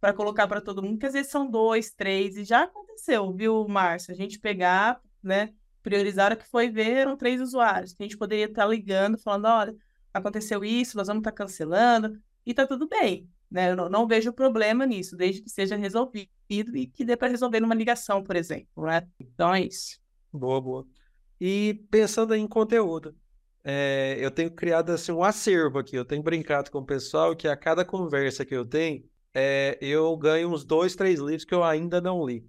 para 0.00 0.12
colocar 0.12 0.46
para 0.46 0.60
todo 0.60 0.82
mundo, 0.82 0.98
que 0.98 1.06
às 1.06 1.12
vezes 1.12 1.30
são 1.30 1.50
dois, 1.50 1.90
três, 1.90 2.36
e 2.36 2.44
já 2.44 2.62
aconteceu, 2.62 3.32
viu, 3.32 3.66
Márcia? 3.68 4.12
A 4.12 4.16
gente 4.16 4.38
pegar, 4.38 5.00
né, 5.22 5.52
priorizar 5.82 6.32
o 6.32 6.36
que 6.36 6.48
foi 6.48 6.70
ver, 6.70 6.92
eram 6.92 7.16
três 7.16 7.40
usuários. 7.40 7.94
A 7.98 8.02
gente 8.02 8.16
poderia 8.16 8.46
estar 8.46 8.66
ligando, 8.66 9.18
falando, 9.18 9.46
olha, 9.46 9.76
aconteceu 10.14 10.64
isso, 10.64 10.96
nós 10.96 11.08
vamos 11.08 11.20
estar 11.20 11.32
cancelando, 11.32 12.18
e 12.44 12.54
tá 12.54 12.66
tudo 12.66 12.88
bem. 12.88 13.28
Né? 13.50 13.72
Eu 13.72 13.76
não, 13.76 13.88
não 13.88 14.06
vejo 14.06 14.32
problema 14.32 14.86
nisso, 14.86 15.16
desde 15.16 15.42
que 15.42 15.50
seja 15.50 15.76
resolvido 15.76 16.28
e 16.48 16.86
que 16.86 17.04
dê 17.04 17.16
para 17.16 17.28
resolver 17.28 17.60
numa 17.60 17.74
ligação, 17.74 18.22
por 18.22 18.36
exemplo. 18.36 18.84
Né? 18.84 19.06
Então 19.18 19.54
é 19.54 19.62
isso. 19.62 19.98
Boa, 20.32 20.60
boa. 20.60 20.86
E 21.40 21.82
pensando 21.90 22.34
em 22.34 22.46
conteúdo, 22.46 23.16
é, 23.64 24.16
eu 24.20 24.30
tenho 24.30 24.50
criado 24.50 24.90
assim, 24.90 25.12
um 25.12 25.24
acervo 25.24 25.78
aqui. 25.78 25.96
Eu 25.96 26.04
tenho 26.04 26.22
brincado 26.22 26.70
com 26.70 26.78
o 26.78 26.86
pessoal 26.86 27.34
que 27.34 27.48
a 27.48 27.56
cada 27.56 27.84
conversa 27.84 28.44
que 28.44 28.54
eu 28.54 28.64
tenho, 28.64 29.04
é, 29.34 29.78
eu 29.80 30.16
ganho 30.16 30.50
uns 30.50 30.64
dois, 30.64 30.94
três 30.94 31.18
livros 31.18 31.44
que 31.44 31.54
eu 31.54 31.64
ainda 31.64 32.00
não 32.00 32.24
li. 32.24 32.46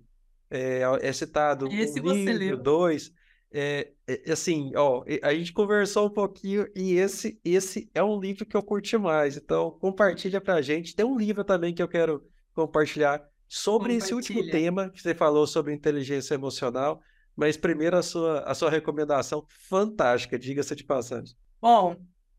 É, 0.49 0.81
é 1.01 1.13
citado 1.13 1.67
Esse 1.67 2.01
um 2.01 2.13
livro, 2.13 2.57
dois. 2.57 3.13
É, 3.54 3.91
é, 4.08 4.32
assim, 4.32 4.72
ó, 4.76 5.04
a 5.22 5.34
gente 5.34 5.52
conversou 5.52 6.08
um 6.08 6.10
pouquinho 6.10 6.66
e 6.76 6.93
esse, 6.93 7.39
esse 7.43 7.89
é 7.93 8.02
um 8.02 8.20
livro 8.20 8.45
que 8.45 8.56
eu 8.56 8.64
curti 8.64 8.97
mais. 8.97 9.36
Então, 9.36 9.72
compartilha 9.72 10.39
pra 10.39 10.62
gente. 10.62 10.95
Tem 10.95 11.06
um 11.06 11.18
livro 11.18 11.43
também 11.43 11.74
que 11.74 11.84
eu 11.84 11.88
quero 11.88 12.24
compartilhar 12.54 13.22
sobre 13.47 13.95
esse 13.95 14.14
último 14.14 14.49
tema 14.49 14.89
que 14.89 15.02
você 15.02 15.14
falou 15.14 15.45
sobre 15.45 15.74
inteligência 15.74 16.34
emocional. 16.34 17.02
Mas 17.36 17.58
primeiro 17.58 17.97
a 17.97 18.04
sua, 18.04 18.39
a 18.41 18.54
sua 18.54 18.70
recomendação 18.70 19.45
fantástica, 19.68 20.38
diga-se 20.38 20.76
de 20.76 20.84
passagem. 20.84 21.36
Bom, 21.62 21.95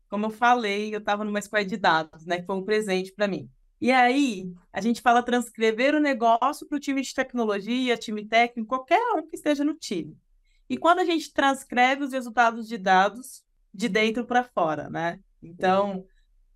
como 0.09 0.27
eu 0.27 0.29
falei, 0.29 0.93
eu 0.93 0.99
estava 0.99 1.23
numa 1.23 1.39
escola 1.39 1.65
de 1.65 1.77
dados, 1.77 2.25
né? 2.25 2.39
Que 2.39 2.45
foi 2.45 2.55
um 2.55 2.63
presente 2.63 3.11
para 3.11 3.27
mim. 3.27 3.49
E 3.81 3.91
aí, 3.91 4.49
a 4.71 4.79
gente 4.79 5.01
fala 5.01 5.21
transcrever 5.21 5.93
o 5.93 5.99
negócio 5.99 6.67
para 6.67 6.77
o 6.77 6.79
time 6.79 7.01
de 7.01 7.13
tecnologia, 7.13 7.97
time 7.97 8.25
técnico, 8.25 8.69
qualquer 8.69 9.01
um 9.15 9.27
que 9.27 9.35
esteja 9.35 9.63
no 9.63 9.73
time. 9.73 10.15
E 10.73 10.77
quando 10.77 10.99
a 10.99 11.05
gente 11.05 11.31
transcreve 11.31 12.03
os 12.03 12.13
resultados 12.13 12.67
de 12.67 12.79
dados 12.79 13.43
de 13.71 13.87
dentro 13.87 14.25
para 14.25 14.43
fora, 14.43 14.89
né? 14.89 15.19
Então, 15.39 16.03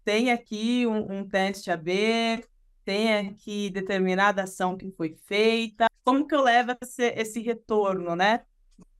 tem 0.03 0.31
aqui 0.31 0.87
um, 0.87 1.19
um 1.19 1.27
teste 1.27 1.69
AB, 1.69 2.43
tem 2.83 3.13
aqui 3.13 3.69
determinada 3.69 4.41
ação 4.41 4.75
que 4.75 4.91
foi 4.93 5.15
feita. 5.27 5.85
Como 6.03 6.27
que 6.27 6.33
eu 6.33 6.41
levo 6.41 6.75
esse, 6.81 7.03
esse 7.09 7.39
retorno, 7.41 8.15
né? 8.15 8.41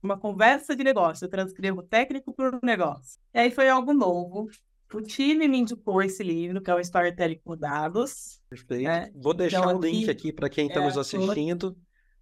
Uma 0.00 0.16
conversa 0.16 0.76
de 0.76 0.84
negócio, 0.84 1.24
eu 1.24 1.28
transcrevo 1.28 1.82
técnico 1.82 2.32
para 2.32 2.56
o 2.56 2.60
negócio. 2.62 3.20
E 3.34 3.40
aí 3.40 3.50
foi 3.50 3.68
algo 3.68 3.92
novo. 3.92 4.48
O 4.94 5.02
time 5.02 5.48
me 5.48 5.58
indicou 5.58 6.00
esse 6.00 6.22
livro, 6.22 6.62
que 6.62 6.70
é 6.70 6.74
o 6.76 6.78
Storytelling 6.78 7.40
por 7.44 7.56
Dados. 7.56 8.40
Perfeito. 8.48 8.84
Né? 8.84 9.10
Vou 9.16 9.34
deixar 9.34 9.64
então, 9.64 9.78
o 9.78 9.80
link 9.80 10.08
aqui 10.08 10.32
para 10.32 10.48
quem 10.48 10.68
está 10.68 10.80
é, 10.80 10.84
nos 10.84 10.96
assistindo 10.96 11.76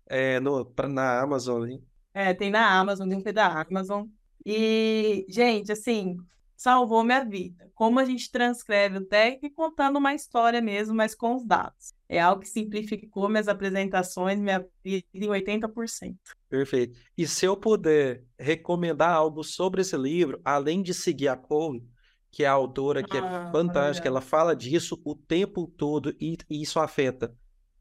é, 0.06 0.40
no, 0.40 0.64
pra, 0.64 0.88
na 0.88 1.20
Amazon. 1.20 1.68
Hein? 1.68 1.84
É, 2.16 2.32
tem 2.32 2.50
na 2.50 2.66
Amazon, 2.80 3.06
link 3.06 3.30
da 3.30 3.46
Amazon. 3.46 4.06
E, 4.42 5.26
gente, 5.28 5.70
assim, 5.70 6.16
salvou 6.56 7.04
minha 7.04 7.22
vida. 7.22 7.70
Como 7.74 8.00
a 8.00 8.06
gente 8.06 8.32
transcreve 8.32 8.96
o 8.96 9.04
técnico 9.04 9.54
contando 9.54 9.98
uma 9.98 10.14
história 10.14 10.62
mesmo, 10.62 10.94
mas 10.94 11.14
com 11.14 11.36
os 11.36 11.44
dados. 11.44 11.92
É 12.08 12.18
algo 12.18 12.40
que 12.40 12.48
simplificou 12.48 13.28
minhas 13.28 13.48
apresentações, 13.48 14.40
minha 14.40 14.66
vida 14.82 15.04
em 15.12 15.28
80%. 15.28 16.16
Perfeito. 16.48 16.98
E 17.18 17.28
se 17.28 17.44
eu 17.44 17.54
puder 17.54 18.24
recomendar 18.38 19.10
algo 19.10 19.44
sobre 19.44 19.82
esse 19.82 19.98
livro, 19.98 20.40
além 20.42 20.82
de 20.82 20.94
seguir 20.94 21.28
a 21.28 21.36
Cole, 21.36 21.86
que 22.30 22.44
é 22.44 22.46
a 22.46 22.52
autora 22.52 23.02
que 23.02 23.14
é 23.18 23.20
ah, 23.20 23.44
é 23.46 23.52
fantástica, 23.52 24.08
ela 24.08 24.22
fala 24.22 24.56
disso 24.56 24.98
o 25.04 25.14
tempo 25.14 25.66
todo 25.66 26.16
e, 26.18 26.38
e 26.48 26.62
isso 26.62 26.80
afeta 26.80 27.36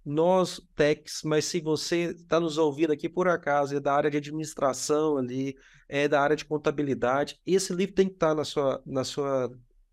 nós 0.06 0.62
techs, 0.76 1.22
mas 1.24 1.45
se 1.45 1.60
você 1.60 2.12
está 2.12 2.39
nos 2.39 2.58
ouvindo 2.58 2.93
aqui 2.93 3.10
por 3.10 3.28
acaso, 3.28 3.76
é 3.76 3.80
da 3.80 3.93
área 3.93 4.12
de 4.12 4.18
administração 4.18 5.18
ali, 5.18 5.58
é 5.89 6.08
da 6.08 6.22
área 6.22 6.36
de 6.36 6.45
contabilidade, 6.45 7.39
esse 7.45 7.74
livro 7.74 7.95
tem 7.95 8.08
que 8.08 8.14
estar 8.14 8.30
tá 8.30 8.36
na 8.36 8.43
sua, 8.45 8.84
na 8.86 9.03
sua 9.03 9.51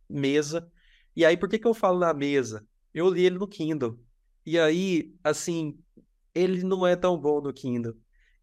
mesa. 0.08 0.70
E 1.16 1.24
aí, 1.24 1.36
por 1.36 1.48
que, 1.48 1.58
que 1.58 1.66
eu 1.66 1.74
falo 1.74 1.98
na 1.98 2.12
mesa? 2.12 2.66
Eu 2.92 3.08
li 3.08 3.24
ele 3.24 3.38
no 3.38 3.48
Kindle. 3.48 3.98
E 4.44 4.58
aí, 4.58 5.14
assim, 5.24 5.78
ele 6.34 6.62
não 6.62 6.86
é 6.86 6.94
tão 6.96 7.18
bom 7.18 7.40
no 7.40 7.52
Kindle. 7.52 7.94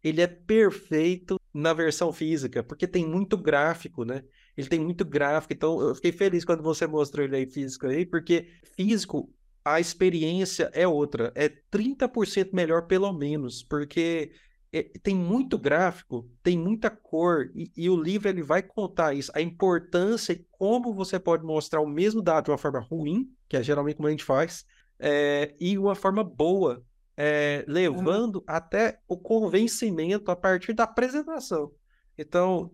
Ele 0.02 0.20
é 0.22 0.26
perfeito 0.26 1.38
na 1.52 1.72
versão 1.72 2.12
física, 2.12 2.62
porque 2.62 2.86
tem 2.86 3.06
muito 3.06 3.36
gráfico, 3.36 4.04
né? 4.04 4.24
Ele 4.56 4.68
tem 4.68 4.80
muito 4.80 5.04
gráfico, 5.04 5.52
então 5.52 5.80
eu 5.80 5.94
fiquei 5.94 6.12
feliz 6.12 6.44
quando 6.44 6.62
você 6.62 6.86
mostrou 6.86 7.24
ele 7.24 7.36
aí 7.36 7.46
físico 7.46 7.86
aí, 7.86 8.06
porque 8.06 8.48
físico 8.76 9.32
a 9.64 9.80
experiência 9.80 10.70
é 10.72 10.86
outra, 10.86 11.32
é 11.34 11.48
30% 11.48 12.50
melhor 12.52 12.86
pelo 12.86 13.12
menos, 13.12 13.62
porque 13.62 14.32
é, 14.72 14.84
tem 15.02 15.14
muito 15.14 15.58
gráfico, 15.58 16.30
tem 16.42 16.56
muita 16.58 16.90
cor, 16.90 17.50
e, 17.54 17.70
e, 17.76 17.90
o 17.90 18.00
livro 18.00 18.28
ele 18.28 18.42
vai 18.42 18.62
contar 18.62 19.14
isso, 19.14 19.30
a 19.34 19.40
importância 19.40 20.32
e 20.32 20.46
como 20.52 20.94
você 20.94 21.18
pode 21.18 21.44
mostrar 21.44 21.80
o 21.80 21.88
mesmo 21.88 22.22
dado 22.22 22.46
de 22.46 22.50
uma 22.50 22.58
forma 22.58 22.80
ruim, 22.80 23.28
que 23.48 23.56
é 23.56 23.62
geralmente 23.62 23.96
como 23.96 24.08
a 24.08 24.10
gente 24.10 24.24
faz, 24.24 24.64
é, 24.98 25.54
e 25.60 25.76
uma 25.76 25.94
forma 25.94 26.22
boa, 26.22 26.84
é, 27.16 27.64
levando 27.66 28.36
uhum. 28.36 28.44
até 28.46 29.00
o 29.08 29.16
convencimento 29.16 30.30
a 30.30 30.36
partir 30.36 30.72
da 30.72 30.84
apresentação. 30.84 31.72
Então, 32.16 32.70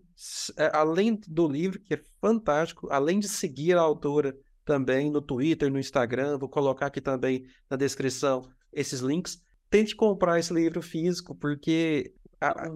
além 0.73 1.19
do 1.27 1.47
livro, 1.47 1.79
que 1.79 1.93
é 1.93 2.01
fantástico, 2.19 2.87
além 2.91 3.19
de 3.19 3.27
seguir 3.27 3.77
a 3.77 3.81
autora 3.81 4.37
também 4.67 5.09
no 5.09 5.21
Twitter, 5.21 5.71
no 5.71 5.79
Instagram. 5.79 6.37
Vou 6.37 6.49
colocar 6.49 6.87
aqui 6.87 6.99
também 6.99 7.47
na 7.69 7.77
descrição 7.77 8.43
esses 8.71 8.99
links. 8.99 9.41
Tente 9.69 9.95
comprar 9.95 10.37
esse 10.37 10.53
livro 10.53 10.81
físico, 10.81 11.33
porque 11.33 12.13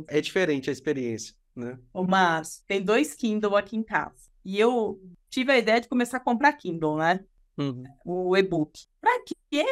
é 0.08 0.22
diferente 0.22 0.70
a 0.70 0.74
experiência, 0.74 1.36
né? 1.56 1.78
Mas 2.08 2.64
tem 2.66 2.82
dois 2.82 3.14
Kindle 3.14 3.56
aqui 3.56 3.76
em 3.76 3.84
casa. 3.84 4.32
E 4.44 4.60
eu 4.60 5.00
tive 5.30 5.52
a 5.52 5.58
ideia 5.58 5.80
de 5.80 5.88
começar 5.88 6.18
a 6.18 6.22
comprar 6.22 6.54
Kindle, 6.54 6.98
né? 6.98 7.20
Uhum. 7.58 7.84
O 8.04 8.36
e-book. 8.36 8.88
Pra 9.00 9.20
quê? 9.26 9.66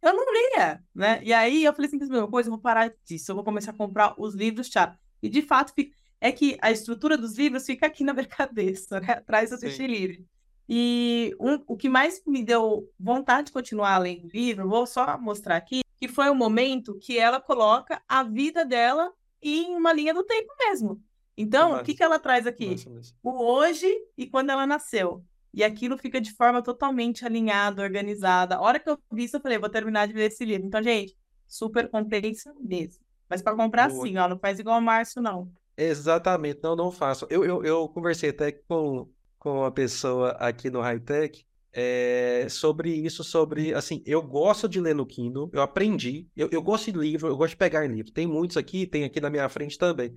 Eu 0.00 0.14
não 0.14 0.24
lia, 0.32 0.82
né? 0.94 1.20
E 1.24 1.32
aí 1.32 1.64
eu 1.64 1.72
falei 1.72 1.88
assim, 1.88 1.98
mesma 1.98 2.28
coisa, 2.28 2.48
eu 2.48 2.52
vou 2.52 2.60
parar 2.60 2.92
disso, 3.04 3.30
eu 3.30 3.34
vou 3.34 3.44
começar 3.44 3.72
a 3.72 3.76
comprar 3.76 4.14
os 4.16 4.34
livros 4.34 4.68
chá. 4.68 4.96
E 5.20 5.28
de 5.28 5.42
fato, 5.42 5.72
é 6.20 6.32
que 6.32 6.56
a 6.62 6.70
estrutura 6.70 7.18
dos 7.18 7.36
livros 7.36 7.66
fica 7.66 7.86
aqui 7.86 8.04
na 8.04 8.14
minha 8.14 8.26
cabeça, 8.26 9.00
né? 9.00 9.14
Atrás 9.14 9.50
do 9.50 9.56
livre. 9.86 10.24
E 10.68 11.34
um, 11.40 11.62
o 11.66 11.76
que 11.76 11.88
mais 11.88 12.22
me 12.26 12.44
deu 12.44 12.92
vontade 13.00 13.46
de 13.46 13.52
continuar 13.52 13.94
além 13.94 14.26
do 14.26 14.28
livro, 14.28 14.68
vou 14.68 14.86
só 14.86 15.16
mostrar 15.18 15.56
aqui, 15.56 15.80
que 15.96 16.06
foi 16.06 16.28
o 16.28 16.34
momento 16.34 16.98
que 16.98 17.18
ela 17.18 17.40
coloca 17.40 18.02
a 18.06 18.22
vida 18.22 18.64
dela 18.64 19.12
em 19.42 19.74
uma 19.74 19.92
linha 19.92 20.12
do 20.12 20.22
tempo 20.22 20.52
mesmo. 20.58 21.02
Então, 21.36 21.76
o 21.76 21.82
que, 21.84 21.94
que 21.94 22.02
ela 22.02 22.18
traz 22.18 22.46
aqui? 22.46 22.74
O 23.22 23.30
hoje 23.44 23.88
e 24.16 24.26
quando 24.26 24.50
ela 24.50 24.66
nasceu. 24.66 25.24
E 25.54 25.64
aquilo 25.64 25.96
fica 25.96 26.20
de 26.20 26.32
forma 26.32 26.60
totalmente 26.60 27.24
alinhada, 27.24 27.80
organizada. 27.80 28.56
A 28.56 28.60
hora 28.60 28.78
que 28.78 28.90
eu 28.90 28.98
vi 29.10 29.24
isso, 29.24 29.36
eu 29.36 29.40
falei, 29.40 29.56
vou 29.56 29.70
terminar 29.70 30.06
de 30.06 30.14
ler 30.14 30.26
esse 30.26 30.44
livro. 30.44 30.66
Então, 30.66 30.82
gente, 30.82 31.16
super 31.46 31.88
competência 31.88 32.52
mesmo. 32.60 33.02
Mas 33.28 33.40
para 33.40 33.56
comprar 33.56 33.88
Boa. 33.88 34.06
sim, 34.06 34.16
ó, 34.18 34.28
não 34.28 34.38
faz 34.38 34.58
igual 34.58 34.78
o 34.78 34.82
Márcio, 34.82 35.22
não. 35.22 35.50
Exatamente, 35.76 36.60
não, 36.62 36.74
não 36.74 36.90
faço. 36.90 37.26
Eu, 37.30 37.44
eu, 37.44 37.64
eu 37.64 37.88
conversei 37.88 38.30
até 38.30 38.52
com 38.52 39.08
com 39.38 39.60
uma 39.60 39.70
pessoa 39.70 40.30
aqui 40.32 40.70
no 40.70 40.80
Hightech 40.80 41.46
é, 41.72 42.46
sobre 42.48 42.90
isso, 42.92 43.22
sobre, 43.22 43.74
assim, 43.74 44.02
eu 44.06 44.22
gosto 44.22 44.68
de 44.68 44.80
ler 44.80 44.94
no 44.94 45.06
Kindle, 45.06 45.50
eu 45.52 45.62
aprendi, 45.62 46.26
eu, 46.36 46.48
eu 46.50 46.62
gosto 46.62 46.90
de 46.90 46.98
livro, 46.98 47.28
eu 47.28 47.36
gosto 47.36 47.50
de 47.50 47.56
pegar 47.56 47.84
em 47.84 47.88
livro, 47.88 48.12
tem 48.12 48.26
muitos 48.26 48.56
aqui, 48.56 48.86
tem 48.86 49.04
aqui 49.04 49.20
na 49.20 49.30
minha 49.30 49.48
frente 49.48 49.78
também, 49.78 50.14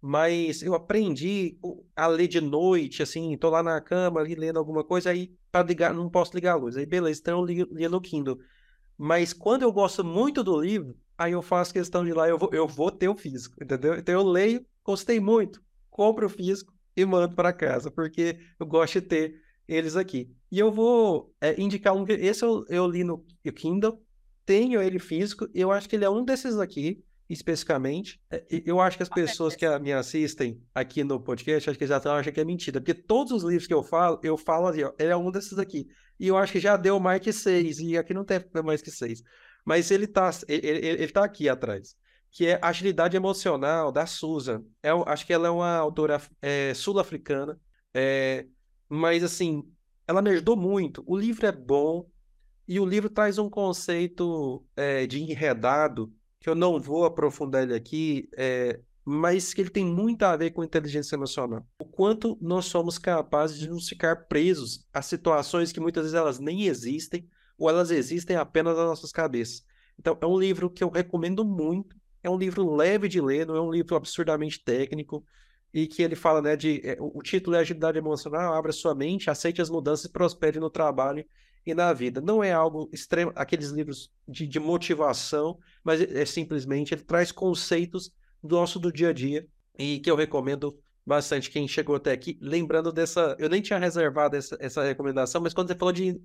mas 0.00 0.62
eu 0.62 0.74
aprendi 0.74 1.58
a 1.96 2.06
ler 2.06 2.28
de 2.28 2.40
noite, 2.40 3.02
assim, 3.02 3.36
tô 3.36 3.50
lá 3.50 3.62
na 3.62 3.80
cama 3.80 4.20
ali 4.20 4.34
lendo 4.34 4.58
alguma 4.58 4.84
coisa, 4.84 5.10
aí 5.10 5.34
para 5.50 5.66
ligar, 5.66 5.92
não 5.92 6.08
posso 6.08 6.34
ligar 6.34 6.52
a 6.52 6.56
luz, 6.56 6.76
aí 6.76 6.86
beleza, 6.86 7.20
então 7.20 7.40
eu 7.40 7.44
li, 7.44 7.66
li 7.72 7.88
no 7.88 8.00
Kindle, 8.00 8.38
mas 8.96 9.32
quando 9.32 9.62
eu 9.62 9.72
gosto 9.72 10.04
muito 10.04 10.44
do 10.44 10.60
livro, 10.60 10.96
aí 11.16 11.32
eu 11.32 11.42
faço 11.42 11.72
questão 11.72 12.04
de 12.04 12.12
lá, 12.12 12.28
eu 12.28 12.38
vou, 12.38 12.50
eu 12.52 12.68
vou 12.68 12.90
ter 12.90 13.08
o 13.08 13.16
físico, 13.16 13.56
entendeu? 13.62 13.94
Então 13.94 14.14
eu 14.14 14.22
leio, 14.22 14.64
gostei 14.84 15.18
muito, 15.18 15.62
compro 15.90 16.26
o 16.26 16.30
físico, 16.30 16.72
e 16.96 17.04
mando 17.04 17.34
para 17.34 17.52
casa, 17.52 17.90
porque 17.90 18.38
eu 18.58 18.66
gosto 18.66 19.00
de 19.00 19.06
ter 19.06 19.40
eles 19.66 19.96
aqui. 19.96 20.30
E 20.50 20.58
eu 20.58 20.72
vou 20.72 21.32
é, 21.40 21.60
indicar 21.60 21.94
um. 21.94 22.04
Esse 22.08 22.44
eu, 22.44 22.64
eu 22.68 22.86
li 22.86 23.04
no 23.04 23.24
Kindle, 23.54 24.02
tenho 24.44 24.82
ele 24.82 24.98
físico, 24.98 25.48
eu 25.54 25.70
acho 25.70 25.88
que 25.88 25.96
ele 25.96 26.04
é 26.04 26.10
um 26.10 26.24
desses 26.24 26.58
aqui, 26.58 27.04
especificamente. 27.28 28.20
É, 28.30 28.44
eu 28.64 28.80
acho 28.80 28.96
que 28.96 29.02
as 29.02 29.08
pessoas 29.08 29.54
que 29.54 29.66
me 29.78 29.92
assistem 29.92 30.60
aqui 30.74 31.04
no 31.04 31.20
podcast, 31.20 31.70
acho 31.70 31.78
que 31.78 31.86
já 31.86 31.98
estão 31.98 32.12
achando 32.12 32.34
que 32.34 32.40
é 32.40 32.44
mentira, 32.44 32.80
porque 32.80 32.94
todos 32.94 33.32
os 33.32 33.44
livros 33.44 33.66
que 33.66 33.74
eu 33.74 33.82
falo, 33.82 34.20
eu 34.24 34.36
falo 34.36 34.66
assim, 34.66 34.82
ó, 34.82 34.92
ele 34.98 35.10
é 35.12 35.16
um 35.16 35.30
desses 35.30 35.58
aqui. 35.58 35.86
E 36.18 36.26
eu 36.26 36.36
acho 36.36 36.52
que 36.52 36.60
já 36.60 36.76
deu 36.76 36.98
mais 36.98 37.20
que 37.20 37.32
seis, 37.32 37.78
e 37.78 37.96
aqui 37.96 38.12
não 38.12 38.24
tem 38.24 38.44
mais 38.64 38.82
que 38.82 38.90
seis. 38.90 39.22
Mas 39.64 39.90
ele 39.90 40.06
tá, 40.06 40.30
ele, 40.48 40.66
ele, 40.66 40.86
ele 40.88 41.12
tá 41.12 41.24
aqui 41.24 41.48
atrás 41.48 41.94
que 42.30 42.46
é 42.46 42.58
Agilidade 42.62 43.16
Emocional, 43.16 43.90
da 43.90 44.06
Susan. 44.06 44.64
É, 44.82 44.90
acho 45.06 45.26
que 45.26 45.32
ela 45.32 45.48
é 45.48 45.50
uma 45.50 45.76
autora 45.76 46.20
é, 46.40 46.72
sul-africana, 46.74 47.60
é, 47.92 48.46
mas 48.88 49.22
assim, 49.24 49.64
ela 50.06 50.22
me 50.22 50.30
ajudou 50.30 50.56
muito. 50.56 51.02
O 51.06 51.16
livro 51.16 51.46
é 51.46 51.52
bom 51.52 52.08
e 52.66 52.78
o 52.78 52.84
livro 52.84 53.10
traz 53.10 53.38
um 53.38 53.50
conceito 53.50 54.64
é, 54.76 55.06
de 55.06 55.20
enredado 55.20 56.12
que 56.38 56.48
eu 56.48 56.54
não 56.54 56.80
vou 56.80 57.04
aprofundar 57.04 57.62
ele 57.64 57.74
aqui, 57.74 58.28
é, 58.36 58.80
mas 59.04 59.52
que 59.52 59.60
ele 59.60 59.70
tem 59.70 59.84
muito 59.84 60.22
a 60.22 60.36
ver 60.36 60.52
com 60.52 60.64
inteligência 60.64 61.14
emocional. 61.16 61.66
O 61.78 61.84
quanto 61.84 62.38
nós 62.40 62.66
somos 62.66 62.96
capazes 62.96 63.58
de 63.58 63.68
nos 63.68 63.88
ficar 63.88 64.26
presos 64.26 64.86
a 64.92 65.02
situações 65.02 65.72
que 65.72 65.80
muitas 65.80 66.04
vezes 66.04 66.16
elas 66.16 66.38
nem 66.38 66.66
existem 66.66 67.28
ou 67.58 67.68
elas 67.68 67.90
existem 67.90 68.36
apenas 68.36 68.76
nas 68.76 68.86
nossas 68.86 69.12
cabeças. 69.12 69.64
Então, 69.98 70.16
é 70.20 70.26
um 70.26 70.38
livro 70.38 70.70
que 70.70 70.82
eu 70.82 70.88
recomendo 70.88 71.44
muito 71.44 71.99
é 72.22 72.30
um 72.30 72.36
livro 72.36 72.74
leve 72.74 73.08
de 73.08 73.20
ler, 73.20 73.46
não 73.46 73.56
é 73.56 73.60
um 73.60 73.70
livro 73.70 73.96
absurdamente 73.96 74.62
técnico, 74.62 75.24
e 75.72 75.86
que 75.86 76.02
ele 76.02 76.16
fala, 76.16 76.42
né, 76.42 76.56
de 76.56 76.80
é, 76.84 76.96
o 76.98 77.22
título 77.22 77.56
é 77.56 77.60
Agilidade 77.60 77.98
Emocional, 77.98 78.54
abra 78.54 78.72
sua 78.72 78.94
mente, 78.94 79.30
aceite 79.30 79.62
as 79.62 79.70
mudanças 79.70 80.06
e 80.06 80.12
prospere 80.12 80.58
no 80.58 80.68
trabalho 80.68 81.24
e 81.64 81.74
na 81.74 81.92
vida. 81.92 82.20
Não 82.20 82.42
é 82.42 82.52
algo 82.52 82.88
extremo, 82.92 83.32
aqueles 83.36 83.70
livros 83.70 84.10
de, 84.26 84.46
de 84.46 84.58
motivação, 84.58 85.58
mas 85.84 86.00
é, 86.00 86.22
é, 86.22 86.24
simplesmente, 86.24 86.92
ele 86.92 87.02
traz 87.02 87.30
conceitos 87.30 88.12
do 88.42 88.56
nosso 88.56 88.78
do 88.78 88.92
dia 88.92 89.10
a 89.10 89.12
dia, 89.12 89.46
e 89.78 90.00
que 90.00 90.10
eu 90.10 90.16
recomendo 90.16 90.78
bastante 91.06 91.50
quem 91.50 91.66
chegou 91.66 91.96
até 91.96 92.12
aqui, 92.12 92.38
lembrando 92.40 92.92
dessa, 92.92 93.36
eu 93.38 93.48
nem 93.48 93.62
tinha 93.62 93.78
reservado 93.78 94.36
essa, 94.36 94.56
essa 94.60 94.82
recomendação, 94.82 95.40
mas 95.40 95.54
quando 95.54 95.68
você 95.68 95.74
falou 95.74 95.92
de, 95.92 96.20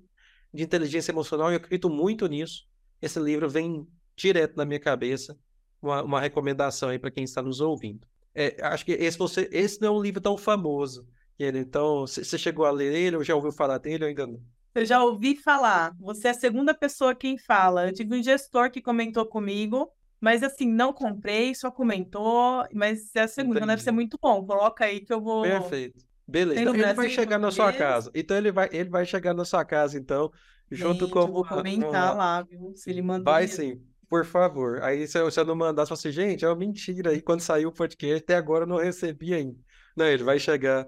de 0.52 0.62
inteligência 0.62 1.12
emocional, 1.12 1.50
eu 1.50 1.56
acredito 1.56 1.88
muito 1.88 2.26
nisso, 2.26 2.66
esse 3.00 3.18
livro 3.18 3.48
vem 3.48 3.86
direto 4.16 4.56
na 4.56 4.64
minha 4.64 4.80
cabeça, 4.80 5.38
uma, 5.86 6.02
uma 6.02 6.20
recomendação 6.20 6.88
aí 6.88 6.98
para 6.98 7.10
quem 7.10 7.24
está 7.24 7.40
nos 7.40 7.60
ouvindo. 7.60 8.06
É, 8.34 8.56
acho 8.62 8.84
que 8.84 8.92
esse, 8.92 9.16
você, 9.16 9.48
esse 9.50 9.80
não 9.80 9.88
é 9.88 9.90
um 9.98 10.02
livro 10.02 10.20
tão 10.20 10.36
famoso. 10.36 11.06
Então, 11.38 12.06
você 12.06 12.38
chegou 12.38 12.64
a 12.64 12.70
ler 12.70 12.94
ele 12.94 13.16
ou 13.16 13.24
já 13.24 13.34
ouviu 13.34 13.52
falar 13.52 13.78
dele 13.78 14.04
ou 14.04 14.08
ainda 14.08 14.26
não? 14.26 14.40
Eu 14.74 14.84
já 14.84 15.02
ouvi 15.02 15.36
falar. 15.36 15.94
Você 16.00 16.28
é 16.28 16.30
a 16.30 16.34
segunda 16.34 16.74
pessoa 16.74 17.14
quem 17.14 17.38
fala. 17.38 17.86
Eu 17.88 17.94
tive 17.94 18.14
um 18.14 18.22
gestor 18.22 18.70
que 18.70 18.82
comentou 18.82 19.24
comigo, 19.24 19.90
mas 20.20 20.42
assim, 20.42 20.70
não 20.70 20.92
comprei, 20.92 21.54
só 21.54 21.70
comentou. 21.70 22.66
Mas 22.72 23.14
é 23.14 23.22
a 23.22 23.28
segunda, 23.28 23.58
Entendi. 23.58 23.72
deve 23.72 23.82
ser 23.82 23.90
muito 23.90 24.18
bom. 24.20 24.44
Coloca 24.44 24.84
aí 24.84 25.00
que 25.00 25.12
eu 25.12 25.20
vou. 25.20 25.42
Perfeito. 25.42 26.04
Beleza. 26.28 26.60
Então, 26.60 26.74
ele 26.74 26.92
vai 26.92 27.08
chegar 27.08 27.38
na 27.38 27.50
sua 27.50 27.72
casa. 27.72 28.10
Então 28.14 28.36
ele 28.36 28.50
vai, 28.50 28.68
ele 28.72 28.90
vai 28.90 29.06
chegar 29.06 29.32
na 29.32 29.44
sua 29.44 29.64
casa, 29.64 29.96
então, 29.96 30.30
junto 30.70 31.06
Gente, 31.06 31.12
com. 31.12 31.26
Vou 31.26 31.46
comentar 31.46 32.12
uma... 32.12 32.12
lá, 32.12 32.42
viu? 32.42 32.72
Se 32.74 32.90
ele 32.90 33.00
mandou. 33.00 33.32
Vai 33.32 33.46
sim. 33.46 33.80
Por 34.08 34.24
favor. 34.24 34.82
Aí 34.82 35.06
se 35.06 35.18
eu, 35.18 35.44
não 35.44 35.56
mandar, 35.56 35.84
você 35.84 35.88
fala 35.88 35.98
assim, 35.98 36.10
gente, 36.10 36.44
é 36.44 36.48
uma 36.48 36.56
mentira. 36.56 37.12
E 37.12 37.20
quando 37.20 37.40
saiu 37.40 37.70
o 37.70 37.72
podcast, 37.72 38.22
até 38.22 38.36
agora 38.36 38.64
eu 38.64 38.68
não 38.68 38.78
recebi 38.78 39.34
ainda. 39.34 39.58
Não, 39.96 40.06
ele 40.06 40.22
vai 40.22 40.38
chegar 40.38 40.86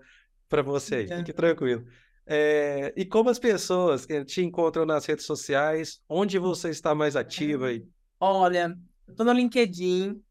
para 0.49 0.63
você 0.63 0.97
aí, 0.97 1.09
fique 1.09 1.33
tranquilo. 1.33 1.85
É, 2.27 2.93
e 2.97 3.07
como 3.07 3.31
as 3.31 3.39
pessoas 3.39 4.07
te 4.27 4.43
encontram 4.43 4.85
nas 4.85 5.07
redes 5.07 5.25
sociais, 5.25 6.01
onde 6.09 6.39
você 6.39 6.69
está 6.69 6.95
mais 6.95 7.17
ativa 7.17 7.69
aí? 7.69 7.85
Olha, 8.21 8.77
eu 9.07 9.15
tô 9.15 9.25
no 9.25 9.33
LinkedIn, 9.33 10.23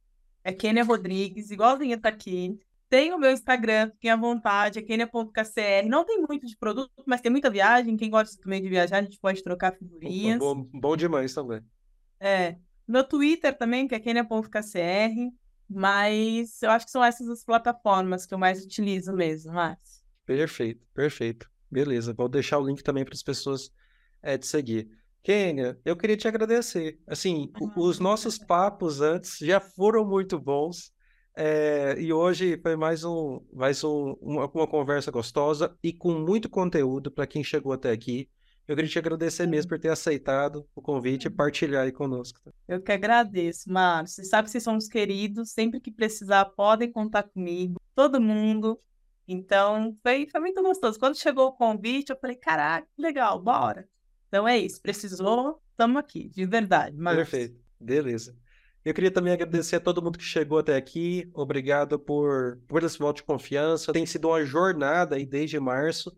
é 0.44 0.54
Kênia 0.54 0.84
Rodrigues, 0.84 1.50
igualzinha 1.50 2.00
tá 2.00 2.10
aqui. 2.10 2.58
Tem 2.90 3.14
o 3.14 3.18
meu 3.18 3.32
Instagram, 3.32 3.90
fiquem 3.92 4.12
à 4.12 4.16
vontade, 4.16 4.80
é 4.80 4.82
kenia.kcr. 4.82 5.90
Não 5.90 6.06
tem 6.06 6.24
muito 6.26 6.46
de 6.46 6.56
produto, 6.56 6.92
mas 7.06 7.20
tem 7.20 7.30
muita 7.30 7.50
viagem. 7.50 7.98
Quem 7.98 8.10
gosta 8.10 8.42
também 8.42 8.62
de 8.62 8.70
viajar, 8.70 9.00
a 9.00 9.02
gente 9.02 9.20
pode 9.20 9.44
trocar 9.44 9.76
figurinhas. 9.76 10.40
Bom, 10.40 10.64
bom 10.74 10.96
demais 10.96 11.34
também. 11.34 11.62
É. 12.20 12.56
Meu 12.88 13.04
Twitter 13.04 13.58
também, 13.58 13.88
que 13.88 13.96
é 13.96 14.00
kenia.kcr. 14.00 15.32
Mas 15.70 16.62
eu 16.62 16.72
acho 16.72 16.86
que 16.86 16.92
são 16.92 17.04
essas 17.04 17.28
as 17.30 17.44
plataformas 17.44 18.26
que 18.26 18.34
eu 18.34 18.38
mais 18.38 18.64
utilizo 18.64 19.12
mesmo, 19.12 19.54
Márcio. 19.54 20.02
Perfeito, 20.26 20.86
perfeito. 20.94 21.50
Beleza, 21.70 22.14
vou 22.14 22.30
deixar 22.30 22.58
o 22.60 22.66
link 22.66 22.82
também 22.82 23.04
para 23.04 23.14
as 23.14 23.24
pessoas 23.24 23.70
é, 24.22 24.38
te 24.38 24.48
seguir. 24.48 24.90
Kênia, 25.22 25.78
eu 25.84 25.98
queria 25.98 26.16
te 26.16 26.28
agradecer. 26.28 26.98
Assim, 27.06 27.52
ah, 27.54 27.80
os 27.80 28.00
nossos 28.00 28.38
papos 28.38 29.02
antes 29.02 29.38
já 29.40 29.60
foram 29.60 30.06
muito 30.06 30.40
bons. 30.40 30.94
É, 31.36 31.96
e 32.00 32.12
hoje 32.14 32.58
foi 32.62 32.76
mais, 32.76 33.04
um, 33.04 33.42
mais 33.54 33.84
um, 33.84 34.14
uma, 34.22 34.48
uma 34.48 34.68
conversa 34.68 35.12
gostosa 35.12 35.78
e 35.84 35.92
com 35.92 36.14
muito 36.14 36.50
conteúdo 36.50 37.12
para 37.12 37.28
quem 37.28 37.44
chegou 37.44 37.74
até 37.74 37.92
aqui. 37.92 38.30
Eu 38.68 38.76
queria 38.76 38.91
te 38.91 38.99
agradecer 38.99 39.47
mesmo 39.47 39.70
por 39.70 39.80
ter 39.80 39.88
aceitado 39.88 40.68
o 40.76 40.82
convite 40.82 41.28
e 41.28 41.30
partilhar 41.30 41.86
aí 41.86 41.91
conosco. 41.91 42.38
Eu 42.68 42.82
que 42.82 42.91
agradeço, 42.91 43.72
Márcio. 43.72 44.22
Você 44.22 44.30
sabe 44.30 44.45
que 44.45 44.51
vocês 44.51 44.63
são 44.63 44.76
os 44.76 44.89
queridos. 44.89 45.51
Sempre 45.51 45.80
que 45.80 45.89
precisar, 45.89 46.43
podem 46.43 46.91
contar 46.91 47.24
comigo. 47.24 47.80
Todo 47.95 48.20
mundo. 48.20 48.78
Então, 49.26 49.97
foi, 50.03 50.28
foi 50.30 50.41
muito 50.41 50.61
gostoso. 50.61 50.99
Quando 50.99 51.18
chegou 51.18 51.47
o 51.47 51.53
convite, 51.53 52.09
eu 52.09 52.18
falei, 52.20 52.36
caraca, 52.36 52.86
legal, 52.97 53.41
bora. 53.41 53.88
Então 54.28 54.45
é 54.45 54.57
isso. 54.57 54.82
Precisou, 54.82 55.61
estamos 55.72 55.97
aqui, 55.97 56.28
de 56.28 56.45
verdade. 56.45 56.97
Perfeito. 56.97 57.61
Beleza. 57.80 58.36
Eu 58.84 58.93
queria 58.93 59.11
também 59.11 59.32
agradecer 59.32 59.78
a 59.78 59.82
todo 59.82 60.01
mundo 60.01 60.18
que 60.18 60.26
chegou 60.26 60.59
até 60.59 60.76
aqui. 60.76 61.30
Obrigado 61.34 61.97
por, 61.97 62.59
por 62.68 62.84
esse 62.84 62.99
voto 62.99 63.18
de 63.18 63.24
confiança. 63.24 63.93
Tem 63.93 64.05
sido 64.05 64.28
uma 64.28 64.43
jornada 64.45 65.15
aí 65.15 65.26
desde 65.26 65.57
março 65.57 66.13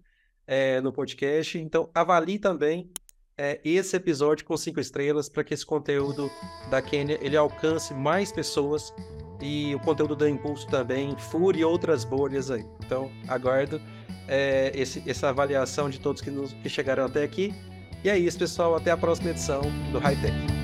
é, 0.49 0.81
no 0.81 0.91
podcast. 0.91 1.59
Então, 1.59 1.91
avalie 1.93 2.39
também 2.39 2.89
é, 3.37 3.61
esse 3.63 3.95
episódio 3.95 4.43
com 4.43 4.57
cinco 4.57 4.79
estrelas 4.79 5.29
para 5.29 5.43
que 5.43 5.53
esse 5.53 5.63
conteúdo 5.63 6.29
da 6.71 6.81
Kenya 6.81 7.19
ele 7.21 7.37
alcance 7.37 7.93
mais 7.93 8.31
pessoas 8.31 8.91
e 9.39 9.75
o 9.75 9.79
conteúdo 9.79 10.15
da 10.15 10.27
Impulso 10.27 10.67
também 10.67 11.15
fure 11.17 11.63
outras 11.63 12.03
bolhas 12.03 12.49
aí. 12.49 12.65
Então, 12.83 13.11
aguardo 13.27 13.79
é, 14.27 14.71
esse, 14.73 15.07
essa 15.07 15.29
avaliação 15.29 15.87
de 15.87 15.99
todos 15.99 16.19
que, 16.19 16.31
nos, 16.31 16.51
que 16.51 16.67
chegaram 16.67 17.05
até 17.05 17.23
aqui. 17.23 17.53
E 18.03 18.09
é 18.09 18.17
isso, 18.17 18.39
pessoal. 18.39 18.75
Até 18.75 18.89
a 18.89 18.97
próxima 18.97 19.29
edição 19.29 19.61
do 19.91 19.99
High 19.99 20.15
Tech. 20.15 20.58